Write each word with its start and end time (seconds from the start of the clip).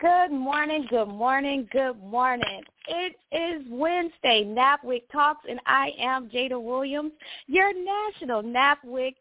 Good 0.00 0.30
morning, 0.30 0.86
good 0.88 1.08
morning, 1.08 1.68
good 1.72 2.00
morning. 2.00 2.62
It 2.86 3.16
is 3.32 3.66
Wednesday, 3.68 4.44
NABWIC 4.46 5.02
Talks, 5.10 5.44
and 5.50 5.58
I 5.66 5.90
am 5.98 6.30
Jada 6.30 6.62
Williams, 6.62 7.10
your 7.48 7.72
national 7.74 8.44
NABWIC 8.44 9.14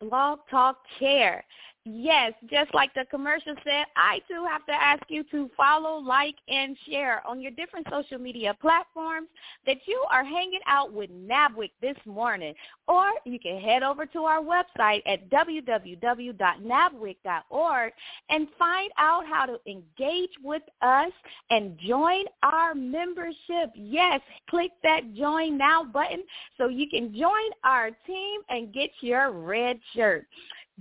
Blog 0.00 0.38
Talk 0.50 0.78
Chair. 0.98 1.44
Yes, 1.84 2.32
just 2.48 2.72
like 2.74 2.94
the 2.94 3.04
commercial 3.10 3.56
said, 3.64 3.86
I 3.96 4.20
too 4.28 4.46
have 4.48 4.64
to 4.66 4.72
ask 4.72 5.02
you 5.08 5.24
to 5.32 5.50
follow, 5.56 5.98
like, 5.98 6.36
and 6.46 6.76
share 6.88 7.26
on 7.26 7.40
your 7.40 7.50
different 7.50 7.88
social 7.90 8.18
media 8.18 8.56
platforms 8.60 9.26
that 9.66 9.78
you 9.86 10.04
are 10.08 10.22
hanging 10.22 10.60
out 10.68 10.92
with 10.92 11.10
NABWIC 11.10 11.72
this 11.80 11.96
morning. 12.06 12.54
Or 12.86 13.10
you 13.24 13.40
can 13.40 13.60
head 13.60 13.82
over 13.82 14.06
to 14.06 14.20
our 14.20 14.40
website 14.40 15.02
at 15.06 15.28
www.nabwic.org 15.28 17.92
and 18.30 18.48
find 18.56 18.92
out 18.98 19.26
how 19.26 19.46
to 19.46 19.58
engage 19.66 20.30
with 20.40 20.62
us 20.82 21.10
and 21.50 21.76
join 21.84 22.26
our 22.44 22.76
membership. 22.76 23.72
Yes, 23.74 24.20
click 24.48 24.70
that 24.84 25.14
join 25.14 25.58
now 25.58 25.82
button 25.82 26.22
so 26.56 26.68
you 26.68 26.88
can 26.88 27.12
join 27.12 27.50
our 27.64 27.90
team 28.06 28.40
and 28.50 28.72
get 28.72 28.90
your 29.00 29.32
red 29.32 29.80
shirt. 29.96 30.28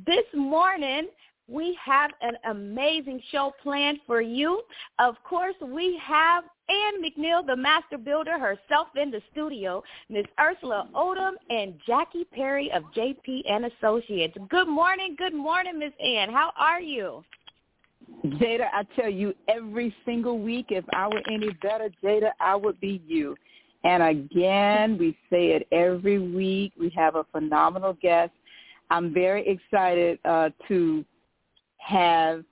This 0.06 0.26
morning, 0.34 1.08
we 1.48 1.78
have 1.84 2.12
an 2.22 2.36
amazing 2.50 3.22
show 3.32 3.54
planned 3.62 4.00
for 4.08 4.22
you. 4.22 4.62
Of 5.00 5.16
course, 5.24 5.56
we 5.62 6.00
have 6.02 6.46
Ann 6.70 7.04
McNeil, 7.04 7.46
the 7.46 7.56
master 7.56 7.98
builder 7.98 8.40
herself 8.40 8.88
in 8.96 9.12
the 9.12 9.22
studio, 9.32 9.84
Miss 10.10 10.26
Ursula 10.40 10.88
Odom 10.96 11.34
and 11.50 11.74
Jackie 11.86 12.24
Perry 12.24 12.72
of 12.72 12.84
JP 12.96 13.42
and 13.50 13.66
Associates. 13.66 14.38
Good 14.50 14.70
morning, 14.70 15.16
good 15.18 15.34
morning, 15.34 15.78
Miss 15.78 15.92
Ann. 16.02 16.32
How 16.32 16.54
are 16.58 16.80
you? 16.80 17.24
Jada, 18.26 18.68
I 18.72 18.84
tell 18.96 19.10
you, 19.10 19.34
every 19.50 19.94
single 20.06 20.40
week, 20.40 20.68
if 20.70 20.86
I 20.94 21.08
were 21.08 21.22
any 21.30 21.50
better, 21.62 21.90
Jada, 22.02 22.32
I 22.40 22.56
would 22.56 22.80
be 22.80 23.02
you. 23.06 23.36
And 23.84 24.04
again, 24.04 24.98
we 24.98 25.18
say 25.30 25.52
it 25.52 25.68
every 25.72 26.20
week. 26.20 26.72
We 26.80 26.90
have 26.96 27.16
a 27.16 27.26
phenomenal 27.32 27.98
guest 28.02 28.32
I'm 28.92 29.14
very 29.14 29.48
excited 29.48 30.20
uh, 30.26 30.50
to 30.68 31.06
have 31.78 32.44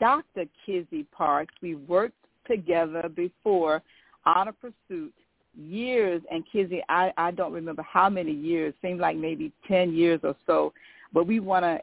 Dr. 0.00 0.46
Kizzy 0.64 1.04
Parks. 1.16 1.54
We 1.60 1.74
worked 1.74 2.16
together 2.46 3.10
before 3.14 3.82
on 4.24 4.48
a 4.48 4.52
pursuit 4.52 5.12
years, 5.54 6.22
and 6.30 6.44
Kizzy, 6.50 6.82
I, 6.88 7.12
I 7.18 7.30
don't 7.30 7.52
remember 7.52 7.82
how 7.82 8.08
many 8.08 8.32
years, 8.32 8.72
seemed 8.80 9.00
like 9.00 9.16
maybe 9.16 9.52
10 9.68 9.92
years 9.92 10.18
or 10.24 10.34
so, 10.46 10.72
but 11.12 11.26
we 11.26 11.40
want 11.40 11.64
to 11.64 11.78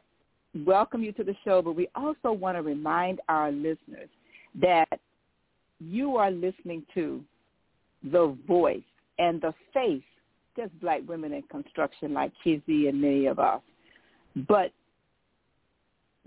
welcome 0.66 1.02
you 1.04 1.12
to 1.12 1.24
the 1.24 1.36
show, 1.44 1.62
but 1.62 1.76
we 1.76 1.88
also 1.94 2.32
want 2.32 2.56
to 2.56 2.62
remind 2.62 3.20
our 3.28 3.52
listeners 3.52 4.08
that 4.60 4.98
you 5.78 6.16
are 6.16 6.32
listening 6.32 6.82
to 6.94 7.22
the 8.10 8.36
voice 8.46 8.82
and 9.20 9.40
the 9.40 9.54
face 9.72 10.02
just 10.56 10.78
black 10.80 11.00
women 11.06 11.32
in 11.32 11.42
construction 11.42 12.12
like 12.12 12.32
Kizzy 12.42 12.88
and 12.88 13.00
many 13.00 13.26
of 13.26 13.38
us, 13.38 13.60
but 14.48 14.72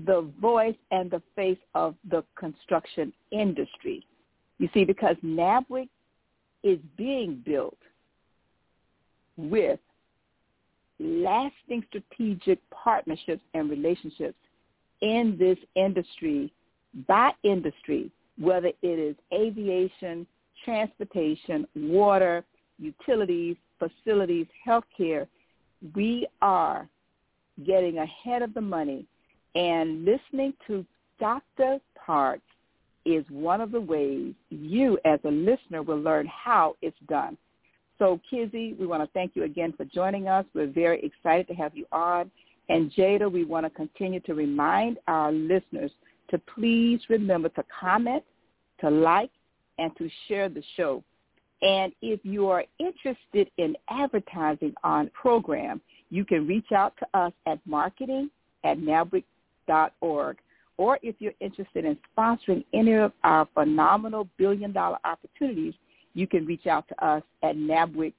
the 0.06 0.30
voice 0.42 0.76
and 0.92 1.10
the 1.10 1.22
face 1.36 1.58
of 1.74 1.96
the 2.10 2.24
construction 2.38 3.14
industry. 3.32 4.06
You 4.58 4.70
see, 4.74 4.84
because 4.84 5.16
NABWIC 5.24 5.88
is 6.64 6.80
being 6.98 7.42
built 7.46 7.78
with 9.38 9.80
lasting 11.00 11.86
strategic 11.90 12.60
partnerships 12.72 13.42
and 13.54 13.70
relationships 13.70 14.38
in 15.02 15.36
this 15.38 15.58
industry 15.76 16.52
by 17.08 17.32
industry, 17.44 18.10
whether 18.40 18.72
it 18.82 19.00
is 19.00 19.16
aviation, 19.34 20.26
transportation, 20.64 21.68
water, 21.76 22.44
utilities, 22.80 23.58
facilities, 23.80 24.48
healthcare, 24.68 25.28
we 25.94 26.28
are 26.42 26.88
getting 27.66 28.00
ahead 28.00 28.42
of 28.42 28.54
the 28.54 28.62
money. 28.62 29.06
And 29.56 30.04
listening 30.04 30.54
to 30.68 30.86
Dr. 31.20 31.80
Parks 31.96 32.42
is 33.06 33.24
one 33.30 33.62
of 33.62 33.72
the 33.72 33.80
ways 33.80 34.34
you 34.50 34.98
as 35.06 35.20
a 35.24 35.32
listener 35.32 35.84
will 35.84 36.00
learn 36.00 36.28
how 36.28 36.76
it's 36.82 36.98
done. 37.08 37.38
So 37.98 38.20
Kizzy, 38.30 38.74
we 38.74 38.86
want 38.86 39.04
to 39.04 39.10
thank 39.14 39.36
you 39.36 39.44
again 39.44 39.74
for 39.78 39.86
joining 39.86 40.28
us. 40.28 40.46
We're 40.54 40.68
very 40.68 41.02
excited 41.02 41.48
to 41.48 41.54
have 41.54 41.76
you 41.76 41.86
on. 41.92 42.30
And 42.68 42.92
Jada, 42.92 43.32
we 43.32 43.46
want 43.46 43.66
to 43.66 43.70
continue 43.70 44.20
to 44.22 44.34
remind 44.34 44.98
our 45.08 45.32
listeners 45.32 45.92
to 46.30 46.40
please 46.40 47.00
remember 47.10 47.50
to 47.50 47.64
comment, 47.80 48.24
to 48.82 48.90
like, 48.90 49.30
and 49.78 49.96
to 49.98 50.10
share 50.28 50.50
the 50.50 50.64
show. 50.76 51.04
And 51.66 51.92
if 52.04 52.20
you 52.24 52.48
are 52.50 52.64
interested 52.78 53.50
in 53.58 53.76
advertising 53.90 54.76
on 54.84 55.10
program, 55.20 55.82
you 56.12 56.24
can 56.24 56.46
reach 56.46 56.72
out 56.72 56.94
to 57.00 57.20
us 57.20 57.34
at 57.48 57.60
marketing 57.66 58.30
at 58.64 58.78
nabwic.org. 58.78 60.38
Or 60.78 61.00
if 61.02 61.16
you're 61.18 61.34
interested 61.40 61.86
in 61.86 61.98
sponsoring 62.16 62.64
any 62.72 62.94
of 62.94 63.14
our 63.24 63.48
phenomenal 63.56 64.28
billion 64.38 64.74
dollar 64.74 65.00
opportunities, 65.06 65.74
you 66.14 66.28
can 66.28 66.46
reach 66.46 66.68
out 66.68 66.88
to 66.90 67.06
us 67.06 67.24
at 67.42 67.56
NABWIC, 67.56 68.14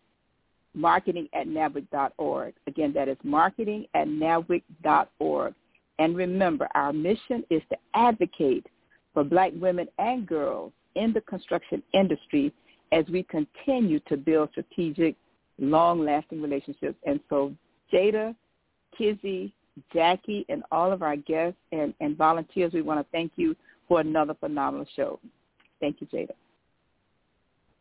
marketing 0.74 1.28
at 1.32 1.46
nabwic.org. 1.46 2.54
Again, 2.66 2.92
that 2.94 3.08
is 3.08 3.16
marketing 3.22 3.86
at 3.94 4.08
nabwic.org. 4.08 5.54
And 5.98 6.16
remember, 6.16 6.68
our 6.74 6.92
mission 6.92 7.44
is 7.50 7.62
to 7.70 7.76
advocate 7.94 8.66
for 9.14 9.22
black 9.22 9.52
women 9.54 9.86
and 9.98 10.26
girls 10.26 10.72
in 10.96 11.12
the 11.12 11.20
construction 11.22 11.82
industry 11.94 12.52
as 12.92 13.04
we 13.08 13.22
continue 13.24 14.00
to 14.00 14.16
build 14.16 14.50
strategic, 14.50 15.16
long-lasting 15.58 16.40
relationships. 16.40 16.96
And 17.06 17.20
so 17.28 17.52
Jada, 17.92 18.34
Kizzy, 18.96 19.52
Jackie, 19.92 20.46
and 20.48 20.62
all 20.70 20.92
of 20.92 21.02
our 21.02 21.16
guests 21.16 21.58
and, 21.72 21.94
and 22.00 22.16
volunteers, 22.16 22.72
we 22.72 22.82
want 22.82 23.00
to 23.00 23.06
thank 23.12 23.32
you 23.36 23.54
for 23.88 24.00
another 24.00 24.34
phenomenal 24.34 24.86
show. 24.96 25.18
Thank 25.80 26.00
you, 26.00 26.06
Jada. 26.06 26.32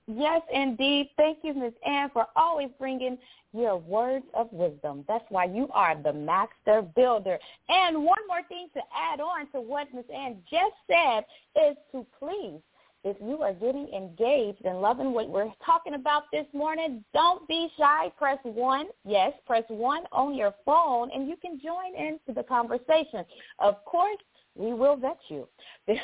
Yes, 0.07 0.41
indeed. 0.53 1.09
Thank 1.17 1.39
you, 1.41 1.55
Ms. 1.55 1.73
Ann, 1.85 2.11
for 2.13 2.27
always 2.35 2.69
bringing 2.77 3.17
your 3.53 3.77
words 3.77 4.25
of 4.35 4.51
wisdom. 4.51 5.03
That's 5.07 5.25
why 5.29 5.45
you 5.45 5.67
are 5.73 5.95
the 5.99 6.13
master 6.13 6.83
builder. 6.95 7.39
And 7.69 8.03
one 8.03 8.19
more 8.27 8.43
thing 8.47 8.67
to 8.75 8.81
add 8.95 9.19
on 9.19 9.49
to 9.53 9.61
what 9.61 9.91
Ms. 9.93 10.05
Ann 10.13 10.37
just 10.49 10.75
said 10.87 11.25
is 11.55 11.75
to 11.91 12.05
please 12.19 12.59
if 13.05 13.15
you 13.21 13.43
are 13.43 13.53
getting 13.53 13.87
engaged 13.89 14.65
and 14.65 14.81
loving 14.81 15.13
what 15.13 15.29
we're 15.29 15.51
talking 15.63 15.93
about 15.93 16.23
this 16.33 16.47
morning, 16.53 17.05
don't 17.13 17.47
be 17.47 17.69
shy. 17.77 18.11
Press 18.17 18.39
1. 18.43 18.87
Yes, 19.05 19.31
press 19.45 19.63
1 19.67 20.03
on 20.11 20.33
your 20.33 20.53
phone 20.65 21.11
and 21.13 21.29
you 21.29 21.35
can 21.37 21.61
join 21.63 21.95
into 21.95 22.33
the 22.33 22.43
conversation. 22.43 23.23
Of 23.59 23.85
course, 23.85 24.17
we 24.55 24.73
will 24.73 24.95
vet 24.95 25.19
you. 25.27 25.47
but 25.87 25.97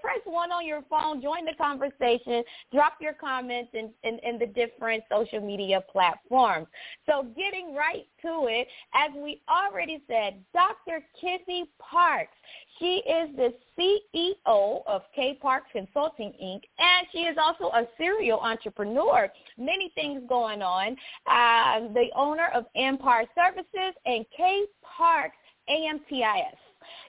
press 0.00 0.20
one 0.24 0.52
on 0.52 0.66
your 0.66 0.82
phone, 0.88 1.22
join 1.22 1.44
the 1.44 1.54
conversation, 1.54 2.42
drop 2.72 2.94
your 3.00 3.14
comments 3.14 3.70
in, 3.72 3.90
in, 4.04 4.18
in, 4.22 4.38
the 4.38 4.46
different 4.46 5.02
social 5.10 5.40
media 5.40 5.82
platforms. 5.90 6.66
So 7.06 7.26
getting 7.36 7.74
right 7.74 8.06
to 8.22 8.46
it, 8.48 8.68
as 8.94 9.10
we 9.16 9.40
already 9.48 10.02
said, 10.06 10.44
Dr. 10.52 11.02
Kizzy 11.20 11.64
Parks. 11.78 12.36
She 12.78 13.02
is 13.06 13.36
the 13.36 13.52
CEO 13.78 14.82
of 14.86 15.02
K 15.14 15.38
Parks 15.40 15.66
Consulting 15.72 16.32
Inc., 16.42 16.62
and 16.78 17.06
she 17.12 17.20
is 17.20 17.36
also 17.38 17.64
a 17.74 17.86
serial 17.98 18.40
entrepreneur. 18.40 19.28
Many 19.58 19.92
things 19.94 20.22
going 20.28 20.62
on. 20.62 20.96
Uh, 21.26 21.92
the 21.92 22.08
owner 22.16 22.48
of 22.54 22.64
AmPar 22.76 23.26
Services 23.34 23.94
and 24.06 24.24
K 24.34 24.64
Parks 24.82 25.36
AMTIS. 25.68 26.56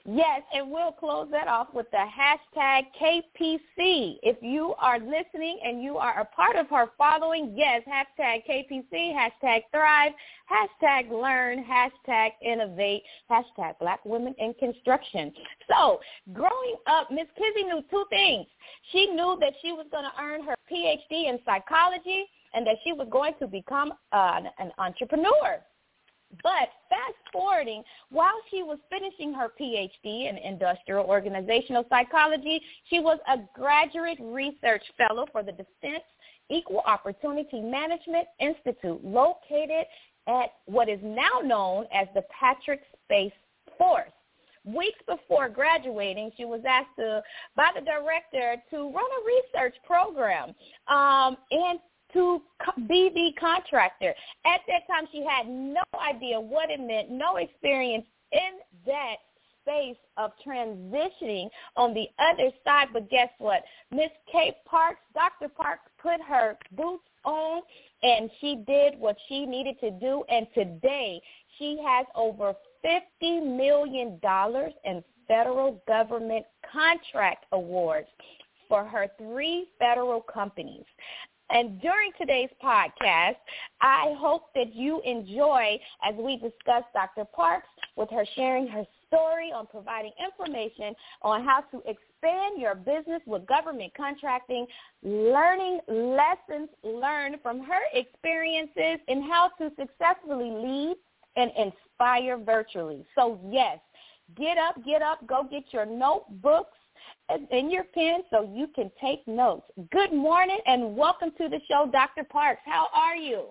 Yes, 0.05 0.41
and 0.53 0.71
we'll 0.71 0.91
close 0.91 1.27
that 1.31 1.47
off 1.47 1.67
with 1.73 1.85
the 1.91 1.97
hashtag 1.97 2.83
KPC. 2.99 4.17
If 4.23 4.37
you 4.41 4.73
are 4.79 4.99
listening 4.99 5.59
and 5.63 5.83
you 5.83 5.97
are 5.97 6.19
a 6.19 6.25
part 6.25 6.55
of 6.55 6.67
her 6.69 6.87
following, 6.97 7.53
yes, 7.55 7.81
hashtag 7.87 8.41
KPC, 8.49 9.13
hashtag 9.13 9.61
Thrive, 9.71 10.11
hashtag 10.51 11.11
Learn, 11.11 11.63
hashtag 11.63 12.31
Innovate, 12.41 13.03
hashtag 13.29 13.77
Black 13.79 14.03
Women 14.05 14.33
in 14.39 14.53
Construction. 14.55 15.31
So 15.69 15.99
growing 16.33 16.75
up, 16.87 17.11
Miss 17.11 17.27
Kizzy 17.37 17.65
knew 17.65 17.83
two 17.89 18.05
things. 18.09 18.47
She 18.91 19.07
knew 19.07 19.37
that 19.39 19.53
she 19.61 19.71
was 19.71 19.85
going 19.91 20.05
to 20.05 20.21
earn 20.21 20.43
her 20.43 20.55
PhD 20.71 21.29
in 21.29 21.39
psychology 21.45 22.25
and 22.53 22.65
that 22.65 22.75
she 22.83 22.91
was 22.91 23.07
going 23.11 23.33
to 23.39 23.47
become 23.47 23.93
an 24.11 24.71
entrepreneur. 24.77 25.61
But 26.43 26.69
fast 26.89 27.15
forwarding, 27.31 27.83
while 28.09 28.39
she 28.49 28.63
was 28.63 28.79
finishing 28.89 29.33
her 29.33 29.49
PhD 29.59 30.29
in 30.29 30.37
industrial 30.37 31.05
organizational 31.05 31.85
psychology, 31.89 32.61
she 32.89 32.99
was 32.99 33.19
a 33.27 33.39
graduate 33.53 34.17
research 34.21 34.83
fellow 34.97 35.25
for 35.31 35.43
the 35.43 35.51
Defense 35.51 36.03
Equal 36.49 36.81
Opportunity 36.85 37.61
Management 37.61 38.27
Institute 38.39 39.03
located 39.03 39.85
at 40.27 40.53
what 40.65 40.89
is 40.89 40.99
now 41.03 41.39
known 41.43 41.85
as 41.93 42.07
the 42.13 42.23
Patrick 42.37 42.81
Space 43.05 43.33
Force. 43.77 44.11
Weeks 44.63 44.99
before 45.07 45.49
graduating, 45.49 46.31
she 46.37 46.45
was 46.45 46.61
asked 46.67 46.95
to, 46.99 47.23
by 47.55 47.69
the 47.73 47.81
director 47.81 48.61
to 48.69 48.77
run 48.77 49.05
a 49.05 49.59
research 49.59 49.75
program 49.87 50.49
um, 50.87 51.35
and 51.49 51.79
to 52.13 52.41
be 52.87 53.09
the 53.13 53.31
contractor. 53.39 54.13
At 54.45 54.61
that 54.67 54.87
time, 54.87 55.07
she 55.11 55.25
had 55.25 55.47
no 55.47 55.83
idea 55.99 56.39
what 56.39 56.69
it 56.69 56.79
meant, 56.79 57.09
no 57.09 57.37
experience 57.37 58.05
in 58.31 58.59
that 58.85 59.15
space 59.61 59.97
of 60.17 60.31
transitioning 60.45 61.49
on 61.77 61.93
the 61.93 62.07
other 62.19 62.49
side. 62.63 62.87
But 62.93 63.09
guess 63.09 63.29
what? 63.37 63.63
Miss 63.91 64.09
Kate 64.31 64.55
Parks, 64.65 65.01
Dr. 65.13 65.49
Parks 65.49 65.89
put 66.01 66.21
her 66.21 66.57
boots 66.75 67.03
on 67.23 67.61
and 68.03 68.29
she 68.39 68.63
did 68.67 68.97
what 68.97 69.15
she 69.27 69.45
needed 69.45 69.79
to 69.79 69.91
do. 69.91 70.23
And 70.29 70.47
today 70.53 71.21
she 71.57 71.79
has 71.85 72.05
over 72.15 72.53
$50 72.83 73.01
million 73.55 74.19
in 74.85 75.03
federal 75.27 75.81
government 75.87 76.45
contract 76.71 77.45
awards 77.51 78.07
for 78.67 78.85
her 78.85 79.07
three 79.17 79.67
federal 79.77 80.21
companies. 80.21 80.85
And 81.51 81.81
during 81.81 82.11
today's 82.17 82.49
podcast, 82.63 83.35
I 83.81 84.15
hope 84.17 84.43
that 84.55 84.73
you 84.73 85.01
enjoy 85.05 85.79
as 86.03 86.15
we 86.17 86.37
discuss 86.37 86.83
Dr. 86.93 87.25
Parks 87.25 87.67
with 87.97 88.09
her 88.11 88.25
sharing 88.35 88.67
her 88.67 88.85
story 89.07 89.51
on 89.51 89.67
providing 89.67 90.11
information 90.23 90.95
on 91.21 91.43
how 91.43 91.61
to 91.71 91.77
expand 91.79 92.59
your 92.61 92.75
business 92.75 93.21
with 93.25 93.45
government 93.47 93.91
contracting, 93.95 94.65
learning 95.03 95.79
lessons 95.89 96.69
learned 96.83 97.35
from 97.41 97.59
her 97.59 97.81
experiences, 97.93 98.99
and 99.09 99.23
how 99.23 99.49
to 99.57 99.69
successfully 99.77 100.51
lead 100.51 100.95
and 101.35 101.51
inspire 101.57 102.37
virtually. 102.37 103.05
So 103.15 103.39
yes, 103.49 103.79
get 104.37 104.57
up, 104.57 104.75
get 104.85 105.01
up, 105.01 105.25
go 105.27 105.45
get 105.49 105.63
your 105.71 105.85
notebooks 105.85 106.77
in 107.51 107.71
your 107.71 107.83
pen 107.83 108.21
so 108.29 108.49
you 108.53 108.67
can 108.75 108.91
take 108.99 109.25
notes. 109.27 109.65
Good 109.91 110.13
morning 110.13 110.59
and 110.65 110.95
welcome 110.95 111.31
to 111.37 111.49
the 111.49 111.59
show, 111.67 111.89
Dr. 111.91 112.23
Parks. 112.23 112.61
How 112.65 112.87
are 112.93 113.15
you? 113.15 113.45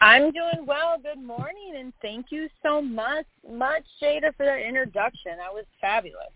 I'm 0.00 0.32
doing 0.32 0.66
well. 0.66 0.98
Good 1.00 1.22
morning, 1.22 1.74
and 1.78 1.92
thank 2.02 2.26
you 2.30 2.48
so 2.62 2.82
much, 2.82 3.26
much 3.48 3.84
Jada, 4.02 4.34
for 4.36 4.44
that 4.44 4.58
introduction. 4.58 5.36
That 5.36 5.52
was 5.52 5.64
fabulous. 5.80 6.32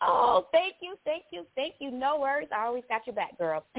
Oh, 0.00 0.48
thank 0.50 0.74
you, 0.80 0.96
thank 1.04 1.24
you, 1.30 1.46
thank 1.54 1.74
you. 1.78 1.92
No 1.92 2.18
worries. 2.18 2.48
I 2.54 2.66
always 2.66 2.82
got 2.88 3.06
your 3.06 3.14
back, 3.14 3.38
girl. 3.38 3.64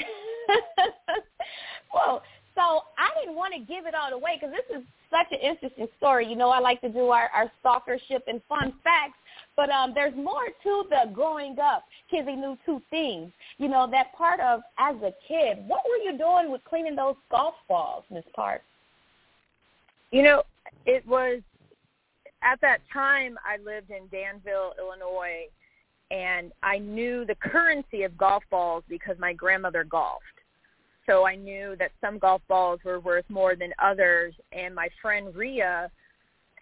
well, 1.93 2.23
so 2.55 2.83
I 2.97 3.09
didn't 3.19 3.35
want 3.35 3.53
to 3.55 3.59
give 3.59 3.85
it 3.85 3.93
all 3.93 4.13
away 4.13 4.39
because 4.39 4.55
this 4.55 4.77
is 4.77 4.83
such 5.09 5.27
an 5.31 5.39
interesting 5.39 5.87
story. 5.97 6.25
You 6.25 6.37
know, 6.37 6.49
I 6.49 6.59
like 6.59 6.79
to 6.81 6.89
do 6.89 7.09
our, 7.09 7.29
our 7.35 7.51
stalkership 7.63 8.21
and 8.27 8.41
fun 8.47 8.73
facts. 8.83 9.17
But 9.55 9.69
um, 9.69 9.93
there's 9.93 10.15
more 10.15 10.47
to 10.63 10.83
the 10.89 11.11
growing 11.13 11.57
up. 11.59 11.85
Kizzy 12.09 12.35
knew 12.35 12.57
two 12.65 12.81
things. 12.89 13.31
You 13.57 13.67
know, 13.67 13.87
that 13.91 14.13
part 14.17 14.39
of 14.39 14.61
as 14.79 14.95
a 14.97 15.13
kid, 15.27 15.63
what 15.67 15.81
were 15.87 16.03
you 16.03 16.17
doing 16.17 16.51
with 16.51 16.63
cleaning 16.63 16.95
those 16.95 17.15
golf 17.29 17.55
balls, 17.69 18.03
Miss 18.09 18.23
Park? 18.35 18.61
You 20.11 20.23
know, 20.23 20.43
it 20.85 21.05
was 21.07 21.41
at 22.43 22.59
that 22.61 22.79
time 22.91 23.37
I 23.45 23.57
lived 23.63 23.89
in 23.89 24.07
Danville, 24.11 24.73
Illinois, 24.79 25.47
and 26.11 26.51
I 26.61 26.77
knew 26.77 27.25
the 27.25 27.35
currency 27.35 28.03
of 28.03 28.17
golf 28.17 28.43
balls 28.51 28.83
because 28.89 29.17
my 29.19 29.33
grandmother 29.33 29.83
golfed. 29.83 30.23
So 31.05 31.25
I 31.27 31.35
knew 31.35 31.75
that 31.79 31.91
some 31.99 32.17
golf 32.17 32.41
balls 32.47 32.79
were 32.85 32.99
worth 32.99 33.25
more 33.29 33.55
than 33.55 33.73
others. 33.81 34.33
And 34.51 34.73
my 34.73 34.89
friend 35.01 35.35
Ria 35.35 35.91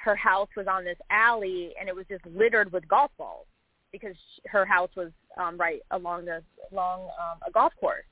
her 0.04 0.16
house 0.16 0.50
was 0.58 0.68
on 0.68 0.84
this 0.84 0.98
alley 1.10 1.74
and 1.80 1.88
it 1.88 1.96
was 1.96 2.06
just 2.10 2.26
littered 2.26 2.72
with 2.72 2.88
golf 2.88 3.12
balls 3.18 3.46
because 3.92 4.16
her 4.48 4.66
house 4.66 4.90
was 4.96 5.12
um 5.38 5.58
right 5.58 5.82
along 5.92 6.26
the 6.26 6.42
along 6.72 7.02
um 7.02 7.38
a 7.48 7.52
golf 7.52 7.74
course. 7.80 8.06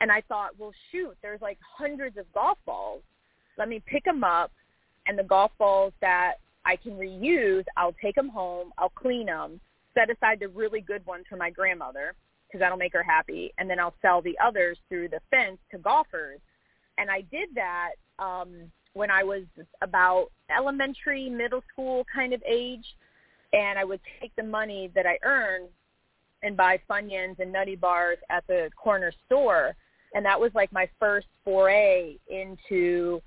And 0.00 0.10
i 0.10 0.20
thought 0.28 0.50
well 0.58 0.72
shoot 0.90 1.16
there's 1.22 1.40
like 1.40 1.58
hundreds 1.76 2.16
of 2.16 2.30
golf 2.32 2.58
balls. 2.66 3.02
Let 3.58 3.68
me 3.68 3.82
pick 3.86 4.04
them 4.04 4.24
up 4.24 4.50
and 5.06 5.18
the 5.18 5.22
golf 5.24 5.52
balls 5.58 5.92
that 6.00 6.34
i 6.64 6.76
can 6.76 6.92
reuse 6.92 7.64
i'll 7.76 7.94
take 8.02 8.14
them 8.14 8.28
home 8.28 8.70
i'll 8.78 8.90
clean 8.90 9.26
them 9.26 9.60
set 9.94 10.10
aside 10.10 10.38
the 10.40 10.48
really 10.48 10.80
good 10.80 11.04
ones 11.06 11.24
for 11.28 11.36
my 11.36 11.50
grandmother 11.50 12.14
because 12.46 12.60
that'll 12.60 12.76
make 12.76 12.92
her 12.92 13.02
happy 13.02 13.52
and 13.58 13.68
then 13.68 13.80
i'll 13.80 13.94
sell 14.02 14.20
the 14.20 14.36
others 14.44 14.78
through 14.88 15.08
the 15.08 15.20
fence 15.30 15.58
to 15.70 15.78
golfers. 15.78 16.40
And 16.98 17.10
i 17.10 17.22
did 17.22 17.48
that 17.54 17.92
um 18.18 18.70
when 18.94 19.10
I 19.10 19.22
was 19.22 19.44
about 19.82 20.28
elementary, 20.56 21.28
middle 21.28 21.62
school 21.72 22.04
kind 22.12 22.32
of 22.32 22.42
age, 22.48 22.84
and 23.52 23.78
I 23.78 23.84
would 23.84 24.00
take 24.20 24.34
the 24.36 24.42
money 24.42 24.90
that 24.94 25.06
I 25.06 25.18
earned 25.24 25.68
and 26.42 26.56
buy 26.56 26.80
Funyuns 26.88 27.38
and 27.38 27.52
Nutty 27.52 27.76
Bars 27.76 28.18
at 28.30 28.46
the 28.46 28.70
corner 28.76 29.12
store, 29.26 29.74
and 30.14 30.24
that 30.24 30.40
was 30.40 30.50
like 30.54 30.72
my 30.72 30.88
first 30.98 31.26
foray 31.44 32.16
into 32.28 33.20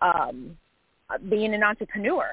um, 0.00 0.56
being 1.28 1.54
an 1.54 1.62
entrepreneur. 1.62 2.26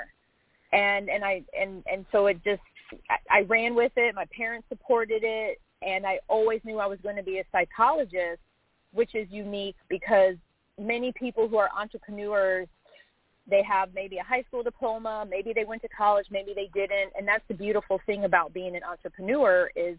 And 0.72 1.10
and 1.10 1.24
I 1.24 1.44
and 1.60 1.84
and 1.92 2.06
so 2.12 2.26
it 2.26 2.44
just 2.44 2.62
I, 3.10 3.40
I 3.40 3.42
ran 3.42 3.76
with 3.76 3.92
it. 3.96 4.16
My 4.16 4.26
parents 4.36 4.68
supported 4.70 5.22
it, 5.24 5.60
and 5.82 6.06
I 6.06 6.20
always 6.28 6.62
knew 6.64 6.80
I 6.80 6.88
was 6.88 7.00
going 7.04 7.16
to 7.16 7.24
be 7.24 7.40
a 7.40 7.44
psychologist, 7.52 8.42
which 8.92 9.14
is 9.14 9.28
unique 9.30 9.76
because 9.88 10.36
many 10.80 11.12
people 11.12 11.48
who 11.48 11.58
are 11.58 11.70
entrepreneurs 11.78 12.68
they 13.50 13.62
have 13.64 13.90
maybe 13.94 14.18
a 14.18 14.24
high 14.24 14.44
school 14.48 14.64
diploma, 14.64 15.26
maybe 15.30 15.52
they 15.54 15.66
went 15.66 15.82
to 15.82 15.90
college, 15.90 16.28
maybe 16.32 16.54
they 16.54 16.70
didn't, 16.74 17.12
and 17.18 17.28
that's 17.28 17.44
the 17.48 17.54
beautiful 17.54 18.00
thing 18.06 18.24
about 18.24 18.54
being 18.54 18.76
an 18.76 18.84
entrepreneur 18.84 19.70
is 19.76 19.98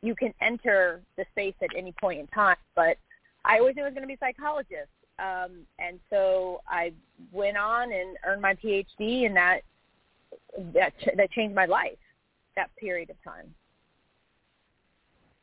you 0.00 0.14
can 0.14 0.32
enter 0.40 1.02
the 1.16 1.24
space 1.32 1.54
at 1.62 1.68
any 1.76 1.92
point 2.00 2.20
in 2.20 2.26
time. 2.28 2.56
But 2.74 2.96
I 3.44 3.58
always 3.58 3.76
knew 3.76 3.82
I 3.82 3.86
was 3.86 3.94
going 3.94 4.02
to 4.02 4.08
be 4.08 4.14
a 4.14 4.18
psychologist, 4.18 4.88
um, 5.18 5.66
and 5.78 5.98
so 6.08 6.62
I 6.66 6.92
went 7.32 7.56
on 7.56 7.92
and 7.92 8.16
earned 8.26 8.40
my 8.40 8.54
PhD, 8.54 9.26
and 9.26 9.36
that 9.36 9.60
that 10.74 10.92
that 11.16 11.30
changed 11.32 11.54
my 11.54 11.66
life. 11.66 11.98
That 12.56 12.70
period 12.76 13.10
of 13.10 13.16
time. 13.22 13.54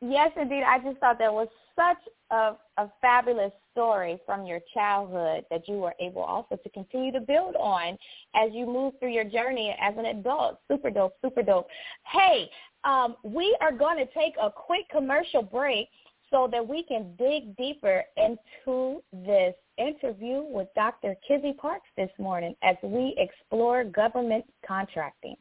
Yes, 0.01 0.32
indeed. 0.39 0.63
I 0.63 0.79
just 0.79 0.98
thought 1.00 1.20
that 1.20 1.34
was 1.34 1.48
such 1.75 1.98
a, 2.32 2.53
a 2.77 2.89
fabulous 3.01 3.51
story 3.72 4.20
from 4.25 4.46
your 4.46 4.60
childhood 4.74 5.46
that 5.50 5.67
you 5.67 5.75
were 5.75 5.94
able 6.00 6.22
also 6.22 6.55
to 6.55 6.70
continue 6.70 7.12
to 7.12 7.20
build 7.20 7.55
on 7.55 7.98
as 8.36 8.51
you 8.53 8.65
move 8.65 8.94
through 9.00 9.12
your 9.12 9.24
journey 9.24 9.75
as 9.82 9.94
an 9.98 10.05
adult. 10.05 10.60
Super 10.72 10.89
dope, 10.89 11.13
super 11.24 11.44
dope. 11.44 11.67
Hey, 12.12 12.50
um, 12.84 13.15
we 13.24 13.55
are 13.62 13.72
going 13.72 13.98
to 13.98 14.05
take 14.13 14.34
a 14.41 14.50
quick 14.50 14.88
commercial 14.89 15.41
break 15.41 15.89
so 16.32 16.48
that 16.51 16.65
we 16.67 16.84
can 16.84 17.13
dig 17.17 17.55
deeper 17.58 18.03
into 18.17 19.01
this 19.13 19.53
interview 19.77 20.44
with 20.44 20.67
Dr. 20.75 21.15
Kizzy 21.27 21.53
Parks 21.53 21.88
this 21.98 22.10
morning 22.17 22.55
as 22.63 22.75
we 22.84 23.15
explore 23.17 23.84
government 23.84 24.46
contracting. 24.65 25.36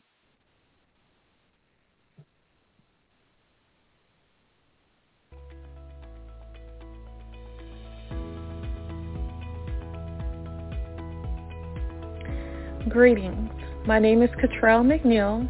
Greetings. 12.94 13.50
My 13.88 13.98
name 13.98 14.22
is 14.22 14.30
Cottrell 14.40 14.84
McNeil. 14.84 15.48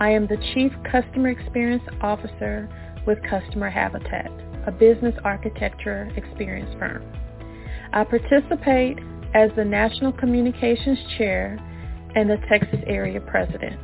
I 0.00 0.10
am 0.10 0.26
the 0.26 0.36
Chief 0.52 0.70
Customer 0.92 1.30
Experience 1.30 1.82
Officer 2.02 2.68
with 3.06 3.16
Customer 3.22 3.70
Habitat, 3.70 4.30
a 4.66 4.70
business 4.70 5.14
architecture 5.24 6.12
experience 6.14 6.68
firm. 6.78 7.02
I 7.94 8.04
participate 8.04 8.98
as 9.32 9.50
the 9.56 9.64
National 9.64 10.12
Communications 10.12 10.98
Chair 11.16 11.56
and 12.16 12.28
the 12.28 12.36
Texas 12.50 12.80
Area 12.86 13.22
President. 13.22 13.80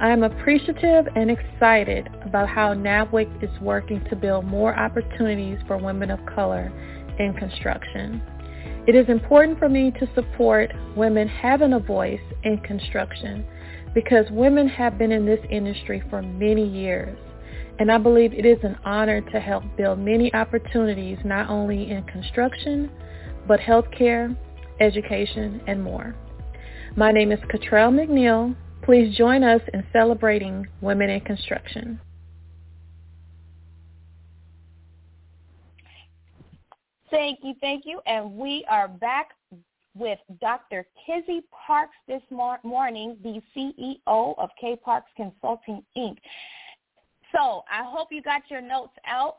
I 0.00 0.10
am 0.10 0.24
appreciative 0.24 1.06
and 1.14 1.30
excited 1.30 2.08
about 2.24 2.48
how 2.48 2.74
NABWIC 2.74 3.44
is 3.44 3.60
working 3.60 4.04
to 4.10 4.16
build 4.16 4.44
more 4.44 4.76
opportunities 4.76 5.60
for 5.68 5.76
women 5.76 6.10
of 6.10 6.18
color 6.26 6.72
in 7.20 7.32
construction. 7.34 8.20
It 8.88 8.94
is 8.94 9.10
important 9.10 9.58
for 9.58 9.68
me 9.68 9.90
to 10.00 10.08
support 10.14 10.72
women 10.96 11.28
having 11.28 11.74
a 11.74 11.78
voice 11.78 12.22
in 12.42 12.56
construction 12.60 13.44
because 13.94 14.24
women 14.30 14.66
have 14.66 14.96
been 14.96 15.12
in 15.12 15.26
this 15.26 15.44
industry 15.50 16.02
for 16.08 16.22
many 16.22 16.66
years. 16.66 17.18
And 17.78 17.92
I 17.92 17.98
believe 17.98 18.32
it 18.32 18.46
is 18.46 18.56
an 18.62 18.78
honor 18.86 19.20
to 19.20 19.40
help 19.40 19.64
build 19.76 19.98
many 19.98 20.32
opportunities 20.32 21.18
not 21.22 21.50
only 21.50 21.90
in 21.90 22.02
construction, 22.04 22.90
but 23.46 23.60
healthcare, 23.60 24.34
education, 24.80 25.60
and 25.66 25.84
more. 25.84 26.16
My 26.96 27.12
name 27.12 27.30
is 27.30 27.40
Cottrell 27.52 27.90
McNeil. 27.90 28.56
Please 28.80 29.14
join 29.14 29.44
us 29.44 29.60
in 29.74 29.84
celebrating 29.92 30.66
women 30.80 31.10
in 31.10 31.20
construction. 31.20 32.00
Thank 37.10 37.40
you, 37.42 37.54
thank 37.60 37.84
you. 37.86 38.00
And 38.06 38.32
we 38.34 38.64
are 38.68 38.88
back 38.88 39.30
with 39.94 40.18
Dr. 40.40 40.86
Kizzy 41.06 41.42
Parks 41.66 41.96
this 42.06 42.22
mor- 42.30 42.60
morning, 42.62 43.16
the 43.22 43.40
CEO 43.56 44.34
of 44.38 44.50
K 44.60 44.76
Parks 44.76 45.10
Consulting, 45.16 45.82
Inc. 45.96 46.18
So 47.34 47.64
I 47.70 47.82
hope 47.84 48.08
you 48.10 48.22
got 48.22 48.42
your 48.50 48.60
notes 48.60 48.94
out 49.06 49.36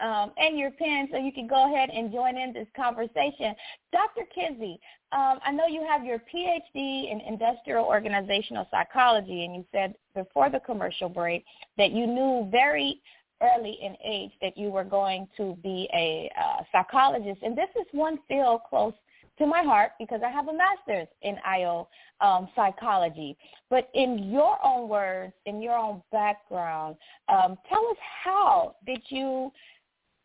um, 0.00 0.32
and 0.36 0.58
your 0.58 0.70
pen 0.72 1.08
so 1.10 1.18
you 1.18 1.32
can 1.32 1.46
go 1.46 1.72
ahead 1.72 1.90
and 1.90 2.12
join 2.12 2.36
in 2.36 2.52
this 2.52 2.66
conversation. 2.74 3.54
Dr. 3.92 4.26
Kizzy, 4.34 4.80
um, 5.12 5.38
I 5.44 5.52
know 5.52 5.66
you 5.66 5.86
have 5.88 6.04
your 6.04 6.18
PhD 6.18 7.10
in 7.10 7.20
industrial 7.26 7.84
organizational 7.84 8.66
psychology, 8.70 9.44
and 9.44 9.54
you 9.54 9.64
said 9.72 9.94
before 10.14 10.50
the 10.50 10.60
commercial 10.60 11.08
break 11.08 11.44
that 11.78 11.92
you 11.92 12.06
knew 12.06 12.48
very 12.50 13.00
early 13.42 13.78
in 13.82 13.96
age 14.04 14.32
that 14.40 14.56
you 14.56 14.70
were 14.70 14.84
going 14.84 15.28
to 15.36 15.56
be 15.62 15.88
a 15.94 16.30
uh, 16.40 16.62
psychologist. 16.70 17.40
And 17.42 17.56
this 17.56 17.68
is 17.76 17.86
one 17.92 18.18
field 18.28 18.60
close 18.68 18.94
to 19.38 19.46
my 19.46 19.62
heart 19.62 19.92
because 19.98 20.20
I 20.24 20.30
have 20.30 20.48
a 20.48 20.52
master's 20.52 21.08
in 21.22 21.36
IO 21.46 21.88
um, 22.20 22.48
psychology. 22.54 23.36
But 23.70 23.90
in 23.94 24.30
your 24.30 24.58
own 24.64 24.88
words, 24.88 25.32
in 25.46 25.62
your 25.62 25.76
own 25.76 26.02
background, 26.12 26.96
um, 27.28 27.56
tell 27.68 27.86
us 27.90 27.96
how 28.24 28.76
did 28.86 29.00
you 29.08 29.50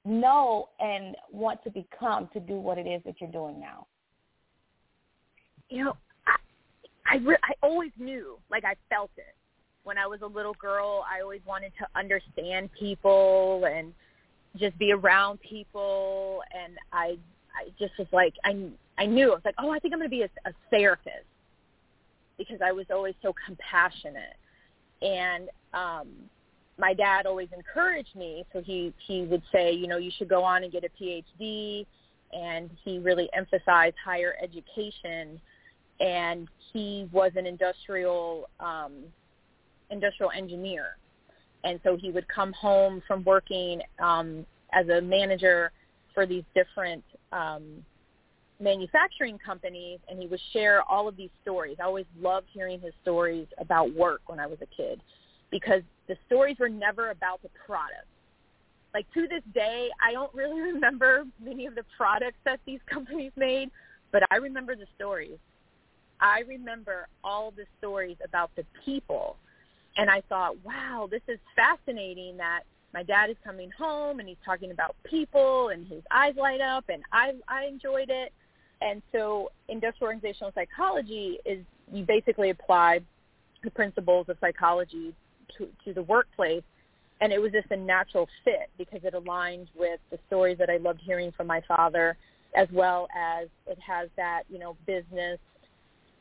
know 0.05 0.69
and 0.79 1.15
want 1.31 1.63
to 1.63 1.69
become 1.69 2.29
to 2.33 2.39
do 2.39 2.55
what 2.55 2.77
it 2.77 2.87
is 2.87 3.01
that 3.05 3.15
you're 3.19 3.31
doing 3.31 3.59
now? 3.59 3.87
You 5.69 5.85
know, 5.85 5.97
I 6.25 6.35
I, 7.09 7.17
re- 7.17 7.37
I 7.43 7.53
always 7.61 7.91
knew, 7.97 8.37
like 8.51 8.65
I 8.65 8.75
felt 8.89 9.11
it 9.17 9.36
when 9.87 9.97
I 9.97 10.05
was 10.05 10.19
a 10.21 10.27
little 10.27 10.53
girl, 10.55 11.05
I 11.09 11.21
always 11.21 11.39
wanted 11.47 11.71
to 11.79 11.87
understand 11.97 12.69
people 12.77 13.63
and 13.65 13.93
just 14.57 14.77
be 14.77 14.91
around 14.91 15.39
people. 15.39 16.41
And 16.53 16.73
I, 16.91 17.17
I 17.55 17.69
just 17.79 17.93
was 17.97 18.07
like, 18.11 18.33
I, 18.43 18.67
I 18.97 19.05
knew 19.05 19.31
I 19.31 19.35
was 19.35 19.45
like, 19.45 19.55
oh, 19.57 19.71
I 19.71 19.79
think 19.79 19.93
I'm 19.93 19.99
going 19.99 20.09
to 20.09 20.15
be 20.15 20.23
a, 20.23 20.29
a 20.45 20.51
therapist 20.69 21.25
because 22.37 22.59
I 22.63 22.73
was 22.73 22.85
always 22.91 23.15
so 23.21 23.33
compassionate. 23.45 24.35
And 25.01 25.49
um, 25.73 26.09
my 26.77 26.93
dad 26.93 27.25
always 27.25 27.47
encouraged 27.55 28.13
me. 28.13 28.45
So 28.51 28.61
he, 28.61 28.93
he 29.07 29.21
would 29.23 29.41
say, 29.53 29.71
you 29.71 29.87
know, 29.87 29.97
you 29.97 30.11
should 30.17 30.27
go 30.27 30.43
on 30.43 30.63
and 30.63 30.71
get 30.71 30.83
a 30.83 30.89
PhD. 31.01 31.85
And 32.33 32.69
he 32.83 32.99
really 32.99 33.29
emphasized 33.33 33.95
higher 34.03 34.35
education. 34.43 35.39
And 36.01 36.49
he 36.73 37.07
was 37.13 37.31
an 37.37 37.47
industrial 37.47 38.49
um, 38.59 38.91
industrial 39.89 40.31
engineer. 40.31 40.97
And 41.63 41.79
so 41.83 41.97
he 41.97 42.11
would 42.11 42.27
come 42.27 42.53
home 42.53 43.01
from 43.07 43.23
working 43.23 43.81
um, 43.99 44.45
as 44.73 44.87
a 44.89 45.01
manager 45.01 45.71
for 46.13 46.25
these 46.25 46.43
different 46.55 47.03
um, 47.31 47.83
manufacturing 48.59 49.37
companies, 49.37 49.99
and 50.09 50.19
he 50.19 50.27
would 50.27 50.39
share 50.53 50.81
all 50.83 51.07
of 51.07 51.15
these 51.15 51.29
stories. 51.41 51.77
I 51.79 51.83
always 51.83 52.05
loved 52.19 52.47
hearing 52.51 52.79
his 52.79 52.93
stories 53.01 53.47
about 53.59 53.93
work 53.93 54.21
when 54.27 54.39
I 54.39 54.47
was 54.47 54.57
a 54.61 54.65
kid 54.75 55.01
because 55.51 55.81
the 56.07 56.15
stories 56.25 56.57
were 56.59 56.69
never 56.69 57.11
about 57.11 57.41
the 57.41 57.49
product. 57.65 58.07
Like 58.93 59.11
to 59.13 59.27
this 59.27 59.43
day, 59.53 59.89
I 60.01 60.11
don't 60.11 60.33
really 60.33 60.59
remember 60.73 61.25
many 61.43 61.65
of 61.65 61.75
the 61.75 61.83
products 61.95 62.37
that 62.45 62.59
these 62.65 62.79
companies 62.91 63.31
made, 63.35 63.69
but 64.11 64.23
I 64.31 64.37
remember 64.37 64.75
the 64.75 64.87
stories. 64.95 65.37
I 66.19 66.39
remember 66.47 67.07
all 67.23 67.51
the 67.51 67.65
stories 67.77 68.17
about 68.25 68.49
the 68.55 68.65
people 68.83 69.37
and 69.97 70.09
I 70.09 70.21
thought, 70.29 70.55
wow, 70.63 71.07
this 71.09 71.21
is 71.27 71.39
fascinating 71.55 72.37
that 72.37 72.61
my 72.93 73.03
dad 73.03 73.29
is 73.29 73.35
coming 73.43 73.69
home 73.77 74.19
and 74.19 74.29
he's 74.29 74.37
talking 74.45 74.71
about 74.71 74.95
people 75.03 75.69
and 75.69 75.85
his 75.87 76.03
eyes 76.11 76.35
light 76.37 76.61
up 76.61 76.85
and 76.89 77.03
I 77.11 77.33
I 77.47 77.65
enjoyed 77.65 78.09
it. 78.09 78.31
And 78.81 79.01
so 79.11 79.51
industrial 79.67 80.13
organizational 80.13 80.51
psychology 80.53 81.39
is 81.45 81.59
you 81.91 82.03
basically 82.05 82.51
apply 82.51 83.01
the 83.63 83.71
principles 83.71 84.29
of 84.29 84.37
psychology 84.39 85.13
to, 85.57 85.67
to 85.85 85.93
the 85.93 86.03
workplace. 86.03 86.63
And 87.19 87.33
it 87.33 87.41
was 87.41 87.51
just 87.51 87.71
a 87.71 87.77
natural 87.77 88.27
fit 88.43 88.69
because 88.77 88.99
it 89.03 89.15
aligned 89.15 89.69
with 89.75 89.99
the 90.11 90.19
stories 90.27 90.59
that 90.59 90.69
I 90.69 90.77
loved 90.77 91.01
hearing 91.03 91.31
from 91.31 91.47
my 91.47 91.61
father, 91.67 92.15
as 92.55 92.67
well 92.71 93.07
as 93.17 93.47
it 93.65 93.79
has 93.79 94.09
that, 94.17 94.43
you 94.49 94.59
know, 94.59 94.77
business 94.85 95.39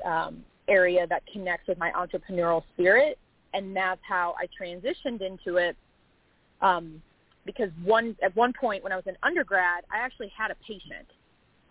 um, 0.04 0.42
area 0.68 1.06
that 1.06 1.22
connects 1.30 1.68
with 1.68 1.78
my 1.78 1.92
entrepreneurial 1.92 2.62
spirit 2.72 3.18
and 3.56 3.74
that's 3.74 4.00
how 4.06 4.34
I 4.38 4.46
transitioned 4.62 5.22
into 5.22 5.56
it. 5.56 5.76
Um, 6.60 7.02
because 7.44 7.70
one 7.84 8.16
at 8.22 8.34
one 8.36 8.52
point 8.52 8.82
when 8.82 8.92
I 8.92 8.96
was 8.96 9.06
an 9.06 9.16
undergrad, 9.22 9.84
I 9.90 9.98
actually 9.98 10.32
had 10.36 10.50
a 10.50 10.56
patient, 10.66 11.06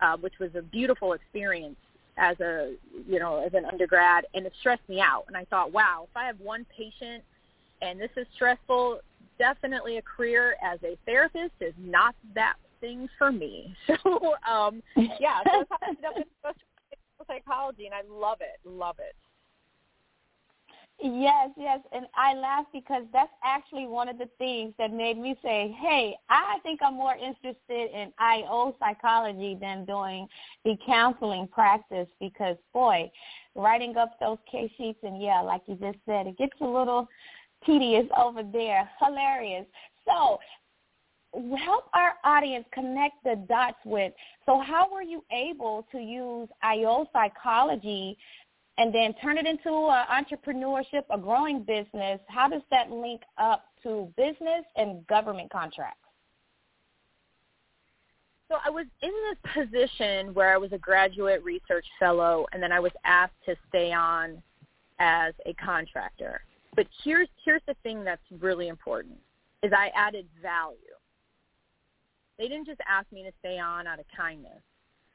uh, 0.02 0.18
which 0.18 0.34
was 0.40 0.50
a 0.56 0.62
beautiful 0.62 1.14
experience 1.14 1.76
as 2.18 2.40
a 2.40 2.74
you 3.08 3.20
know 3.20 3.44
as 3.46 3.54
an 3.54 3.66
undergrad, 3.66 4.26
and 4.34 4.46
it 4.46 4.54
stressed 4.60 4.88
me 4.90 5.00
out. 5.00 5.26
And 5.28 5.38
I 5.38 5.46
thought, 5.46 5.72
wow, 5.72 6.08
if 6.10 6.18
I 6.18 6.26
have 6.26 6.40
one 6.40 6.66
patient 6.76 7.24
and 7.82 8.00
this 8.00 8.10
is 8.16 8.26
stressful, 8.36 9.00
definitely 9.38 9.98
a 9.98 10.02
career 10.02 10.56
as 10.64 10.80
a 10.84 10.98
therapist 11.06 11.54
is 11.60 11.74
not 11.78 12.16
that 12.34 12.56
thing 12.82 13.08
for 13.18 13.32
me. 13.32 13.76
So 14.04 14.36
um, 14.50 14.82
yeah, 14.96 15.42
so 15.44 15.66
I 15.72 15.90
ended 15.90 16.06
up 16.06 16.18
in 16.18 16.24
social 16.44 17.26
psychology, 17.28 17.86
and 17.86 17.94
I 17.94 18.02
love 18.10 18.38
it, 18.40 18.68
love 18.68 18.96
it. 19.00 19.16
Yes, 21.02 21.50
yes, 21.58 21.82
and 21.92 22.06
I 22.16 22.34
laugh 22.36 22.66
because 22.72 23.04
that's 23.12 23.32
actually 23.44 23.86
one 23.86 24.08
of 24.08 24.18
the 24.18 24.30
things 24.38 24.74
that 24.78 24.94
made 24.94 25.18
me 25.18 25.36
say, 25.44 25.76
"Hey, 25.80 26.18
I 26.30 26.58
think 26.64 26.82
I'm 26.82 26.94
more 26.96 27.16
interested 27.16 27.92
in 27.92 28.14
IO 28.18 28.76
psychology 28.80 29.56
than 29.56 29.84
doing 29.86 30.30
the 30.64 30.78
counseling 30.86 31.48
practice." 31.50 32.08
Because 32.20 32.58
boy, 32.74 33.12
writing 33.56 33.98
up 33.98 34.18
those 34.20 34.38
case 34.50 34.72
sheets 34.78 35.04
and 35.04 35.22
yeah, 35.22 35.42
like 35.42 35.64
you 35.68 35.76
just 35.76 36.00
said, 36.06 36.28
it 36.28 36.38
gets 36.38 36.60
a 36.62 36.66
little 36.66 37.10
tedious 37.66 38.08
over 38.18 38.42
there. 38.42 38.90
Hilarious. 39.00 39.66
So, 40.06 40.40
help 41.58 41.90
our 41.94 42.14
audience 42.24 42.66
connect 42.72 43.22
the 43.24 43.36
dots 43.50 43.80
with. 43.86 44.14
So, 44.46 44.60
how 44.60 44.90
were 44.92 45.02
you 45.02 45.24
able 45.32 45.86
to 45.92 46.00
use 46.00 46.48
IO 46.64 47.06
psychology 47.12 48.18
and 48.78 48.94
then 48.94 49.14
turn 49.22 49.38
it 49.38 49.46
into 49.46 49.70
a 49.70 50.06
entrepreneurship, 50.12 51.04
a 51.10 51.18
growing 51.18 51.64
business. 51.64 52.20
How 52.28 52.50
does 52.50 52.62
that 52.72 52.92
link 52.92 53.22
up 53.38 53.66
to 53.84 54.12
business 54.18 54.66
and 54.76 55.06
government 55.08 55.50
contracts? 55.50 56.00
So 58.50 58.58
I 58.64 58.70
was 58.70 58.86
in 59.02 59.12
this 59.30 59.54
position 59.54 60.34
where 60.34 60.54
I 60.54 60.58
was 60.58 60.72
a 60.72 60.78
graduate 60.78 61.44
research 61.44 61.86
fellow, 61.98 62.46
and 62.52 62.62
then 62.62 62.72
I 62.72 62.80
was 62.80 62.92
asked 63.04 63.34
to 63.46 63.56
stay 63.70 63.92
on 63.92 64.42
as 65.00 65.34
a 65.46 65.54
contractor. 65.54 66.42
But 66.76 66.88
here's 67.04 67.30
here's 67.44 67.62
the 67.68 67.76
thing 67.84 68.04
that's 68.04 68.22
really 68.40 68.68
important 68.68 69.18
is 69.64 69.72
I 69.74 69.92
added 69.96 70.28
value. 70.42 70.78
They 72.38 72.48
didn't 72.48 72.68
just 72.68 72.82
ask 72.88 73.10
me 73.12 73.24
to 73.24 73.32
stay 73.40 73.58
on 73.58 73.88
out 73.88 74.00
of 74.00 74.06
kindness. 74.16 74.62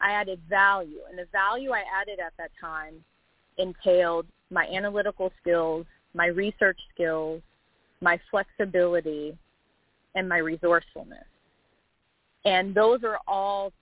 I 0.01 0.13
added 0.13 0.41
value, 0.49 1.01
and 1.09 1.19
the 1.19 1.27
value 1.31 1.71
I 1.73 1.85
added 2.01 2.19
at 2.19 2.33
that 2.39 2.51
time 2.59 3.05
entailed 3.59 4.27
my 4.51 4.67
analytical 4.67 5.33
skills, 5.41 5.87
my 6.15 6.27
research 6.27 6.79
skills, 6.93 7.41
my 8.01 8.19
flexibility, 8.31 9.37
and 10.15 10.29
my 10.29 10.39
resourcefulness. 10.39 11.25
And 12.45 12.75
those 12.75 13.05
are 13.05 13.19
all 13.29 13.73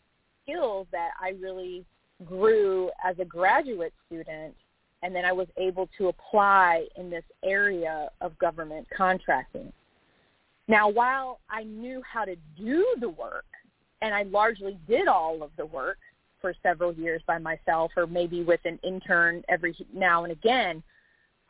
skills 0.42 0.86
that 0.92 1.10
I 1.20 1.30
really 1.40 1.84
grew 2.24 2.90
as 3.04 3.16
a 3.18 3.24
graduate 3.24 3.94
student 4.06 4.54
and 5.02 5.14
then 5.14 5.24
I 5.24 5.32
was 5.32 5.46
able 5.56 5.88
to 5.98 6.08
apply 6.08 6.86
in 6.96 7.08
this 7.08 7.24
area 7.44 8.08
of 8.20 8.36
government 8.38 8.86
contracting. 8.96 9.72
Now, 10.66 10.88
while 10.88 11.40
I 11.48 11.62
knew 11.62 12.02
how 12.02 12.24
to 12.24 12.34
do 12.56 12.84
the 13.00 13.08
work, 13.08 13.44
and 14.02 14.14
I 14.14 14.24
largely 14.24 14.78
did 14.88 15.08
all 15.08 15.42
of 15.42 15.50
the 15.56 15.66
work 15.66 15.98
for 16.40 16.54
several 16.62 16.92
years 16.92 17.22
by 17.26 17.38
myself 17.38 17.92
or 17.96 18.06
maybe 18.06 18.42
with 18.42 18.60
an 18.64 18.78
intern 18.82 19.42
every 19.48 19.76
now 19.92 20.24
and 20.24 20.32
again, 20.32 20.82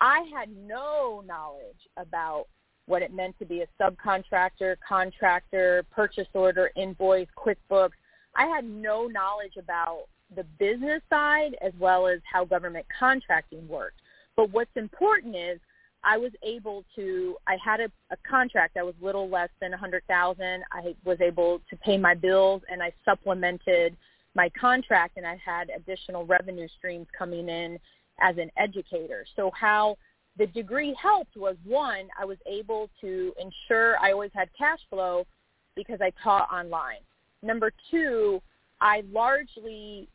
I 0.00 0.28
had 0.35 0.49
no 0.66 1.23
knowledge 1.26 1.88
about 1.97 2.47
what 2.87 3.02
it 3.02 3.12
meant 3.12 3.38
to 3.38 3.45
be 3.45 3.62
a 3.62 3.66
subcontractor, 3.83 4.76
contractor, 4.87 5.85
purchase 5.90 6.28
order, 6.33 6.71
invoice, 6.76 7.28
QuickBooks. 7.37 7.90
I 8.35 8.47
had 8.47 8.64
no 8.64 9.07
knowledge 9.07 9.57
about 9.59 10.04
the 10.35 10.45
business 10.59 11.02
side 11.11 11.57
as 11.61 11.73
well 11.78 12.07
as 12.07 12.21
how 12.30 12.45
government 12.45 12.87
contracting 12.99 13.66
worked. 13.68 14.00
But 14.37 14.50
what's 14.50 14.71
important 14.76 15.37
is 15.37 15.59
I 16.04 16.16
was 16.16 16.33
able 16.42 16.85
to 16.97 17.37
I 17.47 17.57
had 17.62 17.80
a, 17.80 17.90
a 18.11 18.16
contract 18.28 18.75
that 18.75 18.87
was 18.87 18.95
little 19.00 19.28
less 19.28 19.49
than 19.61 19.75
a 19.75 19.76
hundred 19.76 20.04
thousand. 20.07 20.62
I 20.73 20.95
was 21.04 21.21
able 21.21 21.61
to 21.71 21.76
pay 21.76 21.99
my 21.99 22.14
bills 22.14 22.62
and 22.71 22.83
I 22.83 22.92
supplemented 23.04 23.97
my 24.35 24.50
contract 24.50 25.16
and 25.16 25.26
I 25.26 25.37
had 25.44 25.70
additional 25.75 26.25
revenue 26.25 26.68
streams 26.78 27.06
coming 27.16 27.49
in 27.49 27.78
as 28.20 28.37
an 28.38 28.50
educator. 28.56 29.25
So 29.37 29.50
how 29.58 29.97
the 30.37 30.47
degree 30.47 30.94
helped 31.00 31.37
was 31.37 31.56
one, 31.64 32.08
I 32.18 32.25
was 32.25 32.38
able 32.47 32.88
to 33.00 33.35
ensure 33.40 33.99
I 33.99 34.12
always 34.12 34.30
had 34.35 34.49
cash 34.56 34.80
flow 34.88 35.26
because 35.75 36.00
I 36.00 36.12
taught 36.23 36.49
online. 36.52 37.00
Number 37.42 37.73
two, 37.90 38.40
I 38.80 39.02
largely 39.12 40.08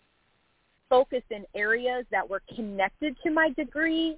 focused 0.89 1.31
in 1.31 1.45
areas 1.55 2.05
that 2.11 2.29
were 2.29 2.41
connected 2.55 3.17
to 3.23 3.31
my 3.31 3.49
degree 3.51 4.17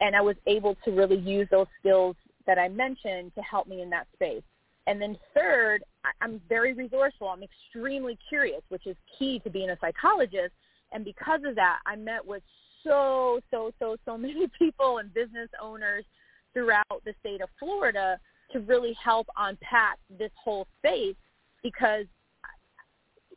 and 0.00 0.16
I 0.16 0.20
was 0.20 0.36
able 0.46 0.76
to 0.84 0.90
really 0.90 1.18
use 1.18 1.46
those 1.50 1.66
skills 1.78 2.16
that 2.46 2.58
I 2.58 2.68
mentioned 2.68 3.32
to 3.34 3.42
help 3.42 3.68
me 3.68 3.82
in 3.82 3.90
that 3.90 4.06
space. 4.14 4.42
And 4.86 5.00
then 5.00 5.16
third, 5.34 5.84
I'm 6.20 6.40
very 6.48 6.72
resourceful. 6.72 7.28
I'm 7.28 7.42
extremely 7.42 8.18
curious, 8.28 8.62
which 8.68 8.86
is 8.86 8.96
key 9.18 9.38
to 9.40 9.50
being 9.50 9.70
a 9.70 9.78
psychologist. 9.80 10.52
And 10.92 11.04
because 11.04 11.40
of 11.46 11.54
that, 11.56 11.78
I 11.86 11.96
met 11.96 12.24
with 12.26 12.42
so, 12.82 13.40
so, 13.50 13.72
so, 13.78 13.96
so 14.04 14.18
many 14.18 14.46
people 14.58 14.98
and 14.98 15.12
business 15.12 15.48
owners 15.62 16.04
throughout 16.52 17.02
the 17.04 17.14
state 17.20 17.40
of 17.40 17.48
Florida 17.58 18.18
to 18.52 18.60
really 18.60 18.94
help 18.94 19.28
unpack 19.38 19.98
this 20.18 20.32
whole 20.42 20.66
space 20.78 21.14
because 21.62 22.06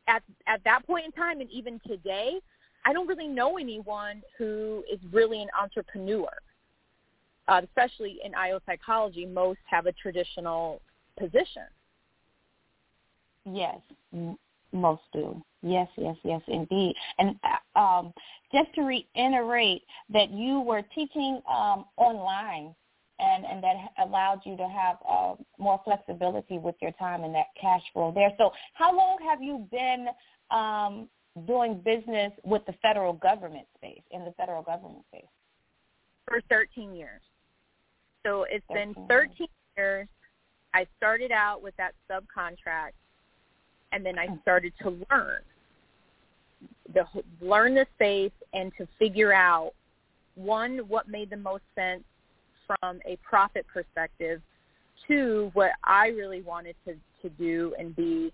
at 0.07 0.23
at 0.47 0.63
that 0.63 0.85
point 0.85 1.05
in 1.05 1.11
time 1.11 1.39
and 1.39 1.49
even 1.51 1.79
today, 1.85 2.39
I 2.85 2.93
don't 2.93 3.07
really 3.07 3.27
know 3.27 3.57
anyone 3.57 4.21
who 4.37 4.83
is 4.91 4.99
really 5.11 5.41
an 5.41 5.49
entrepreneur. 5.59 6.29
Uh, 7.49 7.59
especially 7.65 8.19
in 8.23 8.33
IO 8.35 8.59
psychology, 8.65 9.25
most 9.25 9.59
have 9.69 9.85
a 9.85 9.91
traditional 9.91 10.81
position. 11.17 11.63
Yes, 13.45 13.77
most 14.71 15.01
do. 15.13 15.41
Yes, 15.61 15.87
yes, 15.97 16.15
yes, 16.23 16.41
indeed. 16.47 16.95
And 17.19 17.35
uh, 17.43 17.79
um, 17.79 18.13
just 18.51 18.73
to 18.75 18.81
reiterate 18.81 19.83
that 20.11 20.31
you 20.31 20.59
were 20.59 20.81
teaching 20.95 21.41
um, 21.49 21.85
online 21.97 22.75
and, 23.19 23.45
and 23.45 23.63
that 23.63 23.75
allowed 24.03 24.41
you 24.45 24.57
to 24.57 24.67
have 24.67 24.97
uh, 25.07 25.35
more 25.57 25.79
flexibility 25.85 26.57
with 26.57 26.75
your 26.81 26.91
time 26.93 27.23
and 27.23 27.33
that 27.35 27.47
cash 27.59 27.81
flow 27.93 28.11
there. 28.13 28.31
So 28.37 28.51
how 28.73 28.95
long 28.95 29.17
have 29.29 29.41
you 29.41 29.67
been 29.71 30.07
um, 30.51 31.07
doing 31.47 31.81
business 31.83 32.31
with 32.43 32.65
the 32.65 32.73
federal 32.81 33.13
government 33.13 33.67
space, 33.77 34.01
in 34.11 34.25
the 34.25 34.31
federal 34.31 34.61
government 34.61 35.03
space? 35.09 35.29
For 36.27 36.41
13 36.49 36.95
years. 36.95 37.21
So 38.25 38.45
it's 38.49 38.65
13 38.69 38.93
been 38.93 39.07
13 39.07 39.47
years. 39.77 40.07
I 40.73 40.87
started 40.97 41.31
out 41.31 41.61
with 41.61 41.75
that 41.77 41.93
subcontract 42.09 42.93
and 43.91 44.05
then 44.05 44.17
I 44.17 44.27
hmm. 44.27 44.35
started 44.41 44.73
to 44.81 44.89
learn 45.11 45.39
the 46.93 47.05
learn 47.41 47.75
the 47.75 47.85
space 47.95 48.31
and 48.53 48.71
to 48.77 48.87
figure 48.99 49.33
out 49.33 49.73
one 50.35 50.79
what 50.87 51.07
made 51.07 51.29
the 51.29 51.37
most 51.37 51.63
sense 51.75 52.03
from 52.65 52.99
a 53.05 53.17
profit 53.17 53.65
perspective, 53.71 54.41
two 55.07 55.51
what 55.53 55.71
I 55.83 56.07
really 56.07 56.41
wanted 56.41 56.75
to 56.85 56.95
to 57.21 57.29
do 57.29 57.73
and 57.79 57.95
be, 57.95 58.33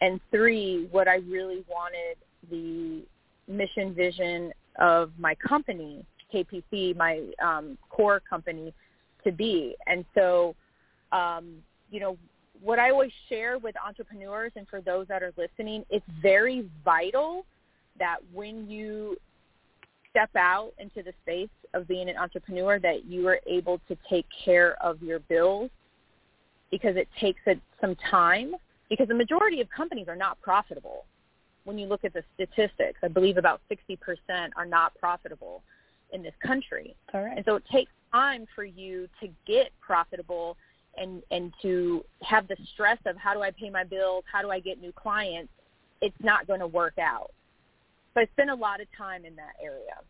and 0.00 0.20
three 0.30 0.88
what 0.90 1.08
I 1.08 1.16
really 1.16 1.64
wanted 1.68 2.16
the 2.50 3.02
mission 3.48 3.94
vision 3.94 4.52
of 4.78 5.10
my 5.18 5.34
company 5.36 6.04
KPC, 6.32 6.96
my 6.96 7.22
um, 7.42 7.78
core 7.88 8.20
company, 8.28 8.72
to 9.24 9.32
be. 9.32 9.74
And 9.86 10.04
so, 10.14 10.54
um, 11.12 11.56
you 11.90 12.00
know, 12.00 12.16
what 12.60 12.78
I 12.78 12.90
always 12.90 13.12
share 13.28 13.58
with 13.58 13.74
entrepreneurs 13.84 14.52
and 14.56 14.66
for 14.68 14.80
those 14.80 15.06
that 15.08 15.22
are 15.22 15.32
listening, 15.36 15.84
it's 15.90 16.04
very 16.20 16.68
vital 16.84 17.44
that 17.98 18.16
when 18.32 18.68
you 18.68 19.16
step 20.10 20.30
out 20.36 20.72
into 20.78 21.02
the 21.02 21.12
space 21.22 21.48
of 21.74 21.86
being 21.86 22.08
an 22.08 22.16
entrepreneur 22.16 22.78
that 22.78 23.04
you 23.04 23.28
are 23.28 23.40
able 23.46 23.80
to 23.88 23.96
take 24.08 24.26
care 24.44 24.76
of 24.82 25.02
your 25.02 25.20
bills 25.20 25.70
because 26.70 26.96
it 26.96 27.08
takes 27.20 27.40
a, 27.46 27.54
some 27.80 27.96
time 28.10 28.54
because 28.88 29.08
the 29.08 29.14
majority 29.14 29.60
of 29.60 29.68
companies 29.70 30.08
are 30.08 30.16
not 30.16 30.40
profitable. 30.40 31.04
When 31.64 31.78
you 31.78 31.86
look 31.86 32.04
at 32.04 32.14
the 32.14 32.22
statistics, 32.34 32.98
I 33.02 33.08
believe 33.08 33.36
about 33.36 33.60
60% 33.70 33.98
are 34.56 34.64
not 34.64 34.94
profitable 34.98 35.62
in 36.12 36.22
this 36.22 36.32
country. 36.44 36.96
Correct. 37.10 37.36
And 37.36 37.44
so 37.44 37.56
it 37.56 37.64
takes 37.70 37.90
time 38.12 38.46
for 38.54 38.64
you 38.64 39.08
to 39.20 39.28
get 39.46 39.70
profitable 39.80 40.56
and 41.00 41.22
and 41.30 41.52
to 41.62 42.04
have 42.22 42.48
the 42.48 42.56
stress 42.74 42.98
of 43.06 43.16
how 43.16 43.34
do 43.34 43.42
I 43.42 43.50
pay 43.50 43.70
my 43.70 43.84
bills, 43.84 44.24
how 44.30 44.42
do 44.42 44.50
I 44.50 44.60
get 44.60 44.80
new 44.80 44.92
clients, 44.92 45.52
it's 46.00 46.16
not 46.20 46.46
going 46.46 46.60
to 46.60 46.66
work 46.66 46.98
out. 46.98 47.30
So 48.14 48.20
I 48.20 48.26
spent 48.32 48.50
a 48.50 48.54
lot 48.54 48.80
of 48.80 48.86
time 48.96 49.24
in 49.24 49.36
that 49.36 49.54
area. 49.62 50.00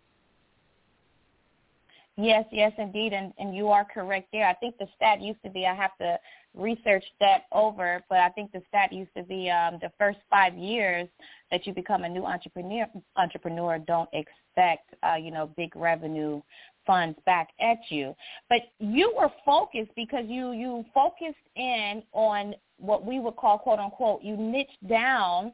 Yes, 2.21 2.47
yes, 2.51 2.73
indeed, 2.79 3.13
and 3.13 3.33
and 3.39 3.55
you 3.55 3.69
are 3.69 3.85
correct 3.85 4.29
there. 4.33 4.49
I 4.49 4.55
think 4.55 4.77
the 4.79 4.89
stat 4.97 5.21
used 5.21 5.41
to 5.45 5.51
be 5.51 5.67
I 5.67 5.75
have 5.75 5.97
to 5.99 6.19
research 6.53 7.05
that 7.21 7.45
over, 7.53 8.03
but 8.09 8.19
I 8.19 8.29
think 8.31 8.51
the 8.51 8.61
stat 8.69 8.93
used 8.93 9.15
to 9.17 9.23
be 9.23 9.49
um, 9.51 9.79
the 9.81 9.93
first 9.99 10.19
five 10.29 10.57
years 10.57 11.09
that 11.53 11.65
you 11.65 11.73
become 11.73 12.03
a 12.03 12.09
new 12.09 12.25
entrepreneur 12.25 12.87
entrepreneur 13.17 13.79
don't 13.79 14.09
expect 14.13 14.95
uh, 15.05 15.15
you 15.15 15.31
know 15.31 15.51
big 15.57 15.77
revenue 15.77 16.43
funds 16.89 17.19
back 17.27 17.51
at 17.61 17.79
you. 17.91 18.17
But 18.49 18.63
you 18.81 19.15
were 19.17 19.31
focused 19.45 19.93
because 19.95 20.25
you 20.27 20.53
you 20.53 20.85
focused 20.93 21.37
in 21.55 22.03
on 22.13 22.55
what 22.79 23.05
we 23.05 23.21
would 23.21 23.37
call 23.37 23.59
quote 23.59 23.79
unquote 23.79 24.23
you 24.23 24.37
niched 24.37 24.89
down 24.89 25.53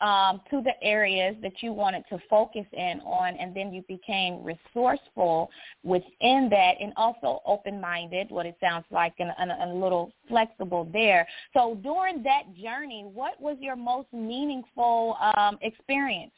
um, 0.00 0.42
to 0.50 0.60
the 0.60 0.72
areas 0.82 1.36
that 1.42 1.62
you 1.62 1.72
wanted 1.72 2.04
to 2.10 2.18
focus 2.28 2.66
in 2.72 3.00
on, 3.00 3.34
and 3.36 3.56
then 3.56 3.72
you 3.72 3.82
became 3.88 4.44
resourceful 4.44 5.48
within 5.84 6.48
that, 6.50 6.74
and 6.80 6.92
also 6.96 7.40
open-minded. 7.46 8.30
What 8.30 8.46
it 8.46 8.56
sounds 8.60 8.84
like, 8.90 9.14
and, 9.20 9.30
and, 9.38 9.50
and 9.50 9.70
a 9.70 9.74
little 9.74 10.12
flexible 10.28 10.88
there. 10.92 11.26
So 11.54 11.78
during 11.82 12.22
that 12.24 12.42
journey, 12.62 13.06
what 13.10 13.40
was 13.40 13.56
your 13.60 13.76
most 13.76 14.08
meaningful 14.12 15.16
um, 15.36 15.58
experience? 15.62 16.32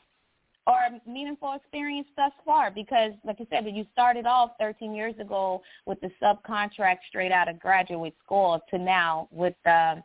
Or 0.69 0.77
meaningful 1.11 1.55
experience 1.55 2.07
thus 2.15 2.33
far? 2.45 2.71
Because, 2.71 3.13
like 3.25 3.39
I 3.41 3.47
said, 3.51 3.65
you 3.75 3.87
started 3.93 4.27
off 4.27 4.51
13 4.61 4.95
years 4.95 5.15
ago 5.19 5.63
with 5.87 5.99
the 6.03 6.11
subcontract 6.23 6.99
straight 7.09 7.33
out 7.33 7.49
of 7.49 7.59
graduate 7.59 8.15
school 8.25 8.61
to 8.71 8.79
now 8.79 9.29
with 9.33 9.55
um, 9.65 10.03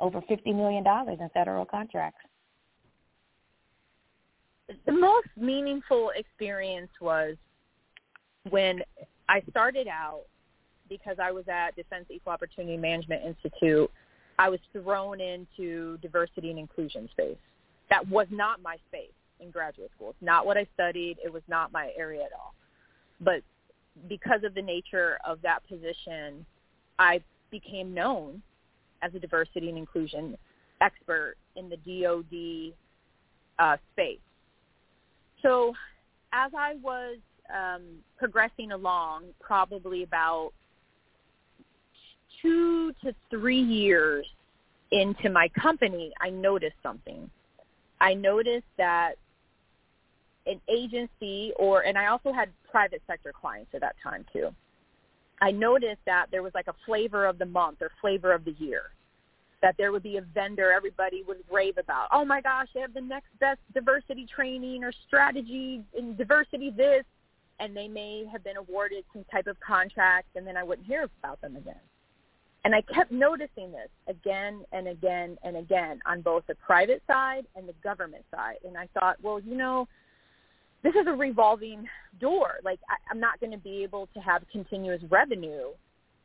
over 0.00 0.20
$50 0.20 0.46
million 0.54 0.84
in 0.86 1.30
federal 1.32 1.64
contracts. 1.64 2.20
The 4.84 4.92
most 4.92 5.28
meaningful 5.36 6.10
experience 6.16 6.90
was 7.00 7.36
when 8.50 8.82
I 9.28 9.42
started 9.48 9.86
out, 9.86 10.24
because 10.88 11.16
I 11.22 11.30
was 11.30 11.44
at 11.48 11.76
Defense 11.76 12.06
Equal 12.10 12.32
Opportunity 12.32 12.76
Management 12.76 13.24
Institute, 13.24 13.90
I 14.38 14.48
was 14.48 14.60
thrown 14.72 15.20
into 15.20 15.98
diversity 15.98 16.50
and 16.50 16.58
inclusion 16.58 17.08
space. 17.12 17.36
That 17.90 18.06
was 18.08 18.26
not 18.30 18.60
my 18.60 18.76
space 18.88 19.10
in 19.40 19.50
graduate 19.50 19.90
school. 19.94 20.10
It's 20.10 20.22
not 20.22 20.46
what 20.46 20.56
I 20.56 20.66
studied. 20.74 21.18
It 21.24 21.32
was 21.32 21.42
not 21.48 21.72
my 21.72 21.90
area 21.96 22.22
at 22.22 22.32
all. 22.32 22.54
But 23.20 23.42
because 24.08 24.44
of 24.44 24.54
the 24.54 24.62
nature 24.62 25.18
of 25.26 25.40
that 25.42 25.66
position, 25.68 26.44
I 26.98 27.20
became 27.50 27.94
known 27.94 28.42
as 29.02 29.14
a 29.14 29.18
diversity 29.18 29.68
and 29.68 29.78
inclusion 29.78 30.36
expert 30.80 31.36
in 31.56 31.68
the 31.68 31.76
DoD 31.76 32.74
uh, 33.58 33.76
space. 33.92 34.18
So 35.42 35.74
as 36.32 36.52
I 36.56 36.74
was 36.82 37.18
um, 37.54 37.82
progressing 38.18 38.72
along, 38.72 39.24
probably 39.40 40.02
about 40.02 40.52
two 42.42 42.92
to 43.04 43.14
three 43.30 43.60
years 43.60 44.26
into 44.92 45.30
my 45.30 45.48
company, 45.48 46.12
I 46.20 46.30
noticed 46.30 46.76
something. 46.82 47.30
I 48.00 48.14
noticed 48.14 48.66
that 48.76 49.14
an 50.48 50.60
agency 50.68 51.52
or, 51.56 51.82
and 51.82 51.96
I 51.96 52.06
also 52.06 52.32
had 52.32 52.48
private 52.70 53.02
sector 53.06 53.32
clients 53.38 53.70
at 53.74 53.80
that 53.82 53.96
time 54.02 54.24
too. 54.32 54.54
I 55.40 55.50
noticed 55.52 56.00
that 56.06 56.26
there 56.30 56.42
was 56.42 56.52
like 56.54 56.66
a 56.68 56.74
flavor 56.84 57.26
of 57.26 57.38
the 57.38 57.46
month 57.46 57.78
or 57.80 57.90
flavor 58.00 58.32
of 58.32 58.44
the 58.44 58.56
year. 58.58 58.82
That 59.60 59.74
there 59.76 59.90
would 59.90 60.04
be 60.04 60.18
a 60.18 60.22
vendor 60.22 60.72
everybody 60.72 61.24
would 61.26 61.38
rave 61.50 61.78
about. 61.78 62.08
Oh 62.12 62.24
my 62.24 62.40
gosh, 62.40 62.68
they 62.74 62.80
have 62.80 62.94
the 62.94 63.00
next 63.00 63.28
best 63.40 63.58
diversity 63.74 64.24
training 64.24 64.84
or 64.84 64.92
strategy 65.06 65.82
in 65.96 66.16
diversity 66.16 66.70
this, 66.70 67.04
and 67.58 67.76
they 67.76 67.88
may 67.88 68.24
have 68.30 68.44
been 68.44 68.56
awarded 68.56 69.04
some 69.12 69.24
type 69.30 69.48
of 69.48 69.58
contract, 69.58 70.28
and 70.36 70.46
then 70.46 70.56
I 70.56 70.62
wouldn't 70.62 70.86
hear 70.86 71.08
about 71.22 71.40
them 71.40 71.56
again. 71.56 71.80
And 72.64 72.74
I 72.74 72.82
kept 72.82 73.10
noticing 73.10 73.72
this 73.72 73.88
again 74.08 74.64
and 74.72 74.88
again 74.88 75.38
and 75.42 75.56
again 75.56 76.00
on 76.06 76.20
both 76.20 76.46
the 76.46 76.54
private 76.56 77.02
side 77.06 77.44
and 77.56 77.68
the 77.68 77.74
government 77.82 78.24
side. 78.30 78.56
And 78.64 78.76
I 78.76 78.88
thought, 78.94 79.16
well, 79.22 79.40
you 79.40 79.56
know, 79.56 79.88
this 80.82 80.94
is 80.94 81.06
a 81.06 81.12
revolving 81.12 81.86
door. 82.20 82.56
Like 82.64 82.80
I, 82.88 82.96
I'm 83.10 83.20
not 83.20 83.40
going 83.40 83.52
to 83.52 83.58
be 83.58 83.82
able 83.82 84.08
to 84.14 84.20
have 84.20 84.42
continuous 84.52 85.02
revenue 85.10 85.68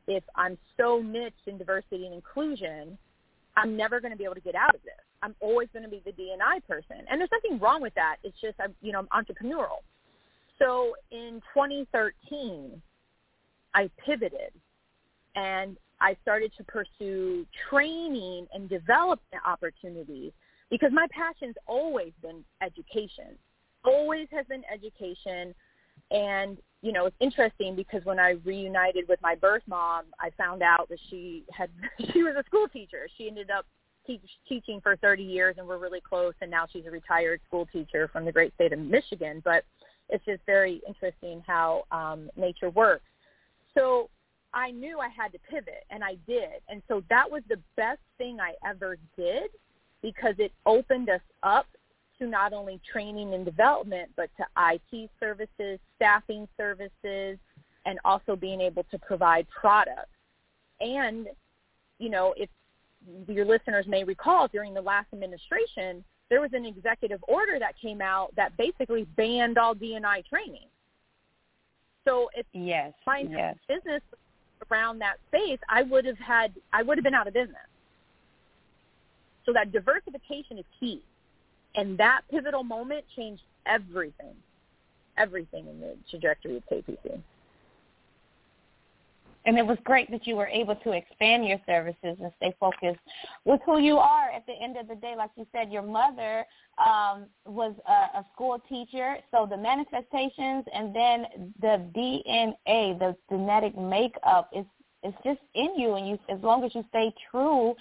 if 0.07 0.23
I'm 0.35 0.57
so 0.77 1.01
niched 1.01 1.47
in 1.47 1.57
diversity 1.57 2.05
and 2.05 2.13
inclusion. 2.13 2.97
I'm 3.55 3.77
never 3.77 3.99
going 3.99 4.11
to 4.11 4.17
be 4.17 4.23
able 4.23 4.35
to 4.35 4.41
get 4.41 4.55
out 4.55 4.75
of 4.75 4.81
this. 4.83 4.93
I'm 5.21 5.35
always 5.39 5.69
going 5.71 5.83
to 5.83 5.89
be 5.89 6.01
the 6.05 6.11
D&I 6.11 6.59
person, 6.67 6.97
and 7.09 7.19
there's 7.19 7.29
nothing 7.31 7.57
wrong 7.59 7.81
with 7.81 7.93
that. 7.95 8.17
It's 8.23 8.35
just 8.41 8.55
I'm, 8.59 8.75
you 8.81 8.91
know, 8.91 8.99
I'm 8.99 9.25
entrepreneurial. 9.25 9.79
So 10.59 10.95
in 11.11 11.41
2013, 11.53 12.81
I 13.73 13.89
pivoted, 14.05 14.51
and 15.35 15.77
I 16.01 16.17
started 16.21 16.51
to 16.57 16.63
pursue 16.65 17.45
training 17.69 18.47
and 18.53 18.67
development 18.67 19.41
opportunities 19.45 20.31
because 20.69 20.91
my 20.91 21.07
passion's 21.11 21.55
always 21.67 22.11
been 22.21 22.43
education 22.61 23.37
always 23.83 24.27
has 24.31 24.45
been 24.47 24.63
education. 24.73 25.53
And, 26.11 26.57
you 26.81 26.91
know, 26.91 27.05
it's 27.05 27.15
interesting 27.19 27.75
because 27.75 28.03
when 28.05 28.19
I 28.19 28.35
reunited 28.43 29.07
with 29.07 29.21
my 29.21 29.35
birth 29.35 29.63
mom, 29.67 30.05
I 30.19 30.29
found 30.37 30.61
out 30.61 30.89
that 30.89 30.99
she 31.09 31.43
had, 31.51 31.69
she 32.13 32.23
was 32.23 32.35
a 32.37 32.43
school 32.45 32.67
teacher. 32.67 33.07
She 33.17 33.27
ended 33.27 33.49
up 33.49 33.65
teach, 34.05 34.21
teaching 34.47 34.81
for 34.81 34.95
30 34.97 35.23
years 35.23 35.55
and 35.57 35.67
we're 35.67 35.77
really 35.77 36.01
close. 36.01 36.33
And 36.41 36.51
now 36.51 36.65
she's 36.71 36.85
a 36.85 36.91
retired 36.91 37.41
school 37.47 37.67
teacher 37.71 38.09
from 38.11 38.25
the 38.25 38.31
great 38.31 38.53
state 38.55 38.73
of 38.73 38.79
Michigan. 38.79 39.41
But 39.43 39.63
it's 40.09 40.25
just 40.25 40.41
very 40.45 40.81
interesting 40.87 41.41
how 41.45 41.83
um, 41.91 42.29
nature 42.35 42.69
works. 42.69 43.05
So 43.75 44.09
I 44.53 44.71
knew 44.71 44.99
I 44.99 45.09
had 45.09 45.31
to 45.31 45.39
pivot, 45.49 45.83
and 45.89 46.03
I 46.03 46.15
did. 46.27 46.61
And 46.69 46.81
so 46.87 47.03
that 47.09 47.29
was 47.29 47.41
the 47.49 47.59
best 47.75 48.01
thing 48.17 48.37
I 48.39 48.53
ever 48.67 48.97
did 49.17 49.49
because 50.01 50.35
it 50.37 50.51
opened 50.65 51.09
us 51.09 51.21
up 51.41 51.65
to 52.19 52.27
not 52.27 52.53
only 52.53 52.79
training 52.91 53.33
and 53.33 53.45
development, 53.45 54.11
but 54.15 54.29
to 54.37 54.45
IT 54.57 55.09
services, 55.19 55.79
staffing 55.95 56.47
services, 56.57 57.37
and 57.85 57.99
also 58.05 58.35
being 58.35 58.61
able 58.61 58.83
to 58.91 58.99
provide 58.99 59.47
products. 59.49 60.09
And, 60.79 61.27
you 61.99 62.09
know, 62.09 62.33
if 62.37 62.49
your 63.27 63.45
listeners 63.45 63.85
may 63.87 64.03
recall, 64.03 64.47
during 64.47 64.73
the 64.73 64.81
last 64.81 65.07
administration, 65.13 66.03
there 66.29 66.41
was 66.41 66.51
an 66.53 66.65
executive 66.65 67.23
order 67.27 67.59
that 67.59 67.79
came 67.79 68.01
out 68.01 68.33
that 68.35 68.55
basically 68.57 69.03
banned 69.17 69.57
all 69.57 69.73
D&I 69.73 70.23
training. 70.29 70.67
So 72.05 72.29
if 72.35 72.45
yes, 72.53 72.93
my 73.05 73.25
yes. 73.29 73.55
business 73.67 74.01
around 74.69 74.99
that 74.99 75.17
space, 75.27 75.59
I 75.69 75.83
would 75.83 76.05
have 76.05 76.17
had, 76.17 76.53
I 76.71 76.83
would 76.83 76.97
have 76.97 77.03
been 77.03 77.13
out 77.13 77.27
of 77.27 77.33
business. 77.33 77.57
So 79.45 79.53
that 79.53 79.71
diversification 79.71 80.57
is 80.57 80.65
key. 80.79 81.01
And 81.75 81.97
that 81.97 82.21
pivotal 82.29 82.63
moment 82.63 83.05
changed 83.15 83.43
everything, 83.65 84.35
everything 85.17 85.67
in 85.67 85.79
the 85.79 85.95
trajectory 86.09 86.57
of 86.57 86.63
KPC. 86.71 87.21
And 89.45 89.57
it 89.57 89.65
was 89.65 89.77
great 89.83 90.09
that 90.11 90.25
you 90.25 90.37
were 90.37 90.47
able 90.47 90.75
to 90.75 90.91
expand 90.91 91.45
your 91.45 91.59
services 91.65 92.17
and 92.21 92.31
stay 92.37 92.55
focused 92.59 92.99
with 93.43 93.59
who 93.65 93.79
you 93.79 93.97
are. 93.97 94.29
At 94.31 94.45
the 94.45 94.53
end 94.53 94.77
of 94.77 94.87
the 94.87 94.95
day, 94.95 95.15
like 95.17 95.31
you 95.35 95.45
said, 95.51 95.69
your 95.69 95.81
mother 95.81 96.45
um, 96.77 97.25
was 97.45 97.73
a, 97.87 98.19
a 98.19 98.25
school 98.33 98.61
teacher, 98.69 99.17
so 99.31 99.45
the 99.49 99.57
manifestations 99.57 100.63
and 100.73 100.95
then 100.95 101.25
the 101.59 101.85
DNA, 101.93 102.97
the 102.99 103.15
genetic 103.29 103.77
makeup 103.77 104.49
is 104.55 104.65
is 105.03 105.13
just 105.25 105.41
in 105.53 105.77
you, 105.77 105.95
and 105.95 106.07
you 106.07 106.17
as 106.29 106.39
long 106.41 106.63
as 106.63 106.73
you 106.73 106.83
stay 106.87 107.13
true 107.29 107.75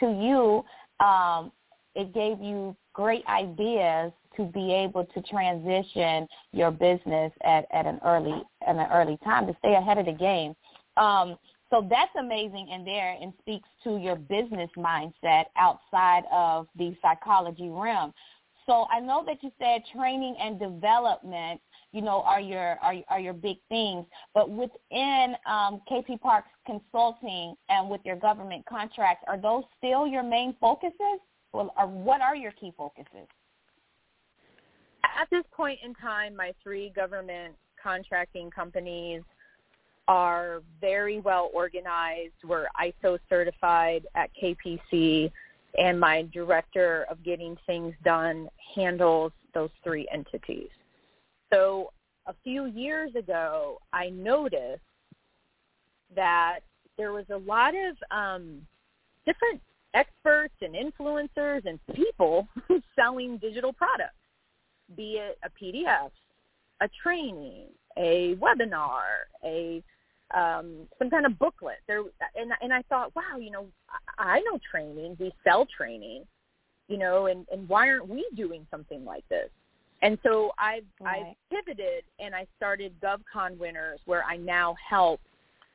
to 0.00 0.06
you, 0.06 0.64
um, 1.06 1.52
it 1.94 2.14
gave 2.14 2.40
you 2.40 2.76
great 2.92 3.24
ideas 3.26 4.12
to 4.36 4.44
be 4.44 4.72
able 4.72 5.04
to 5.04 5.22
transition 5.22 6.26
your 6.52 6.70
business 6.70 7.32
at, 7.44 7.66
at 7.72 7.86
an 7.86 8.00
early 8.04 8.42
at 8.66 8.76
an 8.76 8.86
early 8.92 9.18
time 9.24 9.46
to 9.46 9.54
stay 9.58 9.74
ahead 9.74 9.98
of 9.98 10.06
the 10.06 10.12
game. 10.12 10.54
Um, 10.96 11.36
so 11.70 11.86
that's 11.88 12.10
amazing 12.18 12.68
in 12.68 12.84
there 12.84 13.16
and 13.20 13.32
speaks 13.40 13.68
to 13.84 13.96
your 13.96 14.16
business 14.16 14.70
mindset 14.76 15.44
outside 15.56 16.24
of 16.30 16.66
the 16.76 16.94
psychology 17.00 17.70
realm. 17.70 18.12
So 18.66 18.86
I 18.90 19.00
know 19.00 19.24
that 19.26 19.42
you 19.42 19.50
said 19.58 19.82
training 19.94 20.36
and 20.38 20.58
development, 20.58 21.60
you 21.92 22.02
know, 22.02 22.22
are 22.22 22.40
your 22.40 22.78
are, 22.82 22.94
are 23.08 23.20
your 23.20 23.32
big 23.32 23.56
things. 23.68 24.06
But 24.34 24.50
within 24.50 25.34
um, 25.46 25.80
KP 25.90 26.20
Parks 26.20 26.50
Consulting 26.66 27.54
and 27.68 27.90
with 27.90 28.02
your 28.04 28.16
government 28.16 28.64
contracts, 28.66 29.24
are 29.26 29.38
those 29.38 29.64
still 29.78 30.06
your 30.06 30.22
main 30.22 30.54
focuses? 30.60 31.20
Well, 31.52 31.72
or 31.78 31.86
what 31.86 32.20
are 32.20 32.34
your 32.34 32.52
key 32.52 32.72
focuses? 32.76 33.28
At 35.04 35.28
this 35.30 35.44
point 35.52 35.78
in 35.84 35.94
time, 35.94 36.34
my 36.34 36.52
three 36.62 36.90
government 36.94 37.54
contracting 37.82 38.50
companies 38.50 39.22
are 40.08 40.62
very 40.80 41.20
well 41.20 41.50
organized. 41.52 42.34
We're 42.44 42.66
ISO 42.80 43.18
certified 43.28 44.06
at 44.14 44.30
KPC, 44.40 45.30
and 45.78 45.98
my 45.98 46.22
director 46.32 47.06
of 47.10 47.22
getting 47.22 47.56
things 47.66 47.94
done 48.04 48.48
handles 48.74 49.32
those 49.54 49.70
three 49.84 50.08
entities. 50.12 50.70
So 51.52 51.92
a 52.26 52.34
few 52.42 52.66
years 52.66 53.14
ago, 53.14 53.78
I 53.92 54.10
noticed 54.10 54.80
that 56.14 56.60
there 56.96 57.12
was 57.12 57.26
a 57.30 57.36
lot 57.36 57.74
of 57.74 57.96
um, 58.10 58.66
different 59.26 59.60
experts 59.94 60.54
and 60.60 60.74
influencers 60.74 61.64
and 61.66 61.78
people 61.94 62.48
selling 62.96 63.38
digital 63.38 63.72
products, 63.72 64.14
be 64.96 65.18
it 65.18 65.38
a 65.44 65.50
PDF, 65.50 66.10
a 66.80 66.88
training, 67.02 67.66
a 67.96 68.36
webinar, 68.36 69.26
a 69.44 69.82
um, 70.34 70.88
some 70.98 71.10
kind 71.10 71.26
of 71.26 71.38
booklet. 71.38 71.78
There, 71.86 72.02
and 72.36 72.52
and 72.60 72.72
I 72.72 72.82
thought, 72.88 73.14
wow, 73.14 73.38
you 73.38 73.50
know, 73.50 73.66
I, 74.18 74.40
know 74.40 74.58
training. 74.70 75.16
We 75.20 75.32
sell 75.44 75.66
training, 75.76 76.24
you 76.88 76.98
know, 76.98 77.26
and 77.26 77.46
and 77.52 77.68
why 77.68 77.88
aren't 77.88 78.08
we 78.08 78.26
doing 78.34 78.66
something 78.70 79.04
like 79.04 79.28
this? 79.28 79.50
And 80.00 80.18
so 80.22 80.52
I've 80.58 80.84
right. 81.00 81.34
I've 81.52 81.64
pivoted 81.64 82.04
and 82.18 82.34
I 82.34 82.46
started 82.56 82.94
GovCon 83.02 83.58
winners, 83.58 84.00
where 84.06 84.24
I 84.24 84.36
now 84.36 84.74
help 84.88 85.20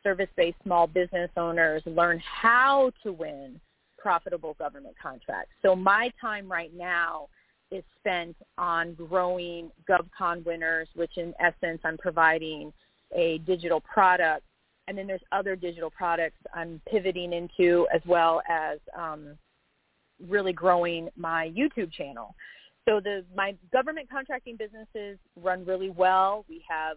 service-based 0.03 0.58
small 0.63 0.88
business 0.88 1.30
owners 1.38 1.82
learn 1.86 2.19
how 2.19 2.91
to 3.03 3.12
win 3.12 3.60
profitable 4.08 4.54
government 4.54 4.96
contracts. 5.04 5.52
So 5.62 5.76
my 5.76 6.10
time 6.22 6.50
right 6.50 6.72
now 6.74 7.28
is 7.72 7.84
spent 8.00 8.38
on 8.58 8.93
growing 8.93 9.70
GovCon 9.89 10.46
winners, 10.46 10.88
which 10.96 11.17
in 11.17 11.34
essence 11.41 11.82
I'm 11.84 11.98
providing 11.98 12.72
a 13.13 13.39
digital 13.39 13.82
product. 13.82 14.46
And 14.88 14.98
then 14.98 15.08
there's 15.08 15.28
other 15.34 15.58
digital 15.58 15.89
products 15.89 16.38
I'm 16.54 16.80
pivoting 16.89 17.34
into 17.34 17.86
as 17.93 18.00
well 18.06 18.41
as 18.50 18.80
um, 18.98 19.38
really 20.26 20.54
growing 20.54 21.10
my 21.17 21.52
YouTube 21.54 21.91
channel. 21.91 22.34
So 22.88 23.02
the 23.02 23.26
my 23.36 23.56
government 23.74 24.10
contracting 24.10 24.56
businesses 24.56 25.17
run 25.36 25.65
really 25.65 25.89
well. 25.89 26.46
We 26.48 26.63
have 26.70 26.96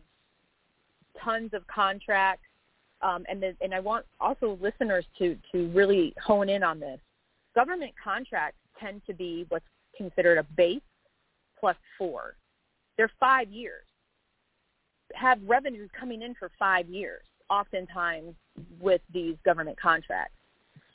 tons 1.25 1.55
of 1.55 1.67
contracts, 1.67 2.47
um, 3.03 3.25
and 3.29 3.43
the, 3.43 3.57
and 3.61 3.75
I 3.75 3.81
want 3.81 4.07
also 4.21 4.59
listeners 4.61 5.05
to 5.19 5.37
to 5.53 5.69
really 5.69 6.15
hone 6.23 6.49
in 6.49 6.63
on 6.63 6.81
this. 6.81 7.01
Government 7.55 7.93
contracts 8.03 8.59
tend 8.79 9.03
to 9.07 9.15
be 9.15 9.47
what's 9.49 9.65
considered 9.97 10.39
a 10.39 10.45
base 10.57 10.81
plus 11.59 11.77
four. 11.99 12.37
They're 12.97 13.11
five 13.19 13.51
years. 13.51 13.85
Have 15.15 15.39
revenues 15.47 15.91
coming 15.99 16.23
in 16.23 16.35
for 16.35 16.51
five 16.59 16.89
years, 16.89 17.23
oftentimes 17.49 18.35
with 18.81 19.01
these 19.13 19.37
government 19.45 19.79
contracts. 19.81 20.35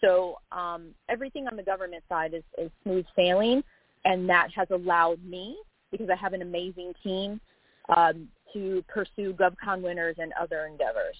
So 0.01 0.37
um, 0.51 0.89
everything 1.09 1.47
on 1.47 1.55
the 1.55 1.63
government 1.63 2.03
side 2.07 2.33
is, 2.33 2.43
is 2.57 2.71
smooth 2.83 3.05
sailing, 3.15 3.63
and 4.05 4.29
that 4.29 4.49
has 4.55 4.67
allowed 4.71 5.23
me, 5.23 5.57
because 5.91 6.09
I 6.09 6.15
have 6.15 6.33
an 6.33 6.41
amazing 6.41 6.93
team, 7.03 7.41
um, 7.95 8.27
to 8.53 8.83
pursue 8.87 9.33
GovCon 9.33 9.81
winners 9.81 10.15
and 10.19 10.31
other 10.39 10.65
endeavors. 10.65 11.17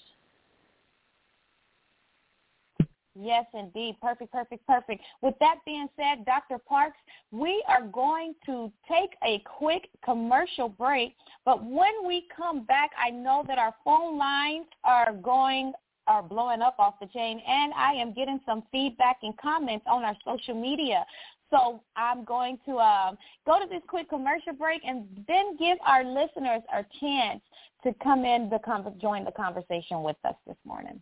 Yes, 3.17 3.45
indeed. 3.54 3.95
Perfect, 4.01 4.32
perfect, 4.34 4.67
perfect. 4.67 5.01
With 5.21 5.36
that 5.39 5.60
being 5.65 5.88
said, 5.95 6.25
Dr. 6.25 6.58
Parks, 6.58 6.97
we 7.32 7.63
are 7.67 7.84
going 7.88 8.36
to 8.45 8.71
take 8.89 9.12
a 9.23 9.41
quick 9.45 9.88
commercial 10.04 10.67
break. 10.67 11.15
But 11.45 11.63
when 11.63 12.06
we 12.06 12.28
come 12.36 12.65
back, 12.65 12.91
I 13.01 13.12
know 13.12 13.43
that 13.47 13.58
our 13.58 13.73
phone 13.86 14.17
lines 14.17 14.65
are 14.84 15.13
going 15.13 15.73
are 16.08 16.21
blowing 16.21 16.62
up 16.62 16.75
off 16.78 16.93
the 17.01 17.08
chain 17.08 17.41
and 17.47 17.73
I 17.73 17.93
am 17.93 18.13
getting 18.13 18.39
some 18.45 18.62
feedback 18.71 19.17
and 19.23 19.36
comments 19.38 19.86
on 19.89 20.04
our 20.04 20.15
social 20.23 20.54
media. 20.54 21.04
So 21.49 21.82
I'm 21.95 22.23
going 22.23 22.60
to 22.67 22.78
um, 22.78 23.17
go 23.45 23.60
to 23.60 23.65
this 23.67 23.82
quick 23.88 24.10
commercial 24.10 24.54
break 24.54 24.82
and 24.86 25.08
then 25.28 25.58
give 25.58 25.80
our 25.84 26.04
listeners 26.04 26.62
a 26.71 26.86
chance 26.99 27.41
to 27.84 27.93
come 28.04 28.23
in 28.23 28.49
the 28.49 28.60
join 29.01 29.25
the 29.25 29.32
conversation 29.32 30.04
with 30.04 30.17
us 30.25 30.36
this 30.45 30.58
morning. 30.63 31.01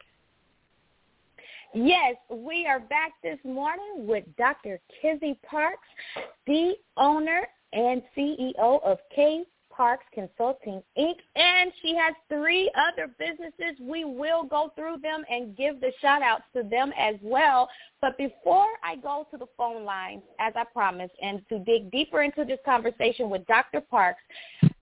Yes, 1.75 2.17
we 2.31 2.67
are 2.67 2.81
back 2.81 3.13
this 3.23 3.39
morning 3.45 4.07
with 4.07 4.25
Dr. 4.37 4.81
Kizzy 5.01 5.39
Parks, 5.49 5.87
the 6.47 6.75
owner 6.97 7.47
and 7.73 8.03
CEO 8.17 8.83
of 8.83 8.99
K 9.15 9.45
Parks 9.79 10.05
Consulting 10.13 10.83
Inc. 10.99 11.15
And 11.37 11.73
she 11.81 11.95
has 11.95 12.13
three 12.29 12.69
other 12.77 13.09
businesses. 13.17 13.79
We 13.81 14.05
will 14.05 14.43
go 14.43 14.73
through 14.75 14.97
them 15.03 15.25
and 15.31 15.57
give 15.57 15.81
the 15.81 15.93
shout 16.03 16.21
outs 16.21 16.43
to 16.57 16.65
them 16.65 16.93
as 16.99 17.15
well. 17.23 17.69
But 18.01 18.19
before 18.19 18.67
I 18.83 18.97
go 18.97 19.29
to 19.31 19.39
the 19.39 19.47
phone 19.57 19.85
lines, 19.85 20.23
as 20.41 20.53
I 20.57 20.65
promised, 20.65 21.15
and 21.23 21.43
to 21.49 21.61
dig 21.61 21.93
deeper 21.93 22.23
into 22.23 22.45
this 22.45 22.59
conversation 22.65 23.31
with 23.31 23.47
Dr. 23.47 23.81
Parks, 23.81 24.21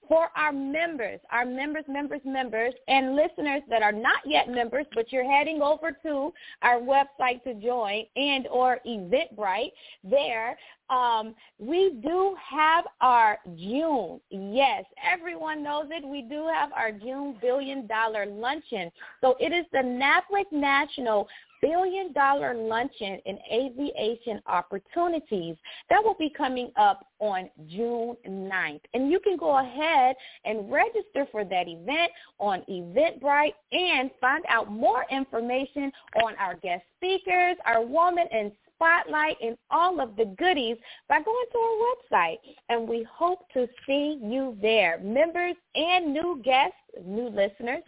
for 0.08 0.28
our 0.36 0.52
members, 0.52 1.20
our 1.30 1.44
members, 1.44 1.84
members, 1.88 2.20
members, 2.24 2.74
and 2.88 3.16
listeners 3.16 3.62
that 3.68 3.82
are 3.82 3.92
not 3.92 4.18
yet 4.24 4.48
members, 4.48 4.86
but 4.94 5.12
you're 5.12 5.30
heading 5.30 5.62
over 5.62 5.92
to 6.02 6.32
our 6.62 6.80
website 6.80 7.42
to 7.44 7.54
join 7.54 8.04
and 8.16 8.46
or 8.48 8.78
Eventbrite 8.86 9.72
there, 10.04 10.58
um, 10.88 11.34
we 11.58 11.98
do 12.02 12.36
have 12.48 12.84
our 13.00 13.38
June. 13.56 14.20
Yes, 14.30 14.84
everyone 15.04 15.62
knows 15.62 15.86
it. 15.90 16.06
We 16.06 16.22
do 16.22 16.46
have 16.52 16.72
our 16.72 16.92
June 16.92 17.36
billion 17.40 17.86
dollar 17.86 18.26
luncheon. 18.26 18.90
So 19.20 19.36
it 19.40 19.52
is 19.52 19.66
the 19.72 19.78
NABWIC 19.78 20.52
National 20.52 21.26
billion 21.66 22.12
dollar 22.12 22.54
luncheon 22.54 23.18
in 23.26 23.38
aviation 23.52 24.40
opportunities. 24.46 25.56
That 25.90 26.02
will 26.02 26.16
be 26.18 26.30
coming 26.36 26.70
up 26.76 27.06
on 27.18 27.50
June 27.68 28.16
9th. 28.28 28.80
And 28.94 29.10
you 29.10 29.18
can 29.20 29.36
go 29.36 29.58
ahead 29.58 30.14
and 30.44 30.70
register 30.70 31.26
for 31.32 31.44
that 31.44 31.66
event 31.66 32.12
on 32.38 32.62
Eventbrite 32.70 33.54
and 33.72 34.10
find 34.20 34.44
out 34.48 34.70
more 34.70 35.04
information 35.10 35.90
on 36.22 36.34
our 36.36 36.54
guest 36.56 36.84
speakers, 36.96 37.56
our 37.64 37.84
woman 37.84 38.26
and 38.30 38.52
spotlight 38.76 39.36
and 39.42 39.56
all 39.70 40.00
of 40.00 40.16
the 40.16 40.26
goodies 40.38 40.76
by 41.08 41.20
going 41.20 41.46
to 41.52 41.58
our 41.58 42.18
website. 42.18 42.36
And 42.68 42.88
we 42.88 43.06
hope 43.10 43.40
to 43.54 43.66
see 43.86 44.20
you 44.22 44.56
there. 44.60 44.98
Members 45.02 45.56
and 45.74 46.12
new 46.12 46.40
guests, 46.44 46.76
new 47.04 47.28
listeners, 47.28 47.82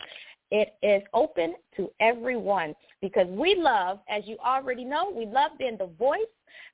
it 0.50 0.74
is 0.82 1.02
open 1.14 1.54
to 1.76 1.90
everyone 2.00 2.74
because 3.00 3.26
we 3.28 3.54
love, 3.56 4.00
as 4.08 4.22
you 4.26 4.37
already 4.44 4.84
know, 4.84 5.12
we 5.14 5.26
love 5.26 5.52
being 5.58 5.76
the 5.78 5.90
voice. 5.98 6.20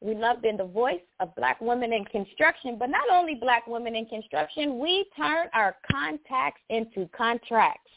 We 0.00 0.14
love 0.14 0.42
being 0.42 0.56
the 0.56 0.66
voice 0.66 1.00
of 1.20 1.34
black 1.34 1.60
women 1.60 1.92
in 1.92 2.04
construction, 2.06 2.76
but 2.78 2.90
not 2.90 3.04
only 3.12 3.34
black 3.34 3.66
women 3.66 3.96
in 3.96 4.06
construction, 4.06 4.78
we 4.78 5.06
turn 5.16 5.48
our 5.54 5.76
contacts 5.90 6.60
into 6.68 7.08
contracts. 7.16 7.90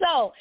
So 0.00 0.32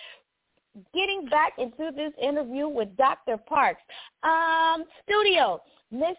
getting 0.94 1.28
back 1.30 1.54
into 1.58 1.92
this 1.96 2.14
interview 2.22 2.68
with 2.68 2.96
Dr. 2.98 3.38
Parks. 3.38 3.82
Um, 4.24 4.86
studio, 5.04 5.62
Miss 5.92 6.16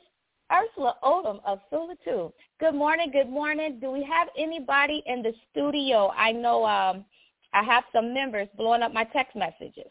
Ursula 0.53 0.97
Odom 1.03 1.41
of 1.45 1.61
2. 1.71 2.33
Good 2.61 2.75
morning, 2.75 3.11
good 3.13 3.29
morning. 3.29 3.79
Do 3.81 3.91
we 3.91 4.03
have 4.05 4.29
anybody 4.37 5.03
in 5.07 5.23
the 5.23 5.33
studio? 5.51 6.11
I 6.17 6.33
know 6.33 6.65
um, 6.65 7.05
I 7.53 7.63
have 7.63 7.85
some 7.93 8.15
members 8.15 8.49
blowing 8.57 8.83
up 8.83 8.93
my 8.93 9.05
text 9.05 9.37
messages. 9.37 9.91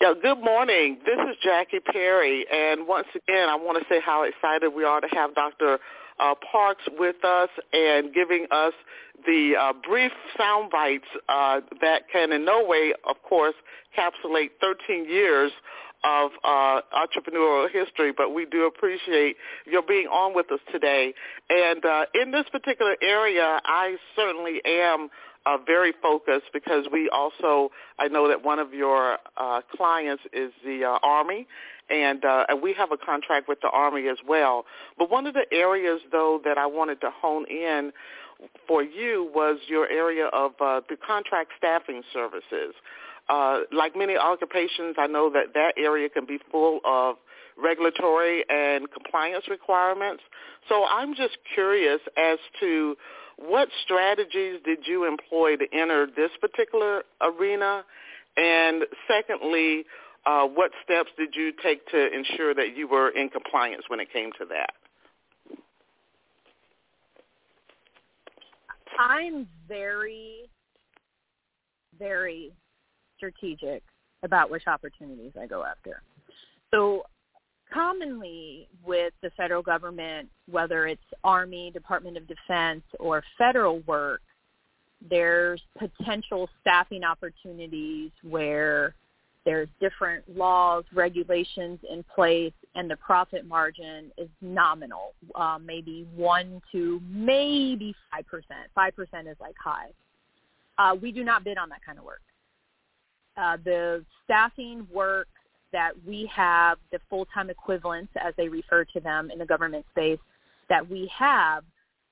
Yeah, 0.00 0.12
good 0.20 0.38
morning. 0.38 0.98
This 1.04 1.18
is 1.28 1.36
Jackie 1.42 1.80
Perry, 1.80 2.46
and 2.52 2.86
once 2.86 3.08
again, 3.16 3.48
I 3.48 3.56
want 3.56 3.78
to 3.78 3.84
say 3.92 4.00
how 4.00 4.22
excited 4.22 4.68
we 4.68 4.84
are 4.84 5.00
to 5.00 5.08
have 5.08 5.34
Dr. 5.34 5.78
Uh, 6.20 6.34
Parks 6.52 6.84
with 6.98 7.24
us 7.24 7.48
and 7.72 8.14
giving 8.14 8.46
us 8.52 8.72
the 9.26 9.54
uh, 9.58 9.72
brief 9.86 10.12
sound 10.36 10.70
bites 10.70 11.08
uh, 11.28 11.60
that 11.80 12.02
can 12.12 12.30
in 12.32 12.44
no 12.44 12.64
way, 12.64 12.92
of 13.08 13.16
course, 13.22 13.54
encapsulate 13.96 14.50
13 14.60 15.04
years 15.08 15.50
of 16.04 16.30
uh, 16.44 16.80
entrepreneurial 16.94 17.70
history, 17.70 18.12
but 18.16 18.32
we 18.32 18.46
do 18.46 18.66
appreciate 18.66 19.36
your 19.66 19.82
being 19.82 20.06
on 20.06 20.34
with 20.34 20.50
us 20.52 20.60
today. 20.70 21.12
And 21.50 21.84
uh, 21.84 22.04
in 22.14 22.30
this 22.30 22.46
particular 22.50 22.96
area, 23.02 23.60
I 23.64 23.96
certainly 24.14 24.60
am 24.64 25.08
uh, 25.46 25.56
very 25.66 25.92
focused 26.02 26.46
because 26.52 26.86
we 26.92 27.08
also, 27.08 27.70
I 27.98 28.08
know 28.08 28.28
that 28.28 28.44
one 28.44 28.58
of 28.58 28.72
your 28.72 29.18
uh, 29.36 29.60
clients 29.76 30.22
is 30.32 30.52
the 30.64 30.84
uh, 30.84 30.98
Army, 31.02 31.46
and, 31.90 32.24
uh, 32.24 32.44
and 32.48 32.62
we 32.62 32.74
have 32.74 32.92
a 32.92 32.98
contract 32.98 33.48
with 33.48 33.60
the 33.60 33.70
Army 33.70 34.08
as 34.08 34.18
well. 34.26 34.66
But 34.98 35.10
one 35.10 35.26
of 35.26 35.34
the 35.34 35.46
areas, 35.52 36.00
though, 36.12 36.40
that 36.44 36.58
I 36.58 36.66
wanted 36.66 37.00
to 37.00 37.10
hone 37.10 37.46
in 37.48 37.92
for 38.66 38.82
you 38.82 39.30
was 39.34 39.58
your 39.66 39.88
area 39.88 40.26
of 40.26 40.52
uh, 40.60 40.80
the 40.88 40.96
contract 40.96 41.52
staffing 41.56 42.02
services. 42.12 42.74
Uh, 43.28 43.60
like 43.72 43.94
many 43.96 44.16
occupations, 44.16 44.96
I 44.98 45.06
know 45.06 45.30
that 45.30 45.54
that 45.54 45.74
area 45.76 46.08
can 46.08 46.26
be 46.26 46.38
full 46.50 46.80
of 46.84 47.16
regulatory 47.56 48.44
and 48.48 48.90
compliance 48.90 49.46
requirements. 49.48 50.22
So 50.68 50.84
I'm 50.84 51.14
just 51.14 51.36
curious 51.54 52.00
as 52.16 52.38
to 52.60 52.96
what 53.36 53.68
strategies 53.84 54.60
did 54.64 54.86
you 54.86 55.04
employ 55.06 55.56
to 55.56 55.66
enter 55.72 56.06
this 56.06 56.30
particular 56.40 57.02
arena 57.20 57.84
And 58.36 58.84
secondly, 59.08 59.84
uh, 60.26 60.44
what 60.46 60.70
steps 60.84 61.10
did 61.18 61.34
you 61.34 61.52
take 61.62 61.86
to 61.88 62.12
ensure 62.14 62.54
that 62.54 62.76
you 62.76 62.86
were 62.88 63.08
in 63.10 63.28
compliance 63.28 63.84
when 63.88 64.00
it 64.00 64.12
came 64.12 64.30
to 64.38 64.44
that? 64.46 64.70
I'm 68.98 69.46
very, 69.68 70.50
very 71.98 72.52
strategic 73.18 73.82
about 74.22 74.50
which 74.50 74.66
opportunities 74.66 75.32
I 75.38 75.46
go 75.46 75.62
after. 75.62 76.02
So 76.72 77.04
commonly 77.72 78.68
with 78.84 79.12
the 79.22 79.30
federal 79.36 79.62
government, 79.62 80.28
whether 80.50 80.86
it's 80.86 81.02
Army, 81.22 81.70
Department 81.72 82.16
of 82.16 82.26
Defense, 82.26 82.82
or 82.98 83.22
federal 83.36 83.80
work, 83.80 84.22
there's 85.10 85.62
potential 85.78 86.48
staffing 86.60 87.04
opportunities 87.04 88.10
where 88.22 88.94
there's 89.44 89.68
different 89.80 90.24
laws, 90.36 90.84
regulations 90.92 91.78
in 91.90 92.04
place, 92.14 92.52
and 92.74 92.90
the 92.90 92.96
profit 92.96 93.46
margin 93.46 94.10
is 94.18 94.28
nominal, 94.42 95.14
uh, 95.36 95.58
maybe 95.58 96.06
1 96.14 96.60
to 96.72 97.00
maybe 97.08 97.94
5%. 98.12 98.42
5% 98.76 99.30
is 99.30 99.36
like 99.40 99.54
high. 99.62 99.88
Uh, 100.76 100.94
we 101.00 101.12
do 101.12 101.24
not 101.24 101.44
bid 101.44 101.56
on 101.56 101.68
that 101.70 101.84
kind 101.84 101.98
of 101.98 102.04
work. 102.04 102.20
Uh, 103.38 103.56
the 103.64 104.04
staffing 104.24 104.86
work 104.92 105.28
that 105.72 105.92
we 106.06 106.28
have, 106.34 106.78
the 106.90 106.98
full-time 107.08 107.50
equivalents, 107.50 108.12
as 108.20 108.34
they 108.36 108.48
refer 108.48 108.84
to 108.84 109.00
them 109.00 109.30
in 109.30 109.38
the 109.38 109.46
government 109.46 109.84
space, 109.90 110.18
that 110.68 110.88
we 110.88 111.10
have, 111.16 111.62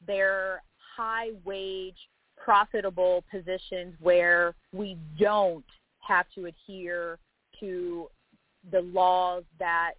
they're 0.06 0.62
high-wage, 0.96 1.96
profitable 2.36 3.24
positions 3.30 3.94
where 4.00 4.54
we 4.72 4.96
don't 5.18 5.64
have 5.98 6.26
to 6.34 6.46
adhere 6.46 7.18
to 7.58 8.08
the 8.70 8.80
laws 8.80 9.42
that 9.58 9.92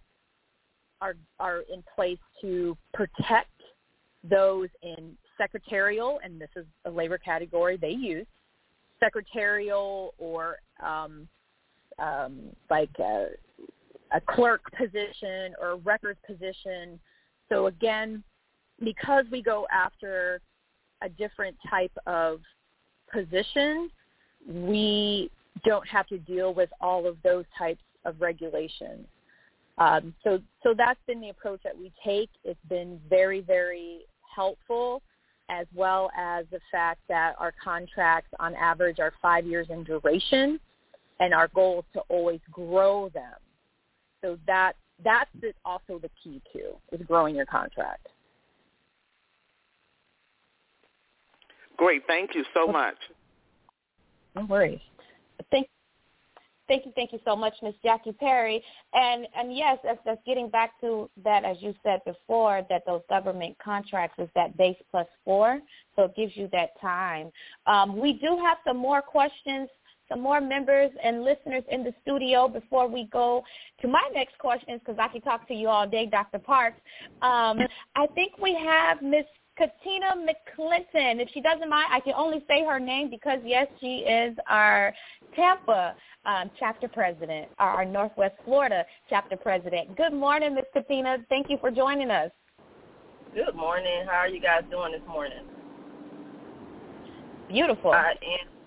are 1.00 1.14
are 1.38 1.62
in 1.72 1.82
place 1.94 2.18
to 2.40 2.76
protect 2.94 3.50
those 4.24 4.68
in 4.82 5.16
secretarial, 5.36 6.20
and 6.24 6.40
this 6.40 6.48
is 6.56 6.64
a 6.86 6.90
labor 6.90 7.18
category 7.18 7.76
they 7.76 7.90
use, 7.90 8.26
secretarial 8.98 10.14
or 10.18 10.56
um, 10.84 11.28
um, 11.98 12.38
like 12.70 12.90
a, 12.98 13.28
a 14.12 14.20
clerk 14.20 14.62
position 14.76 15.54
or 15.60 15.70
a 15.70 15.76
records 15.76 16.18
position. 16.26 16.98
So 17.48 17.66
again, 17.66 18.22
because 18.82 19.24
we 19.32 19.42
go 19.42 19.66
after 19.72 20.40
a 21.02 21.08
different 21.08 21.56
type 21.68 21.92
of 22.06 22.40
position, 23.12 23.90
we 24.46 25.30
don't 25.64 25.86
have 25.88 26.06
to 26.08 26.18
deal 26.18 26.54
with 26.54 26.70
all 26.80 27.06
of 27.06 27.16
those 27.22 27.44
types 27.56 27.82
of 28.04 28.20
regulations. 28.20 29.06
Um, 29.78 30.14
so, 30.24 30.40
so 30.62 30.74
that's 30.76 31.00
been 31.06 31.20
the 31.20 31.28
approach 31.28 31.60
that 31.64 31.76
we 31.76 31.92
take. 32.04 32.30
It's 32.44 32.58
been 32.68 33.00
very, 33.08 33.40
very 33.40 34.00
helpful, 34.34 35.02
as 35.48 35.66
well 35.74 36.10
as 36.16 36.46
the 36.50 36.60
fact 36.70 37.00
that 37.08 37.34
our 37.38 37.52
contracts 37.62 38.30
on 38.40 38.54
average 38.56 38.98
are 38.98 39.12
five 39.22 39.46
years 39.46 39.68
in 39.70 39.84
duration, 39.84 40.58
and 41.20 41.34
our 41.34 41.48
goal 41.48 41.80
is 41.80 41.84
to 41.94 42.00
always 42.08 42.40
grow 42.50 43.08
them. 43.10 43.34
So 44.22 44.38
that 44.46 44.74
that's 45.04 45.30
also 45.64 46.00
the 46.00 46.10
key 46.22 46.42
to 46.52 46.76
is 46.92 47.06
growing 47.06 47.36
your 47.36 47.46
contract. 47.46 48.08
Great, 51.76 52.02
thank 52.08 52.34
you 52.34 52.44
so 52.52 52.66
much. 52.66 52.96
No 54.34 54.44
worries. 54.46 54.80
Thank, 55.52 55.68
thank 56.66 56.84
you, 56.84 56.92
thank 56.96 57.12
you 57.12 57.20
so 57.24 57.36
much, 57.36 57.54
Miss 57.62 57.74
Jackie 57.84 58.10
Perry. 58.10 58.62
And 58.92 59.28
and 59.36 59.56
yes, 59.56 59.78
that's, 59.84 60.00
that's 60.04 60.20
getting 60.26 60.50
back 60.50 60.80
to 60.80 61.08
that, 61.22 61.44
as 61.44 61.58
you 61.60 61.74
said 61.84 62.00
before, 62.04 62.62
that 62.68 62.82
those 62.84 63.02
government 63.08 63.56
contracts 63.62 64.18
is 64.18 64.28
that 64.34 64.56
base 64.56 64.76
plus 64.90 65.06
four, 65.24 65.60
so 65.94 66.04
it 66.04 66.16
gives 66.16 66.36
you 66.36 66.48
that 66.50 66.70
time. 66.80 67.30
Um, 67.66 67.96
we 67.96 68.14
do 68.14 68.36
have 68.44 68.58
some 68.66 68.76
more 68.76 69.00
questions 69.00 69.68
some 70.08 70.20
more 70.20 70.40
members 70.40 70.90
and 71.02 71.24
listeners 71.24 71.62
in 71.70 71.84
the 71.84 71.92
studio 72.02 72.48
before 72.48 72.88
we 72.88 73.04
go 73.12 73.44
to 73.82 73.88
my 73.88 74.08
next 74.14 74.38
questions 74.38 74.80
because 74.84 74.98
I 74.98 75.08
could 75.08 75.24
talk 75.24 75.46
to 75.48 75.54
you 75.54 75.68
all 75.68 75.86
day, 75.86 76.06
Dr. 76.06 76.38
Parks. 76.38 76.80
Um, 77.22 77.60
I 77.96 78.06
think 78.14 78.38
we 78.38 78.54
have 78.54 79.02
Miss 79.02 79.24
Katina 79.56 80.14
McClinton. 80.16 81.20
If 81.20 81.28
she 81.34 81.40
doesn't 81.40 81.68
mind, 81.68 81.88
I 81.92 82.00
can 82.00 82.14
only 82.16 82.44
say 82.48 82.64
her 82.64 82.78
name 82.78 83.10
because, 83.10 83.40
yes, 83.44 83.66
she 83.80 83.98
is 83.98 84.36
our 84.48 84.94
Tampa 85.34 85.94
um, 86.24 86.50
chapter 86.58 86.88
president, 86.88 87.48
our, 87.58 87.84
Northwest 87.84 88.34
Florida 88.44 88.84
chapter 89.10 89.36
president. 89.36 89.96
Good 89.96 90.12
morning, 90.12 90.54
Ms. 90.54 90.64
Katina. 90.72 91.18
Thank 91.28 91.50
you 91.50 91.58
for 91.60 91.70
joining 91.70 92.10
us. 92.10 92.30
Good 93.34 93.54
morning. 93.54 94.04
How 94.06 94.18
are 94.18 94.28
you 94.28 94.40
guys 94.40 94.62
doing 94.70 94.92
this 94.92 95.02
morning? 95.08 95.44
Beautiful. 97.48 97.90
I 97.90 98.12
am 98.12 98.57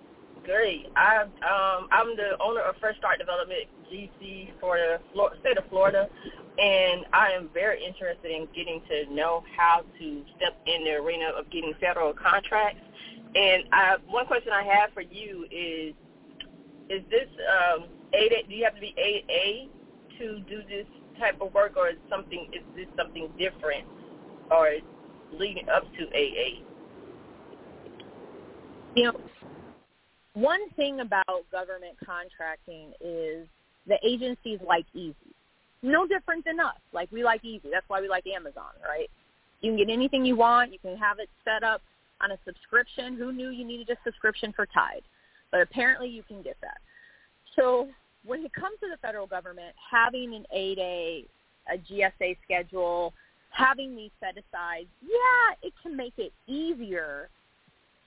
great. 0.43 0.87
I 0.95 1.23
um 1.23 1.87
I'm 1.91 2.15
the 2.15 2.37
owner 2.41 2.61
of 2.61 2.75
Fresh 2.79 2.97
Start 2.97 3.19
Development 3.19 3.65
GC 3.91 4.51
for 4.59 4.77
the 4.77 4.99
state 5.41 5.57
of 5.57 5.65
Florida, 5.69 6.07
and 6.57 7.05
I 7.13 7.31
am 7.31 7.49
very 7.53 7.83
interested 7.83 8.31
in 8.31 8.47
getting 8.55 8.81
to 8.89 9.13
know 9.13 9.43
how 9.57 9.83
to 9.99 10.23
step 10.37 10.57
in 10.65 10.83
the 10.83 10.91
arena 10.91 11.31
of 11.37 11.49
getting 11.51 11.73
federal 11.79 12.13
contracts. 12.13 12.81
And 13.33 13.63
I, 13.71 13.95
one 14.07 14.25
question 14.25 14.51
I 14.51 14.63
have 14.63 14.93
for 14.93 15.01
you 15.01 15.45
is, 15.49 15.93
is 16.89 17.01
this 17.09 17.29
um, 17.47 17.85
8A, 18.13 18.49
do 18.49 18.55
you 18.55 18.65
have 18.65 18.75
to 18.75 18.81
be 18.81 18.93
8A 18.99 20.19
to 20.19 20.39
do 20.49 20.61
this 20.67 20.85
type 21.17 21.39
of 21.39 21.53
work, 21.53 21.77
or 21.77 21.89
is 21.89 21.95
something 22.09 22.49
is 22.51 22.63
this 22.75 22.87
something 22.97 23.29
different, 23.37 23.85
or 24.49 24.73
leading 25.31 25.69
up 25.69 25.83
to 25.93 26.03
8A? 26.05 26.63
You 28.95 29.03
know, 29.05 29.13
one 30.33 30.69
thing 30.71 31.01
about 31.01 31.49
government 31.51 31.97
contracting 32.05 32.93
is 33.01 33.47
the 33.87 33.97
agencies 34.03 34.59
like 34.65 34.85
easy. 34.93 35.15
No 35.83 36.07
different 36.07 36.45
than 36.45 36.59
us. 36.59 36.77
Like 36.93 37.11
we 37.11 37.23
like 37.23 37.43
easy. 37.43 37.69
That's 37.71 37.87
why 37.87 38.01
we 38.01 38.07
like 38.07 38.25
Amazon, 38.27 38.71
right? 38.83 39.09
You 39.61 39.71
can 39.71 39.77
get 39.77 39.91
anything 39.91 40.25
you 40.25 40.35
want. 40.35 40.71
You 40.71 40.79
can 40.79 40.97
have 40.97 41.19
it 41.19 41.29
set 41.43 41.63
up 41.63 41.81
on 42.21 42.31
a 42.31 42.37
subscription. 42.45 43.17
Who 43.17 43.31
knew 43.31 43.49
you 43.49 43.65
needed 43.65 43.89
a 43.89 43.97
subscription 44.03 44.53
for 44.55 44.65
Tide? 44.65 45.03
But 45.51 45.61
apparently 45.61 46.07
you 46.07 46.23
can 46.23 46.41
get 46.41 46.57
that. 46.61 46.77
So 47.55 47.89
when 48.25 48.45
it 48.45 48.53
comes 48.53 48.79
to 48.79 48.87
the 48.89 48.97
federal 48.97 49.27
government, 49.27 49.75
having 49.91 50.33
an 50.33 50.45
8A, 50.55 51.25
a 51.73 51.77
GSA 51.77 52.37
schedule, 52.43 53.13
having 53.49 53.95
these 53.95 54.11
set 54.19 54.35
aside, 54.37 54.87
yeah, 55.01 55.55
it 55.61 55.73
can 55.81 55.95
make 55.95 56.13
it 56.17 56.31
easier 56.47 57.29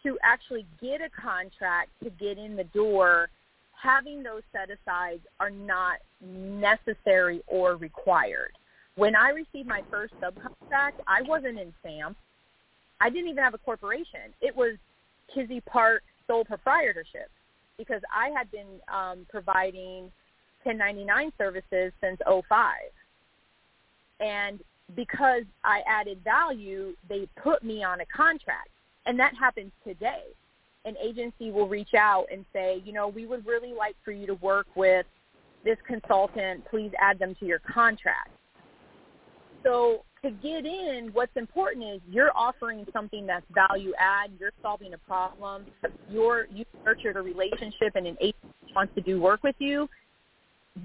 to 0.05 0.19
actually 0.23 0.67
get 0.81 1.01
a 1.01 1.09
contract 1.21 1.91
to 2.03 2.11
get 2.11 2.39
in 2.39 2.57
the 2.57 2.65
door, 2.65 3.29
having 3.73 4.23
those 4.23 4.43
set 4.53 4.69
asides 4.71 5.23
are 5.41 5.51
not 5.51 5.99
necessary 6.21 7.43
or 7.47 7.77
required. 7.77 8.53
When 8.97 9.17
I 9.17 9.31
received 9.31 9.69
my 9.69 9.83
first 9.91 10.15
subcontract, 10.21 11.01
I 11.09 11.23
wasn't 11.23 11.59
in 11.59 11.73
SAM. 11.83 12.15
I 13.01 13.11
didn't 13.11 13.29
even 13.29 13.43
have 13.43 13.55
a 13.55 13.59
corporation. 13.59 14.33
It 14.41 14.55
was 14.55 14.77
Kizzy 15.35 15.61
Park 15.61 16.03
sole 16.27 16.45
proprietorship 16.45 17.31
because 17.77 18.01
I 18.15 18.31
had 18.31 18.51
been 18.51 18.81
um, 18.93 19.27
providing 19.29 20.13
1099 20.63 21.33
services 21.37 21.93
since 22.01 22.21
05. 22.27 22.75
And 24.21 24.61
because 24.95 25.43
I 25.65 25.81
added 25.89 26.21
value, 26.23 26.95
they 27.09 27.29
put 27.43 27.65
me 27.65 27.83
on 27.83 28.01
a 28.01 28.07
contract. 28.07 28.69
And 29.07 29.19
that 29.19 29.35
happens 29.39 29.73
today. 29.87 30.23
An 30.85 30.97
agency 31.03 31.51
will 31.51 31.69
reach 31.69 31.95
out 31.97 32.27
and 32.31 32.45
say, 32.53 32.83
you 32.85 32.93
know, 32.93 33.09
we 33.09 33.27
would 33.27 33.47
really 33.47 33.73
like 33.73 33.97
for 34.05 34.13
you 34.13 34.27
to 34.27 34.35
work 34.35 34.67
with 34.77 35.07
this 35.65 35.79
consultant. 35.87 36.65
Please 36.71 36.91
add 36.99 37.19
them 37.19 37.35
to 37.41 37.47
your 37.47 37.59
contract. 37.61 38.31
So 39.63 40.05
to 40.23 40.31
get 40.31 40.65
in, 40.65 41.11
what's 41.13 41.37
important 41.37 41.85
is 41.85 42.01
you're 42.11 42.37
offering 42.37 42.87
something 42.93 43.27
that's 43.27 43.47
value 43.55 43.93
add. 43.99 44.31
You're 44.39 44.53
solving 44.63 44.95
a 44.95 44.99
problem. 44.99 45.65
You're 46.11 46.47
you 46.53 46.65
nurtured 46.85 47.17
a 47.17 47.23
relationship, 47.23 47.95
and 47.95 48.07
an 48.07 48.17
agency 48.21 48.73
wants 48.75 48.95
to 48.95 49.01
do 49.01 49.21
work 49.21 49.43
with 49.43 49.57
you. 49.59 49.89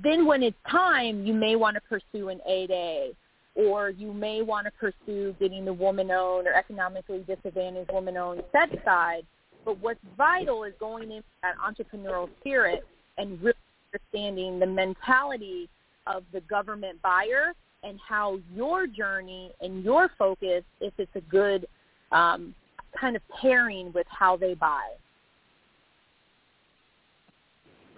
Then, 0.04 0.26
when 0.26 0.44
it's 0.44 0.58
time, 0.70 1.26
you 1.26 1.34
may 1.34 1.56
want 1.56 1.76
to 1.76 1.82
pursue 1.82 2.30
an 2.30 2.40
8A 2.48 3.16
or 3.56 3.90
you 3.90 4.14
may 4.14 4.42
want 4.42 4.66
to 4.66 4.72
pursue 4.72 5.36
getting 5.40 5.66
the 5.66 5.74
woman-owned 5.74 6.48
or 6.48 6.54
economically 6.54 7.24
disadvantaged 7.28 7.92
woman-owned 7.92 8.44
set 8.52 8.74
aside. 8.80 9.24
But 9.66 9.80
what's 9.80 10.00
vital 10.18 10.64
is 10.64 10.74
going 10.80 11.12
into 11.12 11.28
that 11.42 11.56
entrepreneurial 11.58 12.30
spirit 12.40 12.86
and 13.18 13.42
really 13.42 13.58
understanding 13.94 14.60
the 14.60 14.66
mentality 14.66 15.70
of 16.08 16.24
the 16.32 16.42
government 16.42 17.02
buyer 17.02 17.54
and 17.84 18.00
how 18.08 18.40
your 18.54 18.88
journey 18.88 19.52
and 19.62 19.84
your 19.84 20.10
focus, 20.18 20.64
if 20.82 20.94
it's 20.98 21.16
a 21.16 21.22
good 21.22 21.68
um, 22.12 22.54
kind 23.00 23.16
of 23.16 23.22
pairing 23.42 23.92
with 23.94 24.08
how 24.10 24.36
they 24.36 24.54
buy. 24.54 24.90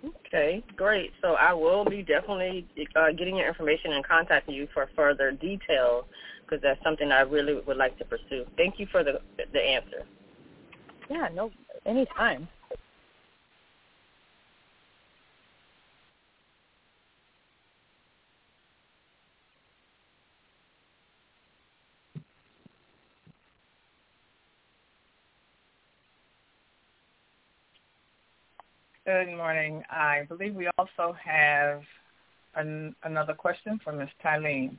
Okay, 0.03 0.63
great. 0.75 1.11
So 1.21 1.33
I 1.33 1.53
will 1.53 1.85
be 1.85 2.01
definitely 2.01 2.67
uh, 2.95 3.11
getting 3.11 3.35
your 3.35 3.47
information 3.47 3.93
and 3.93 4.05
contacting 4.05 4.55
you 4.55 4.67
for 4.73 4.89
further 4.95 5.31
details 5.31 6.05
because 6.43 6.61
that's 6.61 6.81
something 6.83 7.11
I 7.11 7.21
really 7.21 7.61
would 7.67 7.77
like 7.77 7.97
to 7.99 8.05
pursue. 8.05 8.45
Thank 8.57 8.79
you 8.79 8.87
for 8.91 9.03
the 9.03 9.19
the 9.53 9.59
answer. 9.59 10.05
Yeah, 11.09 11.29
no, 11.33 11.51
anytime. 11.85 12.47
Good 29.05 29.35
morning. 29.35 29.83
I 29.89 30.25
believe 30.29 30.53
we 30.53 30.69
also 30.77 31.15
have 31.23 31.81
an, 32.55 32.95
another 33.03 33.33
question 33.33 33.79
from 33.83 33.97
Ms. 33.97 34.09
Tylene. 34.23 34.77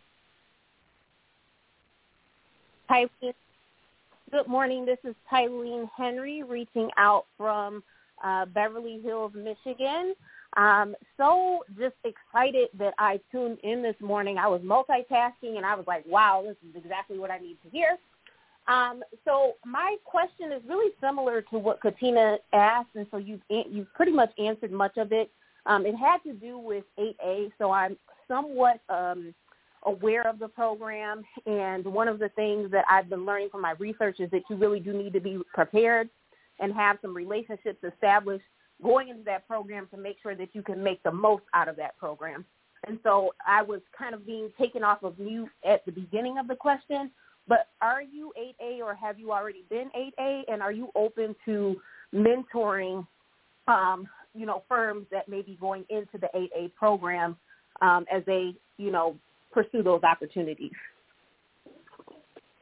Hi. 2.89 3.07
Good 3.21 4.47
morning. 4.47 4.87
This 4.87 4.99
is 5.03 5.17
Tylene 5.31 5.89
Henry 5.97 6.45
reaching 6.45 6.89
out 6.97 7.27
from 7.37 7.83
uh, 8.23 8.47
Beverly 8.47 9.01
Hills, 9.03 9.33
Michigan. 9.35 10.15
Um, 10.57 10.95
so 11.17 11.65
just 11.77 11.97
excited 12.05 12.69
that 12.79 12.95
I 12.99 13.19
tuned 13.33 13.59
in 13.65 13.83
this 13.83 13.97
morning. 14.01 14.39
I 14.39 14.47
was 14.47 14.61
multitasking 14.61 15.57
and 15.57 15.67
I 15.67 15.75
was 15.75 15.87
like, 15.89 16.05
wow, 16.07 16.45
this 16.47 16.57
is 16.69 16.77
exactly 16.77 17.19
what 17.19 17.33
I 17.33 17.39
need 17.39 17.57
to 17.65 17.71
hear. 17.71 17.99
Um, 18.69 19.03
so 19.25 19.55
my 19.65 19.97
question 20.05 20.53
is 20.53 20.63
really 20.69 20.93
similar 21.01 21.43
to 21.43 21.59
what 21.59 21.81
Katina 21.81 22.39
asked, 22.53 22.91
and 22.95 23.07
so 23.11 23.17
you've 23.17 23.41
you've 23.49 23.93
pretty 23.95 24.13
much 24.13 24.31
answered 24.39 24.71
much 24.71 24.97
of 24.97 25.13
it. 25.13 25.31
Um, 25.67 25.87
it 25.87 25.95
had 25.95 26.19
to 26.25 26.33
do 26.33 26.59
with 26.59 26.85
8A, 26.99 27.53
so 27.59 27.71
I'm 27.71 27.97
somewhat 28.29 28.81
um, 28.89 29.35
aware 29.85 30.27
of 30.27 30.39
the 30.39 30.49
program. 30.49 31.23
And 31.47 31.85
one 31.85 32.09
of 32.09 32.19
the 32.19 32.31
things 32.31 32.71
that 32.73 32.85
I've 32.91 33.09
been 33.09 33.25
learning 33.25 33.51
from 33.51 33.63
my 33.63 33.73
research 33.79 34.21
is 34.21 34.31
that 34.31 34.43
you 34.51 34.57
really 34.57 34.81
do 34.81 34.93
need 34.93 35.13
to 35.13 35.21
be 35.21 35.39
prepared 35.55 36.09
and 36.59 36.73
have 36.75 36.99
some 37.03 37.15
relationships 37.15 37.83
established 37.85 38.45
going 38.83 39.09
into 39.09 39.23
that 39.25 39.47
program 39.47 39.89
to 39.93 39.97
make 39.97 40.17
sure 40.23 40.35
that 40.35 40.49
you 40.53 40.63
can 40.63 40.83
make 40.83 41.03
the 41.03 41.13
most 41.13 41.45
out 41.55 41.69
of 41.69 41.77
that 41.77 41.97
program. 41.99 42.45
And 42.89 42.99
so 43.05 43.33
I 43.47 43.63
was 43.63 43.81
kind 43.97 44.15
of 44.15 44.27
being 44.27 44.51
taken 44.59 44.83
off 44.83 45.05
of 45.05 45.19
mute 45.19 45.49
at 45.65 45.85
the 45.87 45.93
beginning 45.93 46.39
of 46.39 46.49
the 46.49 46.57
question, 46.57 47.13
but 47.49 47.69
are 47.81 48.03
you 48.03 48.33
8A 48.39 48.79
or 48.81 48.95
have 48.95 49.19
you 49.19 49.33
already 49.33 49.65
been 49.69 49.91
8A? 49.97 50.43
And 50.49 50.63
are 50.63 50.73
you 50.73 50.89
open 50.95 51.35
to 51.45 51.77
mentoring, 52.15 53.07
um, 53.69 54.09
you 54.35 54.47
know, 54.47 54.63
firms 54.69 55.07
that 55.11 55.29
may 55.29 55.43
be 55.43 55.59
going 55.61 55.85
into 55.91 56.19
the 56.19 56.29
8A 56.35 56.75
program 56.75 57.37
um, 57.81 58.07
as 58.13 58.23
they, 58.27 58.55
you 58.79 58.91
know, 58.91 59.17
pursue 59.53 59.83
those 59.83 60.03
opportunities? 60.03 60.73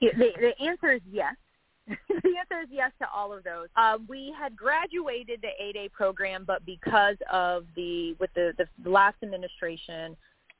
The, 0.01 0.09
the 0.17 0.65
answer 0.65 0.93
is 0.93 1.03
yes. 1.11 1.35
the 1.87 2.35
answer 2.39 2.63
is 2.63 2.69
yes 2.71 2.91
to 3.01 3.07
all 3.15 3.33
of 3.33 3.45
those. 3.45 3.69
Um, 3.77 4.07
we 4.09 4.33
had 4.39 4.57
graduated 4.57 5.43
the 5.43 5.49
8A 5.63 5.93
program, 5.93 6.45
but 6.47 6.65
because 6.65 7.17
of 7.31 7.65
the 7.77 8.15
with 8.19 8.31
the, 8.35 8.53
the 8.57 8.91
last 8.91 9.17
administration, 9.23 10.17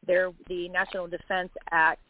there 0.07 0.33
the 0.49 0.69
National 0.69 1.07
Defense 1.07 1.51
Act 1.71 2.03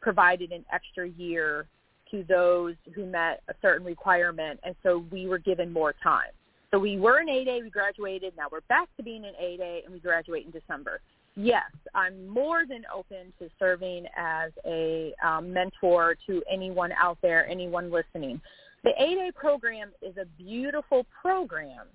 provided 0.00 0.52
an 0.52 0.64
extra 0.72 1.08
year 1.08 1.66
to 2.10 2.24
those 2.28 2.74
who 2.94 3.04
met 3.04 3.42
a 3.48 3.54
certain 3.60 3.86
requirement, 3.86 4.58
and 4.62 4.74
so 4.82 5.04
we 5.10 5.26
were 5.26 5.38
given 5.38 5.72
more 5.72 5.94
time. 6.02 6.30
So 6.70 6.78
we 6.78 6.98
were 6.98 7.18
an 7.18 7.28
8A, 7.28 7.62
we 7.62 7.70
graduated, 7.70 8.34
now 8.36 8.46
we're 8.50 8.60
back 8.62 8.88
to 8.96 9.02
being 9.02 9.24
an 9.24 9.34
8A, 9.40 9.84
and 9.84 9.92
we 9.92 10.00
graduate 10.00 10.46
in 10.46 10.50
December. 10.50 11.00
Yes, 11.36 11.70
I'm 11.94 12.26
more 12.26 12.64
than 12.66 12.82
open 12.94 13.32
to 13.38 13.48
serving 13.58 14.06
as 14.16 14.50
a 14.66 15.14
um, 15.24 15.52
mentor 15.52 16.16
to 16.26 16.42
anyone 16.50 16.92
out 16.92 17.18
there, 17.22 17.46
anyone 17.48 17.90
listening. 17.90 18.40
The 18.84 18.90
8A 19.00 19.34
program 19.34 19.90
is 20.02 20.16
a 20.16 20.24
beautiful 20.36 21.06
program 21.22 21.86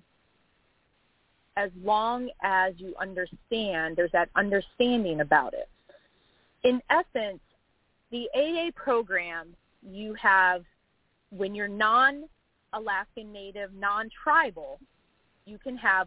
as 1.56 1.70
long 1.82 2.28
as 2.42 2.74
you 2.78 2.94
understand, 3.00 3.96
there's 3.96 4.12
that 4.12 4.28
understanding 4.34 5.20
about 5.20 5.54
it. 5.54 5.68
In 6.64 6.80
essence, 6.90 7.40
the 8.14 8.28
8A 8.38 8.76
program, 8.76 9.56
you 9.82 10.14
have, 10.22 10.62
when 11.30 11.52
you're 11.52 11.66
non-Alaskan 11.66 13.32
Native, 13.32 13.74
non-tribal, 13.74 14.78
you 15.46 15.58
can 15.58 15.76
have 15.76 16.06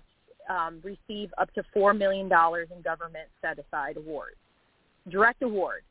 um, 0.49 0.79
receive 0.83 1.33
up 1.37 1.53
to 1.55 1.63
$4 1.75 1.97
million 1.97 2.27
in 2.27 2.81
government 2.81 3.27
set-aside 3.41 3.97
awards, 3.97 4.37
direct 5.09 5.41
award. 5.41 5.81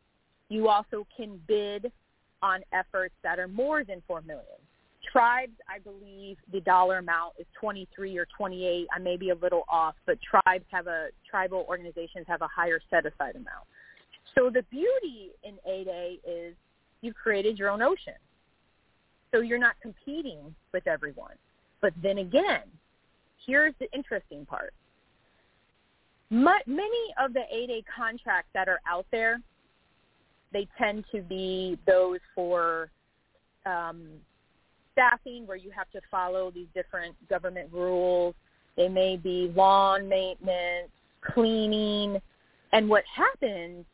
You 0.48 0.68
also 0.68 1.06
can 1.14 1.38
bid 1.46 1.92
on 2.40 2.60
efforts 2.72 3.14
that 3.22 3.38
are 3.38 3.48
more 3.48 3.84
than 3.84 4.02
$4 4.08 4.24
million. 4.24 4.46
Tribes, 5.12 5.52
I 5.68 5.80
believe 5.80 6.38
the 6.50 6.60
dollar 6.62 6.96
amount 6.96 7.34
is 7.38 7.44
23 7.60 8.16
or 8.16 8.26
28. 8.34 8.86
I 8.90 8.98
may 8.98 9.18
be 9.18 9.28
a 9.28 9.34
little 9.34 9.64
off, 9.68 9.96
but 10.06 10.16
tribes 10.22 10.64
have 10.72 10.86
a, 10.86 11.08
tribal 11.30 11.66
organizations 11.68 12.24
have 12.26 12.40
a 12.40 12.48
higher 12.48 12.80
set-aside 12.88 13.36
amount. 13.36 13.66
So 14.36 14.50
the 14.50 14.62
beauty 14.70 15.30
in 15.44 15.54
8A 15.68 16.18
is 16.26 16.54
you've 17.00 17.14
created 17.14 17.58
your 17.58 17.70
own 17.70 17.82
ocean. 17.82 18.14
So 19.32 19.40
you're 19.40 19.58
not 19.58 19.76
competing 19.80 20.54
with 20.72 20.86
everyone. 20.86 21.34
But 21.80 21.92
then 22.02 22.18
again, 22.18 22.62
here's 23.44 23.74
the 23.80 23.90
interesting 23.92 24.44
part. 24.44 24.74
Many 26.30 27.14
of 27.22 27.32
the 27.32 27.44
8A 27.54 27.84
contracts 27.94 28.50
that 28.52 28.68
are 28.68 28.80
out 28.86 29.06
there, 29.12 29.40
they 30.52 30.66
tend 30.76 31.04
to 31.12 31.22
be 31.22 31.78
those 31.86 32.18
for 32.34 32.90
um, 33.64 34.08
staffing 34.92 35.46
where 35.46 35.56
you 35.56 35.70
have 35.70 35.90
to 35.92 36.00
follow 36.10 36.50
these 36.50 36.66
different 36.74 37.14
government 37.28 37.68
rules. 37.72 38.34
They 38.76 38.88
may 38.88 39.16
be 39.16 39.52
lawn 39.54 40.08
maintenance, 40.08 40.90
cleaning, 41.22 42.20
and 42.72 42.88
what 42.88 43.04
happens 43.14 43.84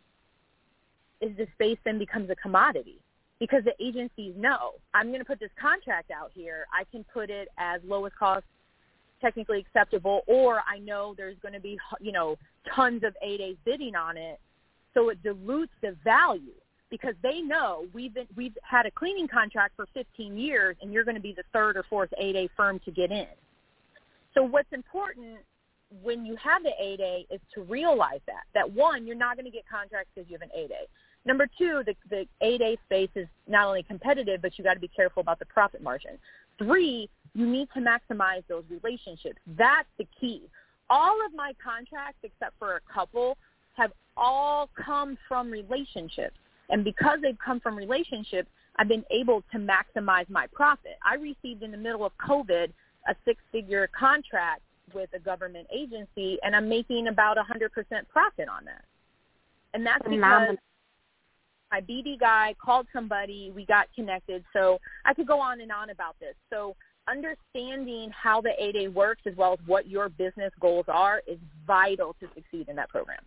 is 1.22 1.36
the 1.36 1.46
space 1.54 1.78
then 1.84 1.98
becomes 1.98 2.28
a 2.30 2.36
commodity 2.36 2.98
because 3.38 3.64
the 3.64 3.74
agencies 3.84 4.34
know 4.36 4.72
I'm 4.92 5.08
going 5.08 5.20
to 5.20 5.24
put 5.24 5.40
this 5.40 5.50
contract 5.60 6.10
out 6.10 6.30
here. 6.34 6.66
I 6.72 6.84
can 6.84 7.04
put 7.12 7.30
it 7.30 7.48
as 7.58 7.80
lowest 7.86 8.16
cost 8.16 8.44
technically 9.20 9.60
acceptable 9.60 10.22
or 10.26 10.62
I 10.68 10.78
know 10.78 11.14
there's 11.16 11.38
going 11.40 11.54
to 11.54 11.60
be, 11.60 11.78
you 12.00 12.12
know, 12.12 12.36
tons 12.74 13.04
of 13.04 13.16
8As 13.24 13.56
bidding 13.64 13.94
on 13.94 14.16
it. 14.16 14.38
So 14.94 15.08
it 15.08 15.22
dilutes 15.22 15.72
the 15.80 15.96
value 16.04 16.52
because 16.90 17.14
they 17.22 17.40
know 17.40 17.86
we've 17.94 18.12
been, 18.12 18.26
we've 18.36 18.56
had 18.62 18.84
a 18.84 18.90
cleaning 18.90 19.28
contract 19.28 19.74
for 19.76 19.86
15 19.94 20.36
years 20.36 20.76
and 20.82 20.92
you're 20.92 21.04
going 21.04 21.14
to 21.14 21.22
be 21.22 21.32
the 21.32 21.44
third 21.52 21.76
or 21.76 21.84
fourth 21.88 22.10
8A 22.20 22.50
firm 22.56 22.80
to 22.84 22.90
get 22.90 23.10
in. 23.10 23.28
So 24.34 24.42
what's 24.42 24.72
important 24.72 25.38
when 26.02 26.24
you 26.24 26.36
have 26.36 26.62
the 26.62 26.72
8A 26.80 27.26
is 27.30 27.40
to 27.54 27.62
realize 27.62 28.20
that, 28.26 28.44
that 28.54 28.70
one, 28.70 29.06
you're 29.06 29.16
not 29.16 29.36
going 29.36 29.46
to 29.46 29.50
get 29.50 29.64
contracts 29.68 30.10
because 30.14 30.30
you 30.30 30.38
have 30.38 30.42
an 30.42 30.50
8A. 30.56 30.86
Number 31.24 31.46
two, 31.58 31.82
the, 31.86 31.94
the 32.10 32.26
8A 32.42 32.78
space 32.84 33.10
is 33.14 33.28
not 33.46 33.66
only 33.66 33.82
competitive, 33.82 34.42
but 34.42 34.58
you 34.58 34.64
got 34.64 34.74
to 34.74 34.80
be 34.80 34.88
careful 34.88 35.20
about 35.20 35.38
the 35.38 35.46
profit 35.46 35.82
margin. 35.82 36.18
Three, 36.58 37.08
you 37.34 37.46
need 37.46 37.68
to 37.74 37.80
maximize 37.80 38.42
those 38.48 38.64
relationships. 38.68 39.38
That's 39.56 39.88
the 39.98 40.06
key. 40.20 40.42
All 40.90 41.16
of 41.24 41.32
my 41.34 41.52
contracts, 41.62 42.18
except 42.22 42.58
for 42.58 42.76
a 42.76 42.80
couple, 42.92 43.38
have 43.74 43.92
all 44.16 44.68
come 44.84 45.16
from 45.28 45.50
relationships. 45.50 46.36
And 46.70 46.84
because 46.84 47.18
they've 47.22 47.38
come 47.44 47.60
from 47.60 47.76
relationships, 47.76 48.48
I've 48.76 48.88
been 48.88 49.04
able 49.10 49.42
to 49.52 49.58
maximize 49.58 50.28
my 50.28 50.46
profit. 50.48 50.98
I 51.04 51.14
received 51.14 51.62
in 51.62 51.70
the 51.70 51.76
middle 51.76 52.04
of 52.04 52.12
COVID 52.18 52.72
a 53.08 53.14
six-figure 53.24 53.90
contract 53.98 54.62
with 54.94 55.10
a 55.14 55.18
government 55.18 55.66
agency, 55.74 56.38
and 56.42 56.54
I'm 56.54 56.68
making 56.68 57.08
about 57.08 57.38
a 57.38 57.42
100% 57.42 57.68
profit 58.08 58.48
on 58.48 58.64
that. 58.64 58.84
And 59.74 59.86
that's 59.86 60.02
because 60.08 60.56
my 61.72 61.80
BD 61.80 62.20
guy 62.20 62.54
called 62.62 62.86
somebody, 62.92 63.50
we 63.56 63.64
got 63.64 63.86
connected. 63.94 64.44
So 64.52 64.78
I 65.06 65.14
could 65.14 65.26
go 65.26 65.40
on 65.40 65.60
and 65.62 65.72
on 65.72 65.90
about 65.90 66.16
this. 66.20 66.34
So 66.50 66.76
understanding 67.08 68.10
how 68.10 68.40
the 68.42 68.50
8A 68.60 68.92
works 68.92 69.22
as 69.26 69.34
well 69.36 69.54
as 69.54 69.58
what 69.66 69.88
your 69.88 70.08
business 70.10 70.52
goals 70.60 70.84
are 70.88 71.22
is 71.26 71.38
vital 71.66 72.14
to 72.20 72.28
succeed 72.34 72.68
in 72.68 72.76
that 72.76 72.90
program. 72.90 73.20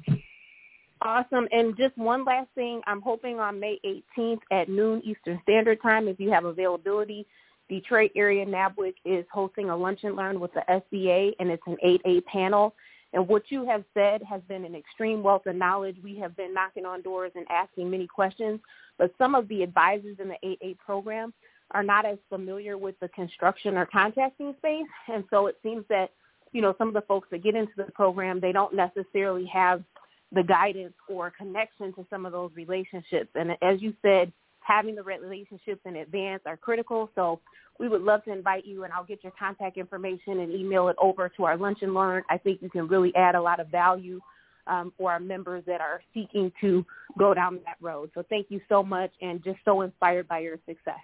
Awesome. 1.01 1.47
And 1.51 1.75
just 1.75 1.97
one 1.97 2.23
last 2.23 2.47
thing, 2.55 2.81
I'm 2.87 3.01
hoping 3.01 3.39
on 3.39 3.59
May 3.59 3.79
18th 3.85 4.39
at 4.51 4.69
noon 4.69 5.01
Eastern 5.03 5.39
Standard 5.43 5.81
Time, 5.81 6.07
if 6.07 6.19
you 6.19 6.31
have 6.31 6.45
availability, 6.45 7.25
Detroit 7.67 8.11
area 8.15 8.45
NABWIC 8.45 8.93
is 9.05 9.25
hosting 9.31 9.69
a 9.69 9.75
lunch 9.75 10.01
and 10.03 10.15
learn 10.15 10.39
with 10.39 10.51
the 10.53 10.61
SBA, 10.69 11.31
and 11.39 11.49
it's 11.49 11.63
an 11.65 11.77
8A 11.83 12.23
panel. 12.25 12.75
And 13.15 13.27
what 13.27 13.43
you 13.49 13.65
have 13.65 13.83
said 13.93 14.21
has 14.23 14.41
been 14.47 14.65
an 14.65 14.75
extreme 14.75 15.23
wealth 15.23 15.47
of 15.47 15.55
knowledge. 15.55 15.95
We 16.03 16.17
have 16.19 16.35
been 16.37 16.53
knocking 16.53 16.85
on 16.85 17.01
doors 17.01 17.31
and 17.35 17.45
asking 17.49 17.89
many 17.89 18.05
questions, 18.05 18.59
but 18.99 19.11
some 19.17 19.33
of 19.33 19.47
the 19.47 19.63
advisors 19.63 20.17
in 20.19 20.27
the 20.27 20.37
8A 20.43 20.77
program 20.77 21.33
are 21.71 21.81
not 21.81 22.05
as 22.05 22.17
familiar 22.29 22.77
with 22.77 22.99
the 22.99 23.07
construction 23.09 23.75
or 23.75 23.87
contracting 23.87 24.53
space. 24.59 24.85
And 25.11 25.23
so 25.31 25.47
it 25.47 25.57
seems 25.63 25.85
that 25.89 26.11
you 26.55 26.61
know, 26.61 26.73
some 26.77 26.87
of 26.87 26.93
the 26.93 27.01
folks 27.01 27.27
that 27.31 27.43
get 27.43 27.53
into 27.53 27.73
the 27.75 27.91
program, 27.91 28.39
they 28.39 28.53
don't 28.53 28.73
necessarily 28.73 29.45
have 29.47 29.83
the 30.31 30.41
guidance 30.41 30.93
or 31.09 31.29
connection 31.29 31.93
to 31.93 32.05
some 32.09 32.25
of 32.25 32.31
those 32.31 32.49
relationships. 32.55 33.29
And 33.35 33.51
as 33.61 33.81
you 33.81 33.93
said, 34.01 34.31
having 34.65 34.95
the 34.95 35.03
relationships 35.03 35.81
in 35.85 35.97
advance 35.97 36.41
are 36.45 36.57
critical. 36.57 37.09
So 37.13 37.39
we 37.79 37.87
would 37.87 38.01
love 38.01 38.23
to 38.25 38.31
invite 38.31 38.65
you, 38.65 38.83
and 38.83 38.91
I'll 38.91 39.05
get 39.05 39.23
your 39.23 39.33
contact 39.37 39.77
information 39.77 40.39
and 40.39 40.51
email 40.51 40.87
it 40.87 40.95
over 40.99 41.29
to 41.37 41.43
our 41.43 41.55
Lunch 41.55 41.79
and 41.83 41.93
Learn. 41.93 42.23
I 42.29 42.37
think 42.39 42.61
you 42.63 42.69
can 42.69 42.87
really 42.87 43.15
add 43.15 43.35
a 43.35 43.41
lot 43.41 43.59
of 43.59 43.67
value 43.67 44.19
um, 44.65 44.91
for 44.97 45.11
our 45.11 45.19
members 45.19 45.63
that 45.67 45.81
are 45.81 46.01
seeking 46.15 46.51
to 46.61 46.83
go 47.19 47.35
down 47.35 47.59
that 47.65 47.77
road. 47.79 48.09
So 48.15 48.23
thank 48.27 48.47
you 48.49 48.59
so 48.67 48.81
much, 48.81 49.11
and 49.21 49.43
just 49.43 49.59
so 49.65 49.81
inspired 49.81 50.27
by 50.27 50.39
your 50.39 50.57
success. 50.65 50.95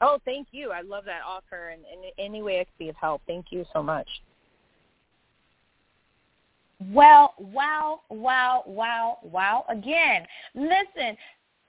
Oh, 0.00 0.18
thank 0.24 0.48
you. 0.50 0.72
I 0.72 0.80
love 0.80 1.04
that 1.04 1.20
offer, 1.24 1.68
and 1.68 1.82
in 1.82 2.10
any 2.18 2.42
way 2.42 2.60
I 2.60 2.64
can 2.64 2.72
be 2.78 2.88
of 2.88 2.96
help. 2.96 3.22
Thank 3.28 3.46
you 3.50 3.64
so 3.72 3.80
much. 3.80 4.08
Well, 6.88 7.34
wow, 7.38 8.00
wow, 8.08 8.64
wow, 8.66 9.18
wow. 9.22 9.66
Again, 9.68 10.26
listen, 10.54 11.16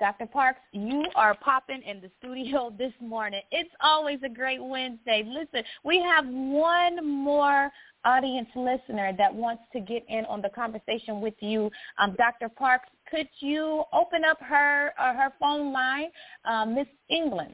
Dr. 0.01 0.25
Parks, 0.25 0.59
you 0.71 1.05
are 1.15 1.35
popping 1.35 1.83
in 1.83 2.01
the 2.01 2.09
studio 2.17 2.73
this 2.77 2.91
morning. 2.99 3.41
It's 3.51 3.69
always 3.81 4.17
a 4.25 4.29
great 4.29 4.61
Wednesday. 4.61 5.23
Listen, 5.23 5.63
we 5.83 5.99
have 6.01 6.25
one 6.25 7.07
more 7.07 7.71
audience 8.03 8.49
listener 8.55 9.13
that 9.19 9.31
wants 9.31 9.61
to 9.73 9.79
get 9.79 10.03
in 10.09 10.25
on 10.25 10.41
the 10.41 10.49
conversation 10.49 11.21
with 11.21 11.35
you. 11.39 11.69
Um, 11.99 12.15
Dr. 12.17 12.49
Parks, 12.49 12.89
could 13.11 13.27
you 13.41 13.83
open 13.93 14.23
up 14.25 14.39
her 14.41 14.91
uh, 14.99 15.13
her 15.13 15.31
phone 15.39 15.71
line, 15.71 16.09
um, 16.45 16.73
Miss 16.73 16.87
England? 17.11 17.53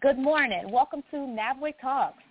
Good 0.00 0.18
morning. 0.18 0.70
Welcome 0.70 1.02
to 1.10 1.16
NABWIC 1.16 1.74
Talks. 1.82 2.22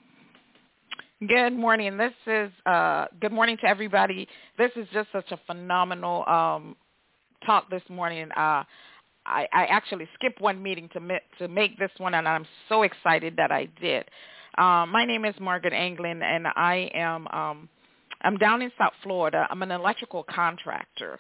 Good 1.28 1.54
morning. 1.54 1.96
This 1.96 2.14
is 2.26 2.52
uh, 2.66 3.06
good 3.22 3.32
morning 3.32 3.58
to 3.62 3.68
everybody. 3.68 4.28
This 4.58 4.72
is 4.76 4.88
just 4.92 5.10
such 5.12 5.32
a 5.32 5.40
phenomenal 5.46 6.28
um, 6.28 6.76
talk 7.46 7.70
this 7.70 7.84
morning. 7.90 8.32
Uh, 8.32 8.64
I, 9.28 9.48
I 9.52 9.66
actually 9.66 10.08
skipped 10.16 10.42
one 10.42 10.62
meeting 10.62 10.90
to 10.94 11.00
ma- 11.00 11.26
to 11.40 11.48
make 11.48 11.78
this 11.80 11.92
one, 11.98 12.14
and 12.14 12.28
I'm 12.28 12.46
so 12.70 12.84
excited 12.84 13.36
that 13.38 13.52
I 13.52 13.68
did. 13.82 14.06
Um, 14.58 14.92
my 14.92 15.06
name 15.06 15.26
is 15.26 15.36
Margaret 15.40 15.74
Anglin, 15.74 16.22
and 16.22 16.48
I 16.56 16.90
am 16.94 17.28
um, 17.28 17.70
I'm 18.22 18.38
down 18.38 18.62
in 18.62 18.72
South 18.78 18.94
Florida. 19.04 19.48
I'm 19.50 19.62
an 19.64 19.72
electrical 19.72 20.24
contractor, 20.24 21.20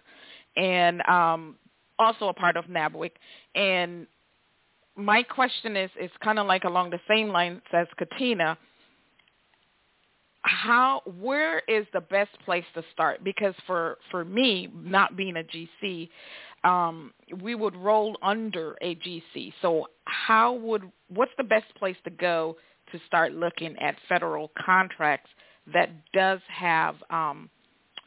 and 0.56 1.02
um, 1.08 1.56
also 2.00 2.30
a 2.30 2.34
part 2.34 2.58
of 2.58 2.66
NABWIC. 2.66 3.12
And 3.56 4.08
my 4.96 5.24
question 5.24 5.76
is 5.76 5.90
is 6.00 6.12
kind 6.24 6.40
of 6.40 6.48
like 6.48 6.64
along 6.64 6.92
the 6.92 7.00
same 7.08 7.30
lines 7.30 7.62
as 7.74 7.88
Katina 7.98 8.58
how 10.46 11.02
where 11.20 11.60
is 11.68 11.88
the 11.94 12.02
best 12.02 12.30
place 12.46 12.64
to 12.76 12.84
start? 12.94 13.24
Because 13.24 13.56
for 13.66 13.98
for 14.12 14.24
me 14.24 14.70
not 14.76 15.18
being 15.18 15.38
a 15.38 15.44
gc 15.44 16.10
um 16.64 17.14
we 17.42 17.56
would 17.56 17.76
roll 17.76 18.16
under 18.22 18.76
a 18.82 18.96
gc 18.96 19.54
so 19.62 19.88
how 20.06 20.54
would 20.54 20.92
what's 21.10 21.32
the 21.38 21.44
best 21.44 21.74
place 21.78 21.96
to 22.04 22.12
go 22.12 22.56
to 22.92 23.00
start 23.08 23.34
looking 23.34 23.76
at 23.80 23.96
federal 24.08 24.52
contracts 24.64 25.30
that 25.74 25.90
does 26.14 26.40
have 26.48 26.96
um 27.10 27.50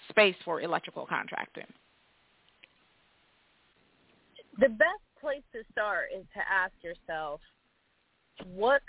space 0.08 0.36
for 0.44 0.60
electrical 0.60 1.06
contracting? 1.06 1.66
The 4.60 4.68
best 4.68 5.02
place 5.20 5.42
to 5.52 5.60
start 5.72 6.06
is 6.16 6.24
to 6.34 6.40
ask 6.40 6.72
yourself 6.82 7.40
what 8.54 8.82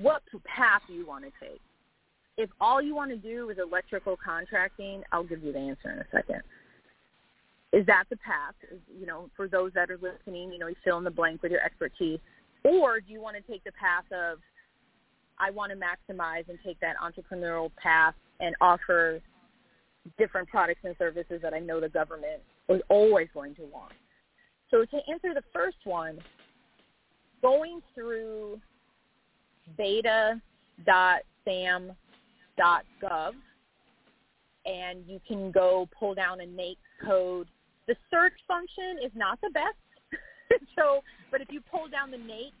what 0.00 0.22
path 0.44 0.82
you 0.88 1.06
want 1.06 1.24
to 1.24 1.30
take 1.40 1.60
if 2.36 2.50
all 2.60 2.80
you 2.80 2.94
want 2.94 3.10
to 3.10 3.16
do 3.16 3.50
is 3.50 3.58
electrical 3.58 4.16
contracting, 4.22 5.02
I'll 5.12 5.24
give 5.24 5.42
you 5.42 5.52
the 5.52 5.58
answer 5.58 5.90
in 5.90 5.98
a 5.98 6.06
second. 6.10 6.42
Is 7.72 7.86
that 7.86 8.04
the 8.10 8.16
path? 8.16 8.54
You 8.98 9.06
know, 9.06 9.30
for 9.36 9.48
those 9.48 9.72
that 9.74 9.90
are 9.90 9.98
listening, 9.98 10.52
you 10.52 10.58
know, 10.58 10.66
you 10.66 10.76
fill 10.84 10.98
in 10.98 11.04
the 11.04 11.10
blank 11.10 11.42
with 11.42 11.52
your 11.52 11.62
expertise. 11.62 12.18
Or 12.64 13.00
do 13.00 13.12
you 13.12 13.20
want 13.20 13.36
to 13.36 13.42
take 13.50 13.64
the 13.64 13.72
path 13.72 14.04
of, 14.12 14.38
I 15.38 15.50
want 15.50 15.72
to 15.72 15.78
maximize 15.78 16.48
and 16.48 16.58
take 16.64 16.78
that 16.80 16.96
entrepreneurial 17.02 17.70
path 17.82 18.14
and 18.40 18.54
offer 18.60 19.20
different 20.18 20.48
products 20.48 20.80
and 20.84 20.94
services 20.98 21.40
that 21.42 21.54
I 21.54 21.58
know 21.58 21.80
the 21.80 21.88
government 21.88 22.42
is 22.68 22.82
always 22.88 23.28
going 23.32 23.54
to 23.56 23.62
want. 23.62 23.92
So 24.70 24.84
to 24.84 24.96
answer 25.10 25.34
the 25.34 25.42
first 25.52 25.78
one, 25.84 26.18
going 27.40 27.80
through 27.94 28.60
beta.sam 29.76 30.40
gov, 32.58 33.32
and 34.66 35.04
you 35.06 35.20
can 35.26 35.50
go 35.50 35.88
pull 35.98 36.14
down 36.14 36.40
a 36.40 36.44
NAICS 36.44 36.76
code. 37.04 37.48
The 37.88 37.96
search 38.10 38.34
function 38.46 38.98
is 39.04 39.10
not 39.14 39.40
the 39.40 39.50
best. 39.50 39.76
so, 40.76 41.02
but 41.30 41.40
if 41.40 41.48
you 41.50 41.60
pull 41.60 41.88
down 41.88 42.10
the 42.10 42.16
NAICS, 42.16 42.52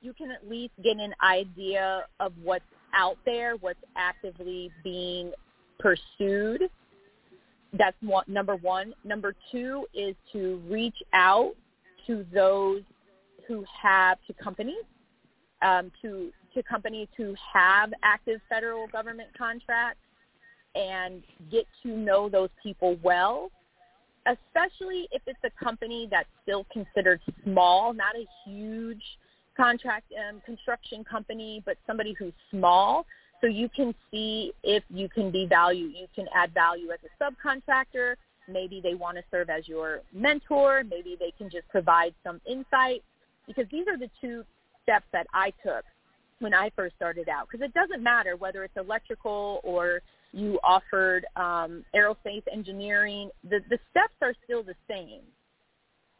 you 0.00 0.12
can 0.12 0.30
at 0.30 0.48
least 0.48 0.72
get 0.82 0.98
an 0.98 1.14
idea 1.22 2.04
of 2.20 2.32
what's 2.42 2.64
out 2.94 3.18
there, 3.24 3.56
what's 3.56 3.82
actively 3.96 4.70
being 4.84 5.32
pursued. 5.78 6.62
That's 7.72 7.96
one, 8.00 8.24
number 8.28 8.56
one. 8.56 8.94
Number 9.04 9.34
two 9.50 9.86
is 9.94 10.14
to 10.32 10.62
reach 10.68 10.96
out 11.12 11.54
to 12.06 12.24
those 12.32 12.82
who 13.46 13.64
have 13.82 14.18
to 14.26 14.32
companies 14.34 14.84
um, 15.62 15.90
to 16.02 16.30
to 16.54 16.62
companies 16.62 17.08
who 17.16 17.34
have 17.52 17.92
active 18.02 18.40
federal 18.48 18.86
government 18.88 19.28
contracts 19.36 20.00
and 20.74 21.22
get 21.50 21.66
to 21.82 21.88
know 21.88 22.28
those 22.28 22.48
people 22.62 22.98
well, 23.02 23.50
especially 24.26 25.08
if 25.12 25.22
it's 25.26 25.38
a 25.44 25.64
company 25.64 26.08
that's 26.10 26.28
still 26.42 26.66
considered 26.72 27.20
small, 27.44 27.92
not 27.92 28.14
a 28.16 28.26
huge 28.48 29.02
contract 29.56 30.06
um, 30.28 30.40
construction 30.46 31.04
company, 31.04 31.62
but 31.66 31.76
somebody 31.86 32.14
who's 32.18 32.32
small. 32.50 33.04
So 33.40 33.46
you 33.46 33.68
can 33.68 33.94
see 34.10 34.52
if 34.62 34.82
you 34.90 35.08
can 35.08 35.30
be 35.30 35.46
value, 35.46 35.86
you 35.86 36.06
can 36.14 36.26
add 36.34 36.52
value 36.54 36.88
as 36.90 36.98
a 37.04 37.22
subcontractor. 37.22 38.14
Maybe 38.48 38.80
they 38.82 38.94
want 38.94 39.16
to 39.16 39.22
serve 39.30 39.50
as 39.50 39.68
your 39.68 40.00
mentor. 40.12 40.82
Maybe 40.88 41.16
they 41.18 41.32
can 41.36 41.50
just 41.50 41.68
provide 41.68 42.14
some 42.24 42.40
insight 42.46 43.02
because 43.46 43.66
these 43.70 43.86
are 43.86 43.98
the 43.98 44.10
two 44.20 44.44
steps 44.88 45.06
that 45.12 45.26
I 45.34 45.52
took 45.62 45.84
when 46.38 46.54
I 46.54 46.70
first 46.74 46.96
started 46.96 47.28
out 47.28 47.48
because 47.50 47.64
it 47.64 47.74
doesn't 47.74 48.02
matter 48.02 48.36
whether 48.36 48.64
it's 48.64 48.76
electrical 48.76 49.60
or 49.62 50.00
you 50.32 50.58
offered 50.62 51.26
um, 51.36 51.84
aerospace 51.94 52.42
engineering. 52.50 53.30
The, 53.44 53.60
the 53.68 53.78
steps 53.90 54.14
are 54.22 54.34
still 54.44 54.62
the 54.62 54.74
same 54.88 55.20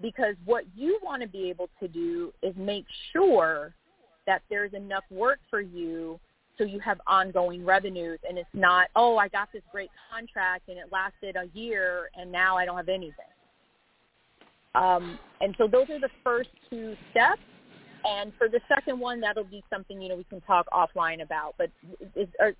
because 0.03 0.35
what 0.45 0.65
you 0.77 0.99
want 1.03 1.23
to 1.23 1.29
be 1.29 1.49
able 1.49 1.71
to 1.81 1.89
do 1.89 2.33
is 2.43 2.55
make 2.57 2.85
sure 3.13 3.75
that 4.27 4.43
there's 4.51 4.75
enough 4.75 5.05
work 5.11 5.39
for 5.49 5.61
you 5.61 6.21
so 6.59 6.65
you 6.65 6.81
have 6.81 7.01
ongoing 7.07 7.65
revenues 7.65 8.19
and 8.29 8.37
it's 8.37 8.49
not, 8.53 8.89
oh, 8.97 9.17
I 9.17 9.29
got 9.29 9.49
this 9.53 9.63
great 9.71 9.91
contract 10.11 10.69
and 10.69 10.77
it 10.77 10.87
lasted 10.91 11.37
a 11.37 11.49
year 11.57 12.11
and 12.17 12.31
now 12.31 12.57
I 12.57 12.65
don't 12.65 12.77
have 12.77 12.89
anything. 12.89 13.15
Um, 14.75 15.19
and 15.41 15.55
so 15.57 15.67
those 15.67 15.89
are 15.89 16.01
the 16.01 16.11
first 16.25 16.51
two 16.69 16.97
steps 17.11 17.41
and 18.05 18.33
for 18.39 18.49
the 18.49 18.61
second 18.69 18.99
one, 18.99 19.21
that'll 19.21 19.45
be 19.45 19.63
something 19.71 20.01
you 20.01 20.09
know 20.09 20.17
we 20.17 20.25
can 20.25 20.41
talk 20.43 20.67
offline 20.73 21.23
about. 21.23 21.55
But 21.59 21.71
is, 22.15 22.29
are, 22.41 22.55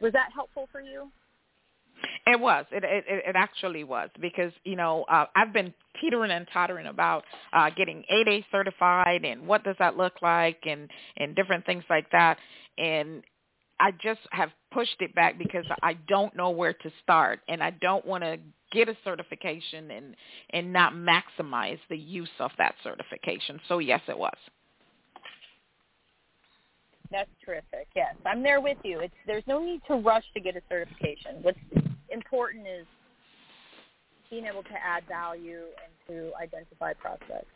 was 0.00 0.12
that 0.12 0.30
helpful 0.34 0.68
for 0.70 0.80
you? 0.80 1.10
It 2.26 2.38
was. 2.38 2.64
It, 2.70 2.84
it 2.84 3.04
it 3.08 3.36
actually 3.36 3.84
was 3.84 4.10
because 4.20 4.52
you 4.64 4.76
know 4.76 5.04
uh, 5.04 5.26
I've 5.36 5.52
been 5.52 5.72
teetering 6.00 6.30
and 6.30 6.46
tottering 6.52 6.86
about 6.86 7.24
uh, 7.52 7.70
getting 7.70 8.04
8A 8.12 8.44
certified 8.50 9.24
and 9.24 9.46
what 9.46 9.64
does 9.64 9.76
that 9.78 9.96
look 9.96 10.14
like 10.22 10.60
and 10.66 10.90
and 11.16 11.34
different 11.36 11.66
things 11.66 11.84
like 11.88 12.10
that. 12.12 12.38
And 12.78 13.22
I 13.80 13.90
just 13.90 14.20
have 14.30 14.50
pushed 14.72 14.96
it 15.00 15.14
back 15.14 15.38
because 15.38 15.64
I 15.82 15.94
don't 16.08 16.34
know 16.36 16.50
where 16.50 16.72
to 16.72 16.90
start 17.02 17.40
and 17.48 17.62
I 17.62 17.70
don't 17.70 18.04
want 18.06 18.24
to 18.24 18.38
get 18.72 18.88
a 18.88 18.96
certification 19.04 19.90
and 19.90 20.16
and 20.50 20.72
not 20.72 20.94
maximize 20.94 21.78
the 21.90 21.98
use 21.98 22.30
of 22.40 22.50
that 22.58 22.74
certification. 22.82 23.60
So 23.68 23.78
yes, 23.78 24.00
it 24.08 24.18
was. 24.18 24.36
That's 27.14 27.30
terrific. 27.44 27.86
Yes, 27.94 28.16
I'm 28.26 28.42
there 28.42 28.60
with 28.60 28.78
you. 28.82 28.98
It's 28.98 29.14
there's 29.24 29.44
no 29.46 29.64
need 29.64 29.82
to 29.86 29.94
rush 29.94 30.24
to 30.34 30.40
get 30.40 30.56
a 30.56 30.60
certification. 30.68 31.36
What's 31.42 31.58
important 32.10 32.66
is 32.66 32.84
being 34.30 34.46
able 34.46 34.64
to 34.64 34.74
add 34.84 35.04
value 35.06 35.60
and 35.78 35.92
to 36.08 36.32
identify 36.34 36.92
prospects. 36.92 37.46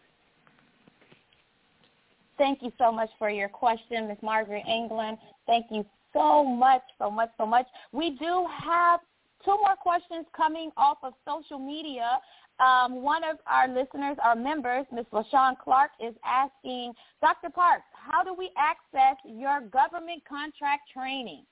Thank 2.39 2.63
you 2.63 2.71
so 2.79 2.93
much 2.93 3.11
for 3.19 3.31
your 3.31 3.49
question, 3.49 4.07
Ms. 4.07 4.19
Margaret 4.23 4.63
England. 4.69 5.19
Thank 5.49 5.67
you 5.73 5.85
so 6.13 6.45
much, 6.45 6.83
so 6.97 7.11
much, 7.11 7.31
so 7.37 7.45
much. 7.45 7.67
We 7.91 8.11
do 8.11 8.47
have 8.63 9.01
two 9.45 9.57
more 9.57 9.75
questions 9.75 10.25
coming 10.37 10.71
off 10.77 10.99
of 11.03 11.15
social 11.27 11.59
media. 11.59 12.21
Um, 12.61 13.03
one 13.03 13.25
of 13.25 13.39
our 13.49 13.67
listeners, 13.67 14.17
our 14.23 14.37
members, 14.37 14.87
Ms. 14.93 15.07
LaShawn 15.13 15.57
Clark, 15.59 15.91
is 16.01 16.15
asking, 16.25 16.93
Dr. 17.21 17.51
Parks, 17.51 17.85
how 18.11 18.23
do 18.23 18.35
we 18.35 18.51
access 18.57 19.17
your 19.25 19.61
government 19.61 20.23
contract 20.29 20.91
training? 20.93 21.45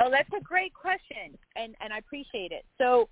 Oh, 0.00 0.10
that's 0.10 0.28
a 0.38 0.42
great 0.42 0.74
question, 0.74 1.38
and 1.56 1.74
and 1.80 1.92
I 1.92 1.98
appreciate 1.98 2.52
it. 2.52 2.64
So, 2.78 3.08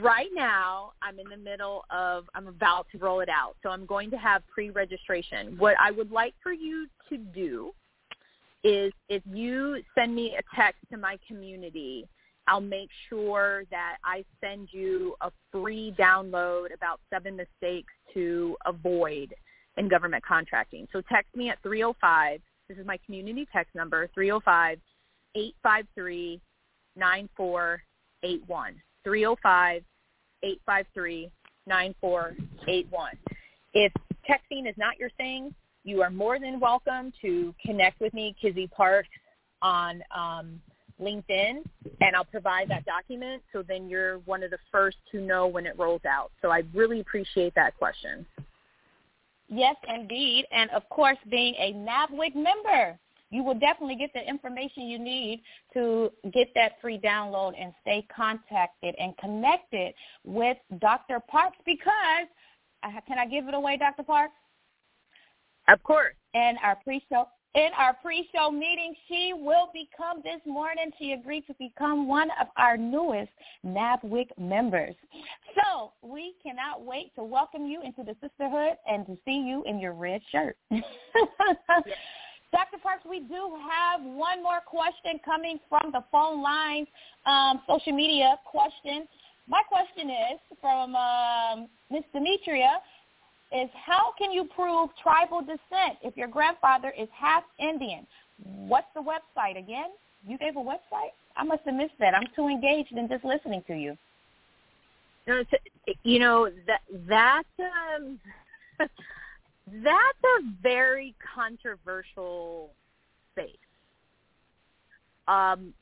right 0.00 0.28
now, 0.34 0.92
I'm 1.02 1.18
in 1.18 1.28
the 1.28 1.36
middle 1.36 1.84
of 1.90 2.24
I'm 2.34 2.48
about 2.48 2.86
to 2.92 2.98
roll 2.98 3.20
it 3.20 3.28
out. 3.28 3.56
So 3.62 3.70
I'm 3.70 3.86
going 3.86 4.10
to 4.10 4.18
have 4.18 4.42
pre-registration. 4.48 5.56
What 5.58 5.74
I 5.80 5.90
would 5.90 6.10
like 6.10 6.34
for 6.42 6.52
you 6.52 6.86
to 7.08 7.16
do 7.16 7.72
is 8.64 8.92
if 9.08 9.22
you 9.26 9.82
send 9.94 10.14
me 10.14 10.36
a 10.38 10.56
text 10.56 10.80
to 10.90 10.96
my 10.96 11.18
community, 11.26 12.06
I'll 12.46 12.60
make 12.60 12.90
sure 13.08 13.64
that 13.70 13.96
I 14.04 14.24
send 14.40 14.68
you 14.72 15.14
a 15.20 15.30
free 15.50 15.94
download 15.98 16.74
about 16.74 17.00
seven 17.10 17.36
mistakes 17.36 17.92
to 18.14 18.56
avoid 18.66 19.34
in 19.76 19.88
government 19.88 20.24
contracting. 20.24 20.86
So 20.92 21.02
text 21.10 21.34
me 21.34 21.50
at 21.50 21.62
305. 21.62 22.40
This 22.68 22.78
is 22.78 22.86
my 22.86 22.98
community 23.04 23.46
text 23.52 23.74
number, 23.74 24.08
305 24.14 24.78
853 25.34 26.40
9481. 26.96 28.82
305 29.04 29.82
853 30.42 31.30
9481. 31.66 33.10
If 33.74 33.92
texting 34.28 34.68
is 34.68 34.76
not 34.76 34.98
your 34.98 35.10
thing, 35.10 35.54
you 35.84 36.02
are 36.02 36.10
more 36.10 36.38
than 36.38 36.60
welcome 36.60 37.12
to 37.22 37.54
connect 37.64 38.00
with 38.00 38.14
me, 38.14 38.36
Kizzy 38.40 38.68
Parks, 38.68 39.08
on 39.62 40.02
um, 40.14 40.60
LinkedIn, 41.00 41.62
and 42.00 42.16
I'll 42.16 42.24
provide 42.24 42.68
that 42.68 42.84
document. 42.84 43.42
So 43.52 43.62
then 43.62 43.88
you're 43.88 44.18
one 44.20 44.42
of 44.42 44.50
the 44.50 44.58
first 44.70 44.98
to 45.12 45.20
know 45.20 45.46
when 45.46 45.66
it 45.66 45.76
rolls 45.78 46.02
out. 46.04 46.30
So 46.40 46.50
I 46.50 46.62
really 46.74 47.00
appreciate 47.00 47.54
that 47.54 47.76
question. 47.76 48.26
Yes, 49.54 49.76
indeed. 49.86 50.46
And 50.50 50.70
of 50.70 50.88
course, 50.88 51.18
being 51.30 51.54
a 51.58 51.74
NABWIC 51.74 52.34
member, 52.34 52.98
you 53.30 53.44
will 53.44 53.58
definitely 53.58 53.96
get 53.96 54.10
the 54.14 54.26
information 54.26 54.84
you 54.84 54.98
need 54.98 55.42
to 55.74 56.10
get 56.32 56.48
that 56.54 56.80
free 56.80 56.98
download 56.98 57.52
and 57.60 57.74
stay 57.82 58.06
contacted 58.14 58.94
and 58.98 59.16
connected 59.18 59.92
with 60.24 60.56
Dr. 60.80 61.20
Parks 61.30 61.58
because, 61.66 62.28
uh, 62.82 63.00
can 63.06 63.18
I 63.18 63.26
give 63.26 63.46
it 63.46 63.54
away, 63.54 63.76
Dr. 63.76 64.04
Parks? 64.04 64.32
Of 65.68 65.82
course. 65.82 66.14
And 66.32 66.56
our 66.62 66.76
pre-show 66.76 67.28
in 67.54 67.68
our 67.76 67.94
pre-show 67.94 68.50
meeting, 68.50 68.94
she 69.08 69.32
will 69.34 69.70
become 69.72 70.22
this 70.24 70.40
morning. 70.46 70.90
She 70.98 71.12
agreed 71.12 71.46
to 71.48 71.54
become 71.58 72.08
one 72.08 72.30
of 72.40 72.46
our 72.56 72.76
newest 72.76 73.30
NABWIC 73.64 74.28
members. 74.38 74.94
So 75.54 75.92
we 76.02 76.34
cannot 76.42 76.84
wait 76.84 77.14
to 77.16 77.22
welcome 77.22 77.66
you 77.66 77.82
into 77.82 78.02
the 78.04 78.16
sisterhood 78.26 78.76
and 78.88 79.06
to 79.06 79.18
see 79.24 79.36
you 79.36 79.62
in 79.66 79.78
your 79.78 79.92
red 79.92 80.22
shirt. 80.30 80.56
Dr. 80.70 82.78
Parks, 82.82 83.04
we 83.08 83.20
do 83.20 83.56
have 83.70 84.02
one 84.02 84.42
more 84.42 84.60
question 84.66 85.20
coming 85.24 85.58
from 85.68 85.92
the 85.92 86.04
phone 86.10 86.42
lines, 86.42 86.88
um, 87.26 87.60
social 87.68 87.92
media 87.92 88.36
question. 88.44 89.06
My 89.48 89.62
question 89.68 90.10
is 90.10 90.58
from 90.60 90.94
um, 90.94 91.68
Ms. 91.90 92.04
Demetria 92.12 92.78
is 93.54 93.68
how 93.74 94.12
can 94.18 94.32
you 94.32 94.44
prove 94.44 94.90
tribal 95.02 95.40
descent 95.40 95.98
if 96.02 96.16
your 96.16 96.28
grandfather 96.28 96.92
is 96.98 97.08
half 97.12 97.44
Indian? 97.58 98.06
What's 98.42 98.86
the 98.94 99.00
website 99.00 99.58
again? 99.58 99.90
You 100.26 100.38
gave 100.38 100.56
a 100.56 100.60
website? 100.60 101.12
I 101.36 101.44
must 101.44 101.62
have 101.64 101.74
missed 101.74 101.94
that. 101.98 102.14
I'm 102.14 102.26
too 102.34 102.48
engaged 102.48 102.92
in 102.92 103.08
just 103.08 103.24
listening 103.24 103.62
to 103.66 103.74
you. 103.74 103.96
No, 105.26 105.44
you 106.02 106.18
know 106.18 106.50
that 106.66 106.80
that 107.08 107.44
um, 107.60 108.18
that's 108.78 110.24
a 110.24 110.42
very 110.62 111.14
controversial 111.34 112.70
space. 113.32 113.56
Um, 115.28 115.72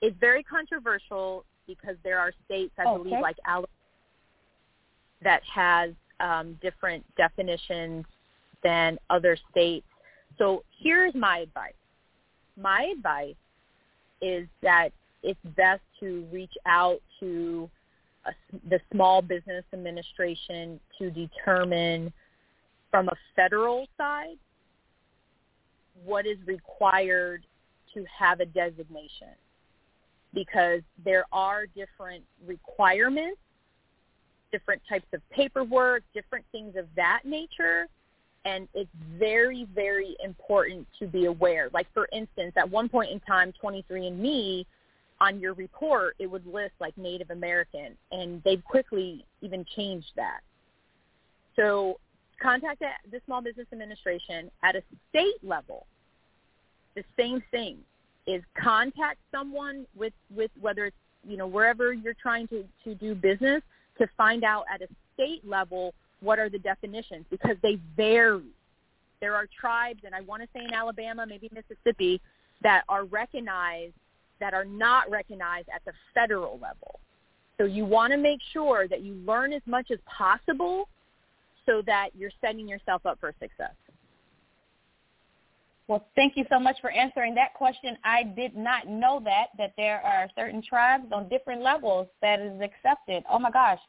it's 0.00 0.16
very 0.20 0.42
controversial 0.42 1.44
because 1.66 1.96
there 2.04 2.18
are 2.18 2.32
states, 2.44 2.72
I 2.78 2.84
okay. 2.84 3.02
believe, 3.02 3.20
like 3.20 3.36
Alabama, 3.46 3.68
that 5.22 5.42
has 5.52 5.90
um, 6.20 6.58
different 6.62 7.04
definitions 7.16 8.04
than 8.62 8.98
other 9.10 9.36
states. 9.50 9.86
So 10.38 10.64
here's 10.82 11.14
my 11.14 11.38
advice. 11.38 11.74
My 12.60 12.92
advice 12.96 13.34
is 14.20 14.46
that 14.62 14.90
it's 15.22 15.40
best 15.56 15.82
to 16.00 16.26
reach 16.32 16.52
out 16.66 17.00
to 17.20 17.68
a, 18.26 18.32
the 18.68 18.80
Small 18.92 19.22
Business 19.22 19.64
Administration 19.72 20.80
to 20.98 21.10
determine 21.10 22.12
from 22.90 23.08
a 23.08 23.16
federal 23.34 23.86
side 23.96 24.36
what 26.04 26.26
is 26.26 26.38
required 26.46 27.44
to 27.92 28.04
have 28.18 28.40
a 28.40 28.46
designation 28.46 29.28
because 30.32 30.80
there 31.04 31.24
are 31.32 31.66
different 31.66 32.24
requirements 32.44 33.38
different 34.54 34.80
types 34.88 35.06
of 35.12 35.20
paperwork, 35.30 36.04
different 36.14 36.44
things 36.52 36.76
of 36.76 36.86
that 36.94 37.22
nature. 37.24 37.88
And 38.44 38.68
it's 38.72 38.90
very, 39.18 39.66
very 39.74 40.16
important 40.22 40.86
to 41.00 41.08
be 41.08 41.24
aware. 41.24 41.70
Like, 41.72 41.88
for 41.92 42.06
instance, 42.12 42.52
at 42.56 42.70
one 42.70 42.88
point 42.88 43.10
in 43.10 43.18
time, 43.18 43.52
23andMe, 43.60 44.64
on 45.20 45.40
your 45.40 45.54
report, 45.54 46.14
it 46.20 46.30
would 46.30 46.46
list 46.46 46.74
like 46.80 46.96
Native 46.96 47.30
American, 47.30 47.96
and 48.12 48.42
they've 48.44 48.64
quickly 48.64 49.24
even 49.40 49.64
changed 49.74 50.12
that. 50.14 50.40
So 51.56 51.98
contact 52.40 52.82
the 53.10 53.20
Small 53.26 53.40
Business 53.40 53.66
Administration 53.72 54.50
at 54.62 54.76
a 54.76 54.82
state 55.10 55.42
level. 55.42 55.86
The 56.94 57.04
same 57.16 57.42
thing 57.50 57.78
is 58.26 58.42
contact 58.60 59.18
someone 59.32 59.86
with, 59.96 60.12
with 60.34 60.50
whether 60.60 60.86
it's, 60.86 60.96
you 61.26 61.36
know, 61.36 61.46
wherever 61.46 61.92
you're 61.92 62.14
trying 62.20 62.46
to, 62.48 62.64
to 62.84 62.94
do 62.94 63.14
business, 63.14 63.62
to 63.98 64.08
find 64.16 64.44
out 64.44 64.64
at 64.72 64.82
a 64.82 64.88
state 65.14 65.46
level 65.46 65.94
what 66.20 66.38
are 66.38 66.48
the 66.48 66.58
definitions 66.58 67.24
because 67.30 67.56
they 67.62 67.78
vary. 67.96 68.42
There 69.20 69.34
are 69.34 69.46
tribes, 69.58 70.00
and 70.04 70.14
I 70.14 70.20
want 70.22 70.42
to 70.42 70.48
say 70.54 70.64
in 70.64 70.74
Alabama, 70.74 71.26
maybe 71.26 71.50
Mississippi, 71.52 72.20
that 72.62 72.84
are 72.88 73.04
recognized 73.04 73.94
that 74.40 74.54
are 74.54 74.64
not 74.64 75.10
recognized 75.10 75.68
at 75.74 75.84
the 75.84 75.92
federal 76.12 76.58
level. 76.60 77.00
So 77.56 77.64
you 77.64 77.84
want 77.84 78.12
to 78.12 78.16
make 78.16 78.40
sure 78.52 78.88
that 78.88 79.02
you 79.02 79.14
learn 79.14 79.52
as 79.52 79.62
much 79.64 79.90
as 79.90 79.98
possible 80.06 80.88
so 81.66 81.82
that 81.86 82.10
you're 82.18 82.32
setting 82.40 82.68
yourself 82.68 83.06
up 83.06 83.18
for 83.20 83.32
success. 83.40 83.74
Well, 85.86 86.06
thank 86.16 86.36
you 86.36 86.44
so 86.50 86.58
much 86.58 86.76
for 86.80 86.90
answering 86.90 87.34
that 87.34 87.52
question. 87.54 87.98
I 88.04 88.22
did 88.22 88.56
not 88.56 88.88
know 88.88 89.20
that, 89.24 89.48
that 89.58 89.74
there 89.76 90.00
are 90.00 90.28
certain 90.34 90.62
tribes 90.62 91.04
on 91.12 91.28
different 91.28 91.60
levels 91.60 92.08
that 92.22 92.40
is 92.40 92.58
accepted. 92.62 93.22
Oh 93.30 93.38
my 93.38 93.50
gosh, 93.50 93.80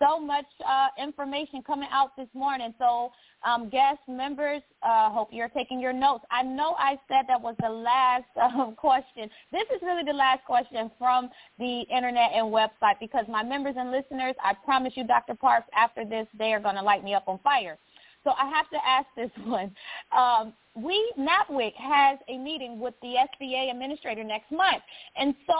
so 0.00 0.18
much 0.18 0.46
uh, 0.66 0.88
information 1.02 1.62
coming 1.62 1.88
out 1.92 2.16
this 2.16 2.28
morning. 2.34 2.72
So 2.78 3.10
um, 3.44 3.68
guest 3.68 3.98
members, 4.08 4.62
uh, 4.82 5.10
hope 5.10 5.28
you're 5.30 5.48
taking 5.48 5.80
your 5.80 5.92
notes. 5.92 6.24
I 6.30 6.42
know 6.42 6.74
I 6.78 6.98
said 7.08 7.26
that 7.28 7.40
was 7.40 7.54
the 7.60 7.68
last 7.68 8.24
um, 8.42 8.74
question. 8.76 9.28
This 9.52 9.64
is 9.74 9.82
really 9.82 10.04
the 10.04 10.16
last 10.16 10.44
question 10.44 10.90
from 10.98 11.30
the 11.58 11.82
internet 11.94 12.30
and 12.34 12.46
website 12.46 12.98
because 12.98 13.26
my 13.28 13.42
members 13.42 13.74
and 13.78 13.90
listeners, 13.90 14.34
I 14.42 14.54
promise 14.64 14.94
you, 14.96 15.04
Dr. 15.04 15.34
Parks, 15.34 15.68
after 15.76 16.04
this, 16.04 16.26
they 16.38 16.52
are 16.54 16.60
going 16.60 16.76
to 16.76 16.82
light 16.82 17.04
me 17.04 17.14
up 17.14 17.24
on 17.26 17.38
fire. 17.44 17.76
So 18.24 18.30
I 18.30 18.50
have 18.50 18.68
to 18.70 18.78
ask 18.86 19.06
this 19.16 19.30
one. 19.46 19.74
Um, 20.16 20.52
we, 20.74 21.12
NABWIC, 21.18 21.74
has 21.76 22.18
a 22.28 22.38
meeting 22.38 22.78
with 22.78 22.94
the 23.02 23.14
SBA 23.40 23.70
administrator 23.70 24.22
next 24.22 24.52
month. 24.52 24.82
And 25.16 25.34
so 25.46 25.54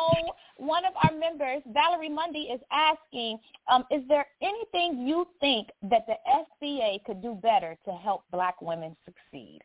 one 0.57 0.85
of 0.85 0.93
our 1.03 1.17
members, 1.19 1.63
Valerie 1.73 2.09
Mundy, 2.09 2.43
is 2.43 2.61
asking, 2.71 3.39
um, 3.71 3.85
is 3.91 4.03
there 4.09 4.27
anything 4.41 5.07
you 5.07 5.27
think 5.41 5.69
that 5.83 6.07
the 6.07 6.15
SBA 6.63 7.05
could 7.05 7.23
do 7.23 7.35
better 7.43 7.77
to 7.87 7.93
help 7.93 8.23
black 8.31 8.63
women 8.63 8.97
succeed? 9.05 9.61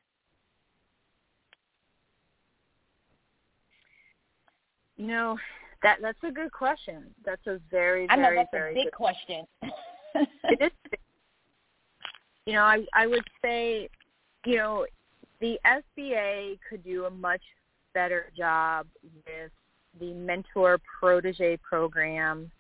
You 4.97 5.07
know, 5.07 5.37
that 5.83 5.97
that's 6.01 6.17
a 6.23 6.31
good 6.31 6.51
question. 6.53 7.03
That's 7.25 7.45
a 7.47 7.59
very, 7.69 8.07
very, 8.07 8.09
I 8.09 8.15
know 8.15 8.33
that's 8.33 8.49
very 8.51 8.71
a 8.71 8.75
big 8.75 8.85
good 8.85 8.93
question. 8.93 9.45
it 10.15 10.61
is 10.61 10.71
you 12.45 12.53
know, 12.53 12.61
I 12.61 12.85
I 12.93 13.07
would 13.07 13.23
say, 13.41 13.89
you 14.45 14.57
know, 14.57 14.85
the 15.41 15.59
SBA 15.65 16.59
could 16.69 16.83
do 16.83 17.05
a 17.05 17.09
much 17.09 17.41
better 17.93 18.31
job 18.37 18.87
with 19.25 19.51
the 19.99 20.13
mentor 20.13 20.79
protege 20.99 21.57
program 21.57 22.51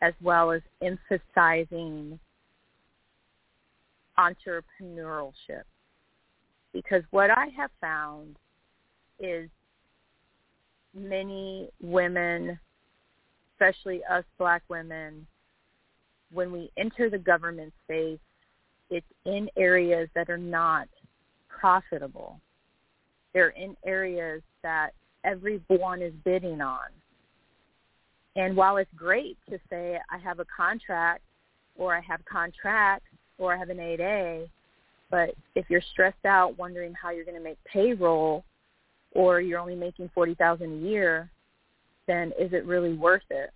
as 0.00 0.12
well 0.20 0.50
as 0.50 0.62
emphasizing 0.82 2.18
entrepreneurship. 4.18 5.64
Because 6.72 7.02
what 7.10 7.30
I 7.30 7.46
have 7.56 7.70
found 7.80 8.36
is 9.18 9.48
many 10.94 11.68
women, 11.80 12.58
especially 13.54 14.02
us 14.10 14.24
black 14.38 14.62
women, 14.68 15.26
when 16.32 16.50
we 16.50 16.70
enter 16.76 17.10
the 17.10 17.18
government 17.18 17.72
space, 17.84 18.18
it's 18.92 19.06
in 19.24 19.48
areas 19.56 20.08
that 20.14 20.28
are 20.28 20.36
not 20.36 20.86
profitable. 21.48 22.38
They're 23.32 23.48
in 23.48 23.74
areas 23.86 24.42
that 24.62 24.90
everyone 25.24 26.02
is 26.02 26.12
bidding 26.24 26.60
on. 26.60 26.90
And 28.36 28.54
while 28.54 28.76
it's 28.76 28.92
great 28.94 29.38
to 29.48 29.58
say 29.70 29.98
I 30.10 30.18
have 30.18 30.40
a 30.40 30.44
contract 30.54 31.22
or 31.76 31.94
I 31.96 32.00
have 32.00 32.22
contracts 32.26 33.08
or 33.38 33.54
I 33.54 33.56
have 33.56 33.70
an 33.70 33.78
8A, 33.78 34.48
but 35.10 35.34
if 35.54 35.70
you're 35.70 35.82
stressed 35.92 36.26
out 36.26 36.58
wondering 36.58 36.92
how 36.92 37.10
you're 37.10 37.24
going 37.24 37.36
to 37.36 37.42
make 37.42 37.62
payroll 37.64 38.44
or 39.12 39.40
you're 39.40 39.58
only 39.58 39.74
making 39.74 40.10
40,000 40.14 40.70
a 40.70 40.86
year, 40.86 41.30
then 42.06 42.32
is 42.38 42.52
it 42.52 42.66
really 42.66 42.92
worth 42.92 43.22
it? 43.30 43.50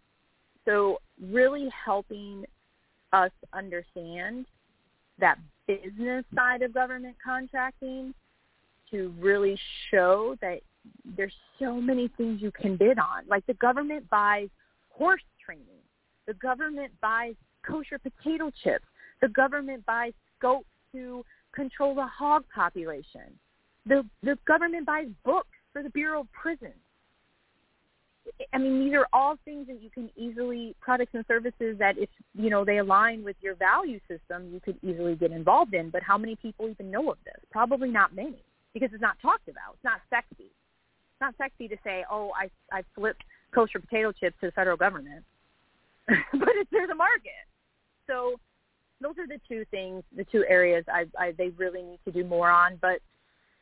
So 0.65 0.99
really 1.21 1.69
helping 1.85 2.47
us 3.13 3.33
understand 3.53 4.47
that 5.19 5.39
business 5.67 6.25
side 6.35 6.63
of 6.63 6.73
government 6.75 7.17
contracting 7.25 8.15
to 8.91 9.13
really 9.19 9.59
show 9.91 10.37
that 10.41 10.61
there's 11.17 11.35
so 11.59 11.81
many 11.81 12.09
things 12.17 12.41
you 12.41 12.53
can 12.53 12.77
bid 12.77 12.99
on. 12.99 13.27
Like 13.29 13.45
the 13.47 13.55
government 13.55 14.09
buys 14.11 14.49
horse 14.91 15.23
training. 15.45 15.65
The 16.27 16.35
government 16.35 16.93
buys 17.01 17.35
kosher 17.67 17.99
potato 17.99 18.51
chips. 18.63 18.85
The 19.21 19.29
government 19.29 19.85
buys 19.87 20.13
scopes 20.39 20.69
to 20.93 21.25
control 21.55 21.95
the 21.95 22.07
hog 22.07 22.45
population. 22.55 23.39
The 23.87 24.05
the 24.23 24.39
government 24.47 24.87
buys 24.87 25.09
books 25.25 25.49
for 25.73 25.83
the 25.83 25.91
Bureau 25.91 26.21
of 26.21 26.33
Prisons. 26.33 26.75
I 28.53 28.59
mean, 28.59 28.85
these 28.85 28.95
are 28.95 29.07
all 29.13 29.37
things 29.45 29.67
that 29.69 29.83
you 29.83 29.91
can 29.91 30.11
easily 30.17 30.75
products 30.81 31.13
and 31.15 31.25
services 31.27 31.77
that 31.79 31.97
if 31.99 32.09
you 32.35 32.51
know 32.51 32.65
they 32.65 32.79
align 32.79 33.23
with 33.25 33.37
your 33.41 33.55
value 33.55 34.01
system, 34.09 34.51
you 34.53 34.61
could 34.61 34.77
easily 34.83 35.15
get 35.15 35.33
involved 35.33 35.75
in. 35.75 35.91
But 35.91 36.03
how 36.03 36.19
many 36.19 36.37
people 36.37 36.69
even 36.69 36.91
know 36.91 37.11
of 37.11 37.19
this? 37.25 37.37
Probably 37.51 37.91
not 37.91 38.15
many 38.15 38.43
because 38.75 38.91
it's 38.93 39.03
not 39.03 39.17
talked 39.23 39.49
about. 39.49 39.75
It's 39.75 39.85
not 39.85 40.01
sexy. 40.11 40.51
It's 40.51 41.21
not 41.21 41.35
sexy 41.39 41.69
to 41.69 41.77
say, 41.85 42.05
"Oh, 42.11 42.33
I 42.37 42.51
I 42.77 42.83
flipped 42.95 43.23
kosher 43.55 43.79
potato 43.79 44.13
chips 44.13 44.37
to 44.41 44.47
the 44.47 44.53
federal 44.53 44.77
government," 44.77 45.25
but 46.09 46.51
it's 46.57 46.71
there's 46.71 46.91
a 46.91 46.95
market. 46.95 47.47
So 48.07 48.39
those 49.01 49.19
are 49.19 49.27
the 49.27 49.41
two 49.49 49.65
things, 49.71 50.03
the 50.17 50.25
two 50.25 50.45
areas 50.49 50.85
I, 50.93 51.07
I 51.19 51.33
they 51.33 51.51
really 51.51 51.83
need 51.83 52.01
to 52.05 52.13
do 52.13 52.25
more 52.25 52.51
on. 52.51 52.79
But 52.81 53.01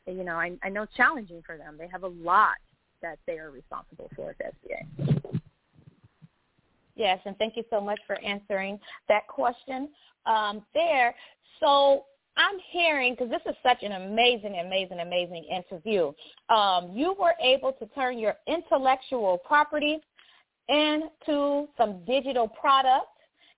you 0.07 0.23
know, 0.23 0.35
I, 0.35 0.57
I 0.63 0.69
know 0.69 0.83
it's 0.83 0.95
challenging 0.95 1.41
for 1.45 1.57
them. 1.57 1.77
They 1.77 1.87
have 1.87 2.03
a 2.03 2.07
lot 2.07 2.57
that 3.05 3.19
they 3.27 3.37
are 3.37 3.51
responsible 3.51 4.09
for 4.15 4.31
at 4.31 4.37
the 4.37 4.69
SBA. 4.69 5.39
Yes, 6.95 7.19
and 7.25 7.37
thank 7.37 7.55
you 7.55 7.63
so 7.69 7.79
much 7.79 7.99
for 8.07 8.15
answering 8.21 8.79
that 9.09 9.27
question 9.27 9.89
um, 10.25 10.65
there. 10.73 11.13
So 11.59 12.05
I'm 12.37 12.55
hearing, 12.71 13.13
because 13.13 13.29
this 13.29 13.41
is 13.45 13.55
such 13.61 13.83
an 13.83 13.91
amazing, 13.91 14.59
amazing, 14.65 14.99
amazing 14.99 15.43
interview, 15.43 16.13
um, 16.49 16.91
you 16.93 17.15
were 17.19 17.33
able 17.41 17.73
to 17.73 17.85
turn 17.87 18.17
your 18.17 18.35
intellectual 18.47 19.37
property 19.37 19.99
into 20.67 21.67
some 21.77 22.03
digital 22.05 22.47
products 22.47 23.07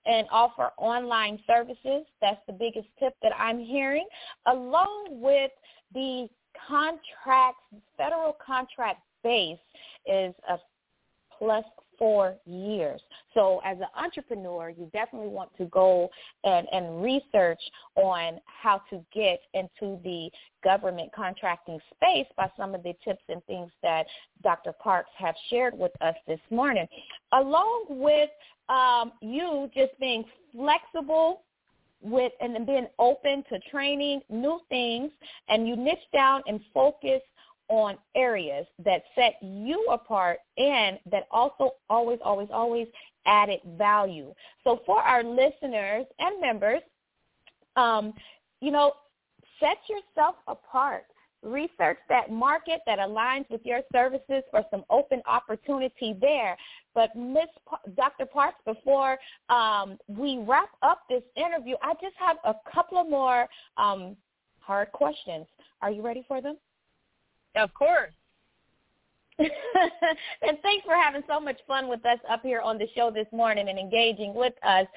and 0.05 0.27
offer 0.31 0.71
online 0.77 1.39
services. 1.47 2.05
That's 2.21 2.41
the 2.47 2.53
biggest 2.53 2.87
tip 2.99 3.13
that 3.21 3.31
I'm 3.37 3.59
hearing, 3.59 4.07
along 4.47 5.07
with 5.11 5.51
the 5.93 6.27
contracts, 6.67 7.61
federal 7.97 8.35
contract 8.45 9.01
base 9.28 9.59
is 10.05 10.34
a 10.49 10.57
plus 11.38 11.65
four 11.99 12.36
years. 12.45 13.01
So 13.34 13.59
as 13.65 13.78
an 13.78 13.88
entrepreneur, 13.95 14.69
you 14.69 14.89
definitely 14.93 15.30
want 15.30 15.49
to 15.57 15.65
go 15.65 16.09
and, 16.43 16.67
and 16.71 17.01
research 17.03 17.59
on 17.95 18.39
how 18.45 18.82
to 18.89 19.03
get 19.13 19.39
into 19.53 19.99
the 20.03 20.30
government 20.63 21.11
contracting 21.15 21.80
space 21.95 22.28
by 22.38 22.49
some 22.57 22.73
of 22.73 22.84
the 22.84 22.93
tips 23.03 23.23
and 23.30 23.43
things 23.45 23.71
that 23.84 24.05
Dr. 24.43 24.73
Parks 24.73 25.09
have 25.17 25.36
shared 25.49 25.78
with 25.78 25.91
us 26.01 26.15
this 26.28 26.39
morning, 26.51 26.88
along 27.34 27.86
with 27.89 28.30
um, 28.69 29.11
you 29.21 29.69
just 29.75 29.99
being 29.99 30.23
flexible 30.55 31.41
with 32.01 32.32
and 32.41 32.65
being 32.65 32.88
open 32.99 33.43
to 33.49 33.59
training 33.71 34.21
new 34.30 34.59
things 34.69 35.11
and 35.49 35.67
you 35.67 35.75
niche 35.75 35.97
down 36.13 36.43
and 36.47 36.59
focus 36.73 37.21
on 37.70 37.97
areas 38.15 38.65
that 38.84 39.03
set 39.15 39.36
you 39.41 39.88
apart 39.91 40.39
and 40.57 40.99
that 41.11 41.28
also 41.32 41.72
always, 41.89 42.20
always, 42.24 42.47
always 42.51 42.88
added 43.26 43.59
value. 43.78 44.34
So 44.63 44.82
for 44.86 45.01
our 45.01 45.24
listeners 45.24 46.05
and 46.20 46.41
members, 46.41 46.82
um, 47.76 48.13
you 48.61 48.72
know, 48.72 48.93
set 49.59 49.78
yourself 49.89 50.36
apart. 50.47 51.03
Research 51.43 51.99
that 52.09 52.32
market 52.32 52.82
that 52.88 52.97
aligns 52.97 53.45
with 53.51 53.61
your 53.63 53.82
services 53.93 54.43
for 54.49 54.65
some 54.72 54.84
open 54.89 55.22
opportunity 55.28 56.18
there. 56.20 56.57
But 56.95 57.15
Miss 57.15 57.45
P- 57.70 57.91
Dr. 57.95 58.26
Parks, 58.26 58.57
before 58.65 59.20
um, 59.49 59.99
we 60.07 60.39
wrap 60.39 60.70
up 60.82 61.01
this 61.07 61.22
interview, 61.36 61.76
I 61.84 61.93
just 62.01 62.15
have 62.18 62.38
a 62.43 62.55
couple 62.74 62.97
of 62.97 63.07
more 63.07 63.47
um, 63.78 64.18
hard 64.59 64.91
questions. 64.91 65.45
Are 65.84 65.91
you 65.91 66.01
ready 66.01 66.26
for 66.28 66.41
them? 66.41 66.57
Of 67.58 67.74
course. 67.74 68.14
and 69.39 70.58
thanks 70.64 70.84
for 70.84 70.95
having 70.95 71.22
so 71.28 71.39
much 71.39 71.60
fun 71.68 71.88
with 71.88 72.03
us 72.05 72.18
up 72.30 72.41
here 72.41 72.60
on 72.60 72.80
the 72.80 72.88
show 72.95 73.12
this 73.12 73.28
morning 73.32 73.70
and 73.70 73.78
engaging 73.78 74.34
with 74.34 74.53
us. 74.64 74.88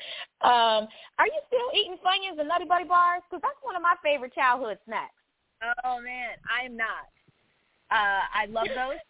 Um, 0.41 0.89
are 1.19 1.27
you 1.27 1.41
still 1.47 1.79
eating 1.79 1.99
Funyuns 2.05 2.39
and 2.39 2.49
Nutty 2.49 2.65
Buddy 2.65 2.85
bars? 2.85 3.21
Because 3.29 3.43
that's 3.43 3.61
one 3.63 3.77
of 3.77 3.83
my 3.83 3.97
favorite 4.03 4.33
childhood 4.35 4.79
snacks. 4.87 5.13
Oh 5.85 6.01
man, 6.01 6.37
I 6.49 6.65
am 6.65 6.77
not. 6.77 7.13
Uh, 7.91 8.23
I 8.33 8.47
love 8.49 8.69
those. 8.69 9.01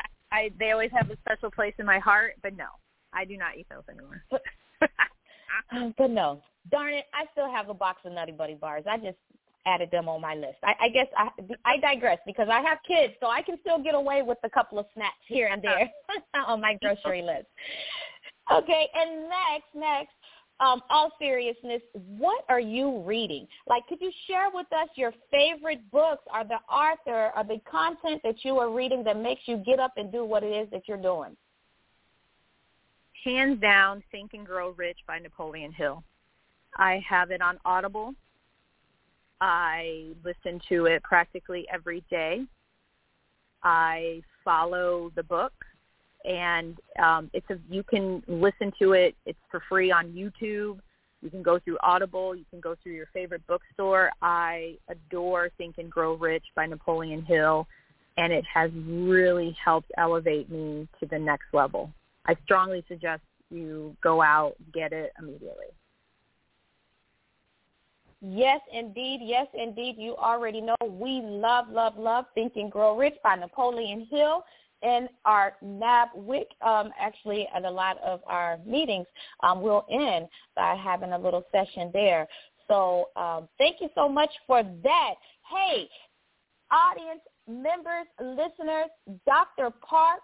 I, 0.00 0.36
I 0.36 0.50
they 0.58 0.70
always 0.70 0.90
have 0.92 1.10
a 1.10 1.18
special 1.18 1.50
place 1.50 1.74
in 1.78 1.84
my 1.84 1.98
heart, 1.98 2.36
but 2.42 2.56
no, 2.56 2.66
I 3.12 3.26
do 3.26 3.36
not 3.36 3.58
eat 3.58 3.66
those 3.68 3.82
anymore. 3.90 4.24
But, 4.30 4.42
but 5.98 6.10
no, 6.10 6.40
darn 6.70 6.94
it, 6.94 7.04
I 7.12 7.26
still 7.32 7.50
have 7.50 7.68
a 7.68 7.74
box 7.74 8.00
of 8.06 8.12
Nutty 8.12 8.32
Buddy 8.32 8.54
bars. 8.54 8.84
I 8.90 8.96
just 8.96 9.18
added 9.66 9.90
them 9.90 10.08
on 10.08 10.20
my 10.20 10.34
list. 10.34 10.58
I, 10.62 10.74
I 10.80 10.88
guess 10.88 11.06
I, 11.16 11.28
I 11.64 11.76
digress 11.78 12.18
because 12.26 12.48
I 12.50 12.60
have 12.62 12.78
kids, 12.86 13.14
so 13.20 13.28
I 13.28 13.42
can 13.42 13.58
still 13.60 13.82
get 13.82 13.94
away 13.94 14.22
with 14.22 14.38
a 14.44 14.50
couple 14.50 14.78
of 14.78 14.86
snacks 14.94 15.14
here 15.26 15.48
and 15.48 15.62
there 15.62 15.90
on 16.46 16.60
my 16.60 16.76
grocery 16.80 17.22
list. 17.22 17.46
Okay, 18.52 18.88
and 18.94 19.28
next, 19.28 19.74
next, 19.74 20.12
um, 20.60 20.80
all 20.90 21.10
seriousness, 21.18 21.82
what 21.92 22.44
are 22.48 22.60
you 22.60 23.02
reading? 23.04 23.46
Like, 23.66 23.86
could 23.88 24.00
you 24.00 24.12
share 24.26 24.48
with 24.52 24.66
us 24.72 24.88
your 24.94 25.12
favorite 25.30 25.90
books 25.90 26.22
or 26.32 26.44
the 26.44 26.58
author 26.72 27.32
or 27.36 27.44
the 27.44 27.60
content 27.70 28.20
that 28.24 28.44
you 28.44 28.58
are 28.58 28.70
reading 28.70 29.02
that 29.04 29.16
makes 29.16 29.42
you 29.46 29.56
get 29.58 29.80
up 29.80 29.92
and 29.96 30.12
do 30.12 30.24
what 30.24 30.42
it 30.42 30.48
is 30.52 30.68
that 30.70 30.82
you're 30.86 31.02
doing? 31.02 31.36
Hands 33.24 33.60
down, 33.60 34.02
Think 34.10 34.34
and 34.34 34.46
Grow 34.46 34.70
Rich 34.70 34.98
by 35.06 35.18
Napoleon 35.18 35.72
Hill. 35.72 36.02
I 36.76 37.02
have 37.08 37.30
it 37.30 37.42
on 37.42 37.58
Audible 37.64 38.14
I 39.42 40.04
listen 40.24 40.60
to 40.68 40.86
it 40.86 41.02
practically 41.02 41.66
every 41.72 42.04
day. 42.08 42.44
I 43.64 44.22
follow 44.44 45.10
the 45.16 45.24
book, 45.24 45.52
and 46.24 46.78
um, 47.02 47.28
it's 47.32 47.50
a 47.50 47.58
you 47.68 47.82
can 47.82 48.22
listen 48.28 48.72
to 48.80 48.92
it. 48.92 49.16
It's 49.26 49.38
for 49.50 49.60
free 49.68 49.90
on 49.90 50.12
YouTube. 50.12 50.78
You 51.22 51.30
can 51.30 51.42
go 51.42 51.58
through 51.58 51.78
Audible. 51.82 52.36
You 52.36 52.44
can 52.50 52.60
go 52.60 52.76
through 52.80 52.92
your 52.92 53.08
favorite 53.12 53.44
bookstore. 53.48 54.12
I 54.22 54.78
adore 54.88 55.50
Think 55.58 55.78
and 55.78 55.90
Grow 55.90 56.14
Rich 56.14 56.44
by 56.54 56.66
Napoleon 56.66 57.22
Hill, 57.22 57.66
and 58.16 58.32
it 58.32 58.44
has 58.52 58.70
really 58.86 59.56
helped 59.64 59.90
elevate 59.98 60.52
me 60.52 60.86
to 61.00 61.06
the 61.06 61.18
next 61.18 61.46
level. 61.52 61.90
I 62.26 62.36
strongly 62.44 62.84
suggest 62.86 63.22
you 63.50 63.96
go 64.04 64.22
out, 64.22 64.54
get 64.72 64.92
it 64.92 65.12
immediately. 65.18 65.66
Yes, 68.24 68.60
indeed. 68.72 69.20
Yes, 69.22 69.48
indeed. 69.52 69.96
You 69.98 70.16
already 70.16 70.60
know 70.60 70.76
we 70.88 71.20
love, 71.24 71.68
love, 71.68 71.98
love 71.98 72.26
Think 72.34 72.52
and 72.54 72.70
Grow 72.70 72.96
Rich 72.96 73.16
by 73.24 73.34
Napoleon 73.34 74.06
Hill 74.08 74.44
and 74.82 75.08
our 75.24 75.54
NABWIC. 75.64 76.46
Um, 76.64 76.90
actually, 76.98 77.48
at 77.54 77.64
a 77.64 77.70
lot 77.70 77.98
of 78.00 78.20
our 78.26 78.58
meetings, 78.64 79.06
um, 79.42 79.60
we'll 79.60 79.86
end 79.90 80.28
by 80.54 80.76
having 80.76 81.12
a 81.12 81.18
little 81.18 81.44
session 81.50 81.90
there. 81.92 82.28
So 82.68 83.08
um, 83.16 83.48
thank 83.58 83.80
you 83.80 83.88
so 83.94 84.08
much 84.08 84.30
for 84.46 84.62
that. 84.62 85.14
Hey, 85.50 85.88
audience 86.70 87.20
members, 87.48 88.06
listeners, 88.20 88.88
Dr. 89.26 89.70
Parks 89.82 90.22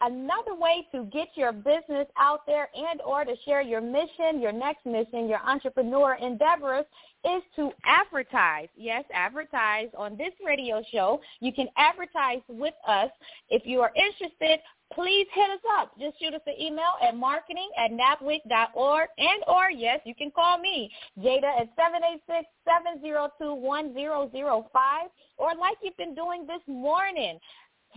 another 0.00 0.54
way 0.54 0.86
to 0.92 1.04
get 1.06 1.28
your 1.34 1.52
business 1.52 2.06
out 2.16 2.46
there 2.46 2.68
and 2.74 3.00
or 3.02 3.24
to 3.24 3.34
share 3.44 3.62
your 3.62 3.80
mission, 3.80 4.40
your 4.40 4.52
next 4.52 4.86
mission, 4.86 5.28
your 5.28 5.40
entrepreneur 5.46 6.14
endeavors 6.14 6.84
is 7.24 7.42
to 7.56 7.72
advertise. 7.84 8.68
Yes, 8.76 9.04
advertise 9.12 9.88
on 9.96 10.16
this 10.16 10.32
radio 10.44 10.82
show. 10.92 11.20
You 11.40 11.52
can 11.52 11.68
advertise 11.76 12.40
with 12.48 12.74
us. 12.86 13.10
If 13.48 13.66
you 13.66 13.80
are 13.80 13.92
interested, 13.96 14.60
please 14.92 15.26
hit 15.32 15.50
us 15.50 15.60
up. 15.78 15.98
Just 15.98 16.18
shoot 16.20 16.32
us 16.34 16.40
an 16.46 16.54
email 16.60 16.96
at 17.02 17.16
marketing 17.16 17.68
at 17.76 17.90
nabwic.org 17.90 19.08
and 19.18 19.42
or, 19.46 19.70
yes, 19.70 20.00
you 20.04 20.14
can 20.14 20.30
call 20.30 20.58
me, 20.58 20.90
Jada 21.18 21.60
at 21.60 21.68
786-702-1005 23.02 24.64
or 25.38 25.54
like 25.54 25.76
you've 25.82 25.96
been 25.96 26.14
doing 26.14 26.46
this 26.46 26.62
morning, 26.66 27.38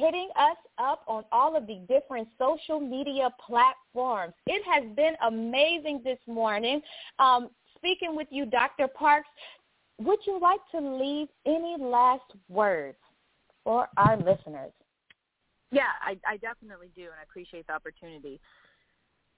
hitting 0.02 0.30
us 0.36 0.58
up 0.80 1.04
on 1.08 1.24
all 1.32 1.56
of 1.56 1.68
the 1.68 1.80
different 1.88 2.28
social 2.40 2.80
media 2.80 3.30
platforms. 3.46 4.34
It 4.48 4.64
has 4.66 4.84
been 4.96 5.14
amazing 5.26 6.02
this 6.04 6.18
morning. 6.28 6.82
Um, 7.20 7.50
speaking 7.76 8.16
with 8.16 8.28
you, 8.32 8.46
Dr. 8.46 8.88
Parks, 8.88 9.30
would 10.00 10.20
you 10.26 10.40
like 10.40 10.60
to 10.72 10.80
leave 10.80 11.28
any 11.46 11.76
last 11.80 12.24
words 12.50 12.98
for 13.64 13.88
our 13.98 14.18
listeners? 14.18 14.72
Yeah, 15.72 15.92
I, 16.02 16.18
I 16.28 16.38
definitely 16.38 16.90
do, 16.96 17.04
and 17.04 17.14
I 17.20 17.24
appreciate 17.24 17.68
the 17.68 17.74
opportunity. 17.74 18.40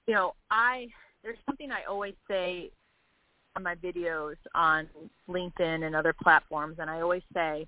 You 0.07 0.13
know, 0.15 0.33
I 0.49 0.87
there's 1.23 1.37
something 1.45 1.71
I 1.71 1.83
always 1.89 2.15
say 2.29 2.71
on 3.55 3.63
my 3.63 3.75
videos 3.75 4.35
on 4.55 4.89
LinkedIn 5.29 5.85
and 5.85 5.95
other 5.95 6.13
platforms, 6.23 6.77
and 6.79 6.89
I 6.89 7.01
always 7.01 7.21
say 7.33 7.67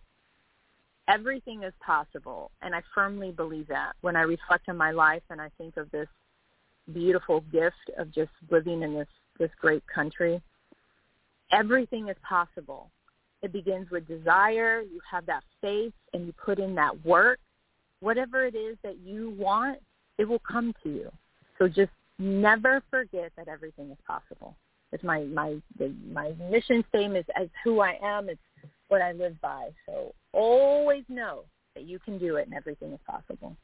everything 1.08 1.64
is 1.64 1.74
possible, 1.86 2.52
and 2.62 2.76
I 2.76 2.82
firmly 2.94 3.32
believe 3.32 3.68
that. 3.68 3.94
When 4.02 4.16
I 4.16 4.22
reflect 4.22 4.70
on 4.70 4.78
my 4.78 4.92
life 4.92 5.24
and 5.30 5.42
I 5.42 5.50
think 5.58 5.78
of 5.78 5.90
this 5.92 6.08
beautiful 6.94 7.42
gift 7.52 7.90
of 7.98 8.12
just 8.12 8.32
living 8.50 8.82
in 8.84 8.94
this 8.94 9.08
this 9.38 9.52
great 9.60 9.84
country, 9.88 10.42
everything 11.52 12.08
is 12.08 12.16
possible. 12.28 12.90
It 13.42 13.52
begins 13.52 13.90
with 13.92 14.08
desire. 14.08 14.82
You 14.82 15.02
have 15.10 15.26
that 15.26 15.44
faith, 15.62 15.94
and 16.14 16.26
you 16.26 16.34
put 16.34 16.60
in 16.60 16.76
that 16.76 17.06
work. 17.06 17.40
Whatever 18.00 18.46
it 18.46 18.56
is 18.56 18.78
that 18.84 18.98
you 19.04 19.36
want, 19.38 19.80
it 20.18 20.26
will 20.26 20.40
come 20.40 20.74
to 20.84 20.90
you. 20.90 21.12
So 21.58 21.68
just 21.68 21.92
never 22.20 22.82
forget 22.90 23.32
that 23.38 23.48
everything 23.48 23.92
is 23.92 23.98
possible. 24.08 24.56
It's 24.92 25.04
my 25.04 25.24
my 25.24 25.58
my 26.12 26.34
mission 26.50 26.84
statement 26.90 27.26
is 27.28 27.36
as 27.36 27.50
who 27.64 27.82
I 27.82 27.98
am. 28.02 28.30
It's 28.30 28.40
what 28.88 29.02
I 29.02 29.12
live 29.12 29.40
by. 29.42 29.70
So 29.86 30.14
always 30.32 31.04
know 31.10 31.44
that 31.76 31.84
you 31.84 32.00
can 32.00 32.18
do 32.18 32.38
it 32.38 32.48
and 32.48 32.56
everything 32.56 32.94
is 32.94 33.00
possible. 33.08 33.56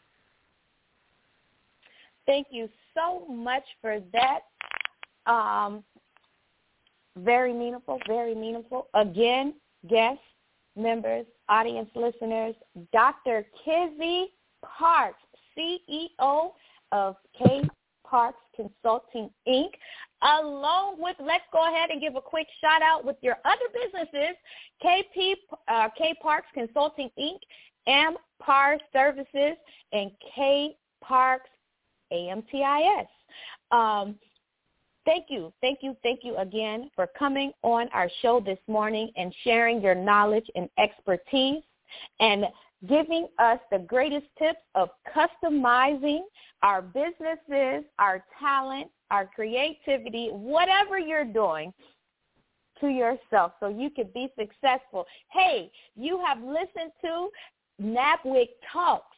Thank 2.26 2.48
you 2.52 2.70
so 2.94 3.26
much 3.28 3.64
for 3.82 4.00
that. 4.14 4.40
Um, 5.32 5.84
very 7.18 7.54
meaningful, 7.54 8.00
very 8.08 8.36
meaningful. 8.36 8.88
Again, 8.94 9.54
guests, 9.90 10.24
members, 10.76 11.26
audience 11.50 11.90
listeners, 11.96 12.56
Dr. 12.94 13.46
Kizzy 13.66 14.28
Parks, 14.64 15.20
CEO 15.58 16.52
of 16.92 17.16
K 17.38 17.62
Parks 18.12 18.38
Consulting 18.58 19.30
Inc. 19.48 19.70
Along 20.22 20.98
with, 21.00 21.16
let's 21.20 21.46
go 21.54 21.68
ahead 21.68 21.90
and 21.90 22.02
give 22.02 22.16
a 22.18 22.22
quick 22.22 22.46
shout 22.60 22.82
out 22.84 23.06
with 23.06 23.16
your 23.22 23.38
other 23.46 23.66
businesses, 23.74 24.36
KP 24.84 25.34
uh, 25.70 25.88
K 25.98 26.14
Parks 26.22 26.48
Consulting 26.54 27.10
Inc., 27.18 27.40
AmPar 27.88 28.78
Services, 28.94 29.58
and 29.94 30.12
K 30.36 30.76
Parks 31.02 31.50
AMTIS. 32.12 33.08
Um, 33.72 34.16
thank 35.06 35.28
you, 35.30 35.54
thank 35.62 35.80
you, 35.82 35.96
thank 36.04 36.20
you 36.24 36.36
again 36.36 36.92
for 36.96 37.08
coming 37.18 37.54
on 37.64 37.88
our 37.94 38.10
show 38.22 38.42
this 38.46 38.60
morning 38.68 39.10
and 39.16 39.34
sharing 39.46 39.82
your 39.82 39.96
knowledge 39.96 40.46
and 40.56 40.70
expertise 40.78 41.64
and 42.20 42.46
giving 42.88 43.28
us 43.40 43.60
the 43.72 43.80
greatest 43.80 44.26
tips 44.38 44.60
of 44.76 44.90
customizing 45.16 46.22
our 46.64 46.82
businesses, 46.82 47.86
our 48.00 48.24
talent, 48.40 48.88
our 49.12 49.28
creativity, 49.28 50.30
whatever 50.32 50.98
you're 50.98 51.26
doing 51.26 51.74
to 52.80 52.88
yourself 52.88 53.54
so 53.60 53.68
you 53.68 53.90
can 53.90 54.10
be 54.14 54.30
successful. 54.38 55.06
Hey, 55.32 55.72
you 55.96 56.20
have 56.26 56.40
listened 56.40 56.92
to 57.04 57.30
NABWIC 57.82 58.48
Talks 58.72 59.18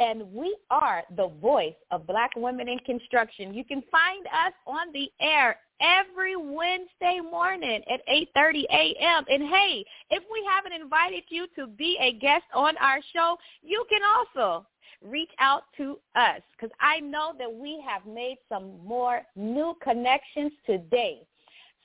and 0.00 0.22
we 0.32 0.56
are 0.70 1.04
the 1.16 1.28
voice 1.40 1.74
of 1.90 2.06
black 2.06 2.30
women 2.34 2.68
in 2.68 2.78
construction. 2.80 3.54
You 3.54 3.64
can 3.64 3.82
find 3.92 4.26
us 4.26 4.54
on 4.66 4.92
the 4.92 5.10
air 5.20 5.58
every 5.80 6.36
Wednesday 6.36 7.20
morning 7.20 7.82
at 7.88 8.00
8:30 8.08 8.64
a.m. 8.70 9.24
And 9.28 9.42
hey, 9.42 9.84
if 10.10 10.24
we 10.32 10.48
haven't 10.50 10.72
invited 10.72 11.24
you 11.28 11.46
to 11.56 11.66
be 11.66 11.98
a 12.00 12.14
guest 12.14 12.44
on 12.54 12.76
our 12.78 13.00
show, 13.12 13.36
you 13.62 13.84
can 13.88 14.00
also 14.02 14.66
reach 15.02 15.30
out 15.38 15.64
to 15.76 15.98
us 16.14 16.40
because 16.52 16.74
I 16.80 17.00
know 17.00 17.34
that 17.38 17.52
we 17.52 17.82
have 17.86 18.04
made 18.06 18.38
some 18.48 18.84
more 18.84 19.22
new 19.36 19.76
connections 19.82 20.52
today. 20.66 21.26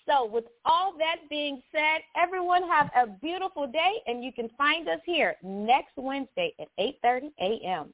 So 0.05 0.26
with 0.26 0.45
all 0.66 0.93
that 0.99 1.18
being 1.30 1.61
said, 1.72 2.01
everyone 2.16 2.63
have 2.70 2.89
a 2.95 3.07
beautiful 3.07 3.68
day 3.68 4.01
and 4.05 4.24
you 4.24 4.32
can 4.32 4.49
find 4.57 4.88
us 4.88 4.99
here 5.05 5.36
next 5.43 5.93
Wednesday 5.95 6.53
at 6.59 6.68
8.30 6.80 7.32
a.m. 7.41 7.93